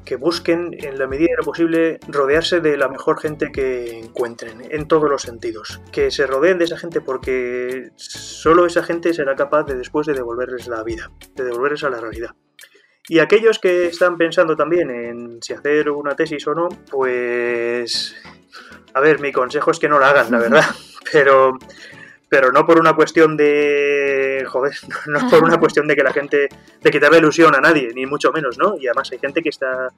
que 0.04 0.16
busquen 0.16 0.76
en 0.78 0.98
la 0.98 1.06
medida 1.06 1.28
de 1.30 1.36
lo 1.38 1.44
posible 1.44 1.98
rodearse 2.08 2.60
de 2.60 2.76
la 2.76 2.88
mejor 2.88 3.20
gente 3.20 3.50
que 3.52 3.98
encuentren, 3.98 4.62
en 4.70 4.88
todos 4.88 5.08
los 5.08 5.22
sentidos. 5.22 5.80
Que 5.92 6.10
se 6.10 6.26
rodeen 6.26 6.58
de 6.58 6.64
esa 6.64 6.76
gente 6.76 7.00
porque 7.00 7.90
solo 7.96 8.66
esa 8.66 8.82
gente 8.82 9.14
será 9.14 9.34
capaz 9.34 9.64
de 9.64 9.76
después 9.76 10.06
de 10.06 10.14
devolverles 10.14 10.68
la 10.68 10.82
vida, 10.82 11.10
de 11.34 11.44
devolverles 11.44 11.84
a 11.84 11.90
la 11.90 12.00
realidad. 12.00 12.30
Y 13.08 13.18
aquellos 13.18 13.58
que 13.58 13.86
están 13.86 14.16
pensando 14.16 14.56
también 14.56 14.90
en 14.90 15.42
si 15.42 15.52
hacer 15.52 15.90
una 15.90 16.14
tesis 16.14 16.46
o 16.46 16.54
no, 16.54 16.68
pues... 16.90 18.14
A 18.94 19.00
ver, 19.00 19.20
mi 19.20 19.32
consejo 19.32 19.70
es 19.70 19.78
que 19.78 19.88
no 19.88 19.98
la 19.98 20.10
hagan, 20.10 20.30
la 20.30 20.38
verdad. 20.38 20.64
Pero, 21.12 21.58
pero 22.30 22.52
no 22.52 22.64
por 22.64 22.80
una 22.80 22.94
cuestión 22.94 23.36
de... 23.36 24.46
Joder, 24.48 24.72
no 25.08 25.28
por 25.28 25.44
una 25.44 25.58
cuestión 25.58 25.86
de 25.86 25.94
que 25.94 26.02
la 26.02 26.12
gente... 26.14 26.48
De 26.80 26.90
quitarle 26.90 27.18
ilusión 27.18 27.54
a 27.54 27.60
nadie, 27.60 27.92
ni 27.94 28.06
mucho 28.06 28.32
menos, 28.32 28.56
¿no? 28.56 28.78
Y 28.78 28.86
además 28.86 29.12
hay 29.12 29.18
gente 29.18 29.42
que 29.42 29.50
está... 29.50 29.88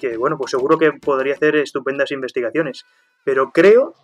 Que, 0.00 0.16
bueno, 0.16 0.36
pues 0.36 0.50
seguro 0.50 0.76
que 0.76 0.90
podría 0.90 1.34
hacer 1.34 1.54
estupendas 1.54 2.10
investigaciones. 2.10 2.84
Pero 3.22 3.52
creo 3.52 3.94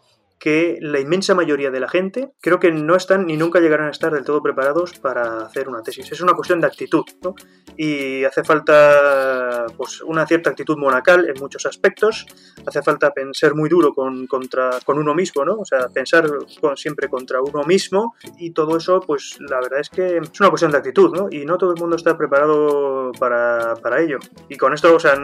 que 0.40 0.78
la 0.80 0.98
inmensa 0.98 1.34
mayoría 1.34 1.70
de 1.70 1.80
la 1.80 1.88
gente 1.88 2.32
creo 2.40 2.58
que 2.58 2.72
no 2.72 2.96
están 2.96 3.26
ni 3.26 3.36
nunca 3.36 3.60
llegarán 3.60 3.88
a 3.88 3.90
estar 3.90 4.12
del 4.12 4.24
todo 4.24 4.42
preparados 4.42 4.98
para 4.98 5.44
hacer 5.44 5.68
una 5.68 5.82
tesis. 5.82 6.10
Es 6.10 6.22
una 6.22 6.32
cuestión 6.32 6.60
de 6.60 6.66
actitud, 6.66 7.04
¿no? 7.22 7.34
Y 7.76 8.24
hace 8.24 8.42
falta 8.42 9.39
pues, 9.76 10.00
una 10.02 10.26
cierta 10.26 10.50
actitud 10.50 10.76
monacal 10.76 11.28
en 11.28 11.34
muchos 11.40 11.66
aspectos. 11.66 12.26
Hace 12.66 12.82
falta 12.82 13.10
pen- 13.12 13.34
ser 13.34 13.54
muy 13.54 13.68
duro 13.68 13.92
con, 13.94 14.26
contra, 14.26 14.70
con 14.84 14.98
uno 14.98 15.14
mismo, 15.14 15.44
¿no? 15.44 15.54
O 15.58 15.64
sea, 15.64 15.88
pensar 15.88 16.28
con- 16.60 16.76
siempre 16.76 17.08
contra 17.08 17.40
uno 17.42 17.62
mismo 17.64 18.14
y 18.38 18.50
todo 18.52 18.76
eso, 18.76 19.00
pues 19.00 19.36
la 19.40 19.60
verdad 19.60 19.80
es 19.80 19.88
que 19.90 20.18
es 20.18 20.40
una 20.40 20.50
cuestión 20.50 20.70
de 20.72 20.78
actitud, 20.78 21.14
¿no? 21.14 21.28
Y 21.30 21.44
no 21.44 21.58
todo 21.58 21.72
el 21.74 21.80
mundo 21.80 21.96
está 21.96 22.16
preparado 22.16 23.12
para, 23.18 23.74
para 23.76 24.00
ello. 24.00 24.18
Y 24.48 24.56
con 24.56 24.72
esto, 24.74 24.94
o 24.94 25.00
sea, 25.00 25.16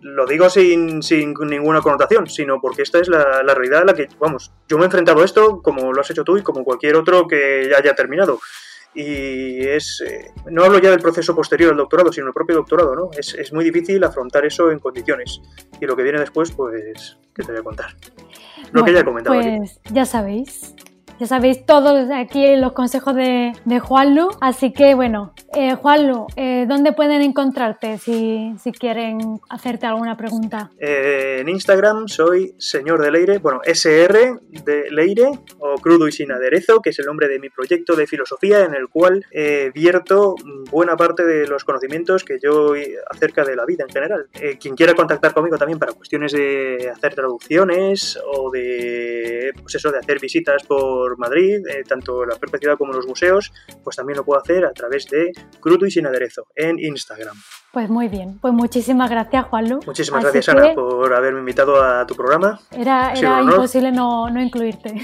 lo 0.00 0.26
digo 0.26 0.48
sin, 0.50 1.02
sin 1.02 1.34
ninguna 1.34 1.80
connotación, 1.80 2.26
sino 2.26 2.60
porque 2.60 2.82
esta 2.82 2.98
es 2.98 3.08
la, 3.08 3.42
la 3.42 3.54
realidad 3.54 3.82
a 3.82 3.84
la 3.84 3.94
que, 3.94 4.08
vamos, 4.18 4.52
yo 4.68 4.76
me 4.76 4.82
he 4.84 4.86
enfrentado 4.86 5.22
a 5.22 5.24
esto 5.24 5.60
como 5.62 5.92
lo 5.92 6.00
has 6.00 6.10
hecho 6.10 6.24
tú 6.24 6.36
y 6.36 6.42
como 6.42 6.64
cualquier 6.64 6.96
otro 6.96 7.26
que 7.26 7.68
ya 7.70 7.78
haya 7.78 7.94
terminado. 7.94 8.40
Y 8.94 9.66
es, 9.66 10.02
eh, 10.06 10.30
no 10.50 10.64
hablo 10.64 10.78
ya 10.78 10.90
del 10.90 11.00
proceso 11.00 11.34
posterior 11.34 11.70
al 11.70 11.78
doctorado, 11.78 12.12
sino 12.12 12.26
el 12.26 12.34
propio 12.34 12.56
doctorado, 12.56 12.94
¿no? 12.94 13.10
Es, 13.16 13.34
es 13.34 13.52
muy 13.52 13.64
difícil 13.64 14.04
afrontar 14.04 14.44
eso 14.44 14.70
en 14.70 14.78
condiciones. 14.78 15.40
Y 15.80 15.86
lo 15.86 15.96
que 15.96 16.02
viene 16.02 16.20
después, 16.20 16.52
pues, 16.52 17.18
¿qué 17.34 17.42
te 17.42 17.52
voy 17.52 17.60
a 17.60 17.64
contar? 17.64 17.96
Lo 18.72 18.84
que 18.84 18.92
ya 18.92 19.00
he 19.00 19.04
comentado. 19.04 19.40
Pues 19.40 19.80
ya 19.90 20.04
sabéis, 20.04 20.74
Ya 21.22 21.28
sabéis 21.28 21.64
todos 21.64 22.10
aquí 22.10 22.56
los 22.56 22.72
consejos 22.72 23.14
de, 23.14 23.52
de 23.64 23.78
Juanlu. 23.78 24.30
Así 24.40 24.72
que 24.72 24.96
bueno, 24.96 25.32
eh, 25.54 25.76
Juanlu, 25.76 26.26
eh, 26.34 26.66
¿dónde 26.68 26.92
pueden 26.92 27.22
encontrarte 27.22 27.96
si, 27.98 28.52
si 28.60 28.72
quieren 28.72 29.38
hacerte 29.48 29.86
alguna 29.86 30.16
pregunta? 30.16 30.72
Eh, 30.80 31.36
en 31.38 31.48
Instagram 31.48 32.08
soy 32.08 32.56
señor 32.58 33.00
de 33.02 33.12
Leire, 33.12 33.38
bueno, 33.38 33.60
SR 33.64 34.40
de 34.64 34.90
Leire 34.90 35.30
o 35.60 35.76
Crudo 35.76 36.08
y 36.08 36.12
sin 36.12 36.32
aderezo, 36.32 36.82
que 36.82 36.90
es 36.90 36.98
el 36.98 37.06
nombre 37.06 37.28
de 37.28 37.38
mi 37.38 37.50
proyecto 37.50 37.94
de 37.94 38.08
filosofía 38.08 38.64
en 38.64 38.74
el 38.74 38.88
cual 38.88 39.24
vierto 39.72 40.34
buena 40.72 40.96
parte 40.96 41.24
de 41.24 41.46
los 41.46 41.62
conocimientos 41.62 42.24
que 42.24 42.38
yo 42.42 42.74
acerca 43.10 43.44
de 43.44 43.54
la 43.54 43.64
vida 43.64 43.84
en 43.86 43.90
general. 43.90 44.26
Eh, 44.40 44.58
quien 44.60 44.74
quiera 44.74 44.94
contactar 44.94 45.32
conmigo 45.32 45.56
también 45.56 45.78
para 45.78 45.92
cuestiones 45.92 46.32
de 46.32 46.90
hacer 46.92 47.14
traducciones 47.14 48.18
o 48.26 48.50
de, 48.50 49.52
pues 49.60 49.74
eso, 49.74 49.92
de 49.92 49.98
hacer 49.98 50.18
visitas 50.18 50.64
por 50.64 51.11
Madrid, 51.18 51.66
eh, 51.68 51.84
tanto 51.86 52.24
la 52.24 52.36
perspectiva 52.36 52.76
como 52.76 52.92
los 52.92 53.06
museos, 53.06 53.52
pues 53.82 53.96
también 53.96 54.16
lo 54.16 54.24
puedo 54.24 54.40
hacer 54.40 54.64
a 54.64 54.72
través 54.72 55.06
de 55.06 55.32
Crudo 55.60 55.86
y 55.86 55.90
sin 55.90 56.06
aderezo 56.06 56.46
en 56.54 56.78
Instagram. 56.78 57.36
Pues 57.72 57.88
muy 57.88 58.08
bien, 58.08 58.38
pues 58.38 58.52
muchísimas 58.52 59.08
gracias 59.08 59.46
Juanlu. 59.46 59.80
Muchísimas 59.86 60.22
gracias 60.22 60.50
Ana 60.50 60.74
por 60.74 61.14
haberme 61.14 61.38
invitado 61.38 61.82
a 61.82 62.06
tu 62.06 62.14
programa. 62.14 62.60
Era, 62.70 63.14
era 63.14 63.40
imposible 63.40 63.90
no, 63.90 64.28
no 64.28 64.42
incluirte. 64.42 64.94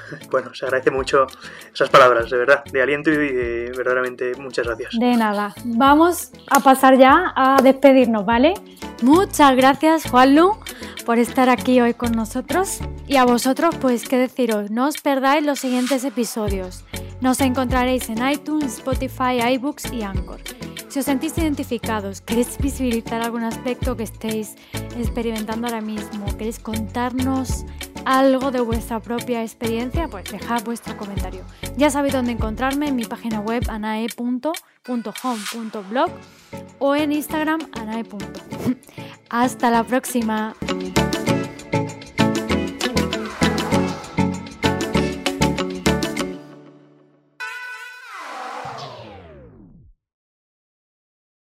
bueno, 0.30 0.54
se 0.54 0.64
agradece 0.64 0.90
mucho 0.90 1.26
esas 1.74 1.90
palabras, 1.90 2.30
de 2.30 2.38
verdad, 2.38 2.64
de 2.64 2.80
aliento 2.80 3.10
y 3.10 3.16
de, 3.16 3.72
verdaderamente 3.76 4.34
muchas 4.36 4.66
gracias. 4.66 4.94
De 4.98 5.14
nada. 5.14 5.52
Vamos 5.64 6.32
a 6.48 6.60
pasar 6.60 6.96
ya 6.96 7.34
a 7.36 7.60
despedirnos, 7.62 8.24
¿vale? 8.24 8.54
Muchas 9.02 9.54
gracias 9.54 10.10
Juanlu 10.10 10.56
por 11.04 11.18
estar 11.18 11.50
aquí 11.50 11.82
hoy 11.82 11.92
con 11.92 12.12
nosotros. 12.12 12.78
Y 13.08 13.16
a 13.16 13.24
vosotros, 13.24 13.76
pues 13.76 14.08
qué 14.08 14.16
deciros, 14.16 14.70
no 14.70 14.86
os 14.86 14.96
perdáis 15.02 15.44
los 15.44 15.58
siguientes 15.58 16.04
episodios. 16.04 16.82
Nos 17.20 17.40
encontraréis 17.42 18.08
en 18.08 18.26
iTunes, 18.26 18.78
Spotify, 18.78 19.42
iBooks 19.54 19.92
y 19.92 20.02
Anchor. 20.02 20.40
Si 20.90 20.98
os 20.98 21.04
sentís 21.04 21.38
identificados, 21.38 22.20
queréis 22.20 22.58
visibilizar 22.58 23.22
algún 23.22 23.44
aspecto 23.44 23.96
que 23.96 24.02
estéis 24.02 24.56
experimentando 24.98 25.68
ahora 25.68 25.80
mismo, 25.80 26.26
queréis 26.36 26.58
contarnos 26.58 27.64
algo 28.04 28.50
de 28.50 28.60
vuestra 28.60 28.98
propia 28.98 29.44
experiencia, 29.44 30.08
pues 30.08 30.24
dejad 30.32 30.64
vuestro 30.64 30.96
comentario. 30.96 31.44
Ya 31.76 31.90
sabéis 31.90 32.14
dónde 32.14 32.32
encontrarme 32.32 32.88
en 32.88 32.96
mi 32.96 33.04
página 33.04 33.38
web 33.38 33.62
anae.home.blog 33.68 34.50
o 36.80 36.96
en 36.96 37.12
Instagram 37.12 37.60
anae. 37.78 38.04
Hasta 39.30 39.70
la 39.70 39.84
próxima. 39.84 40.56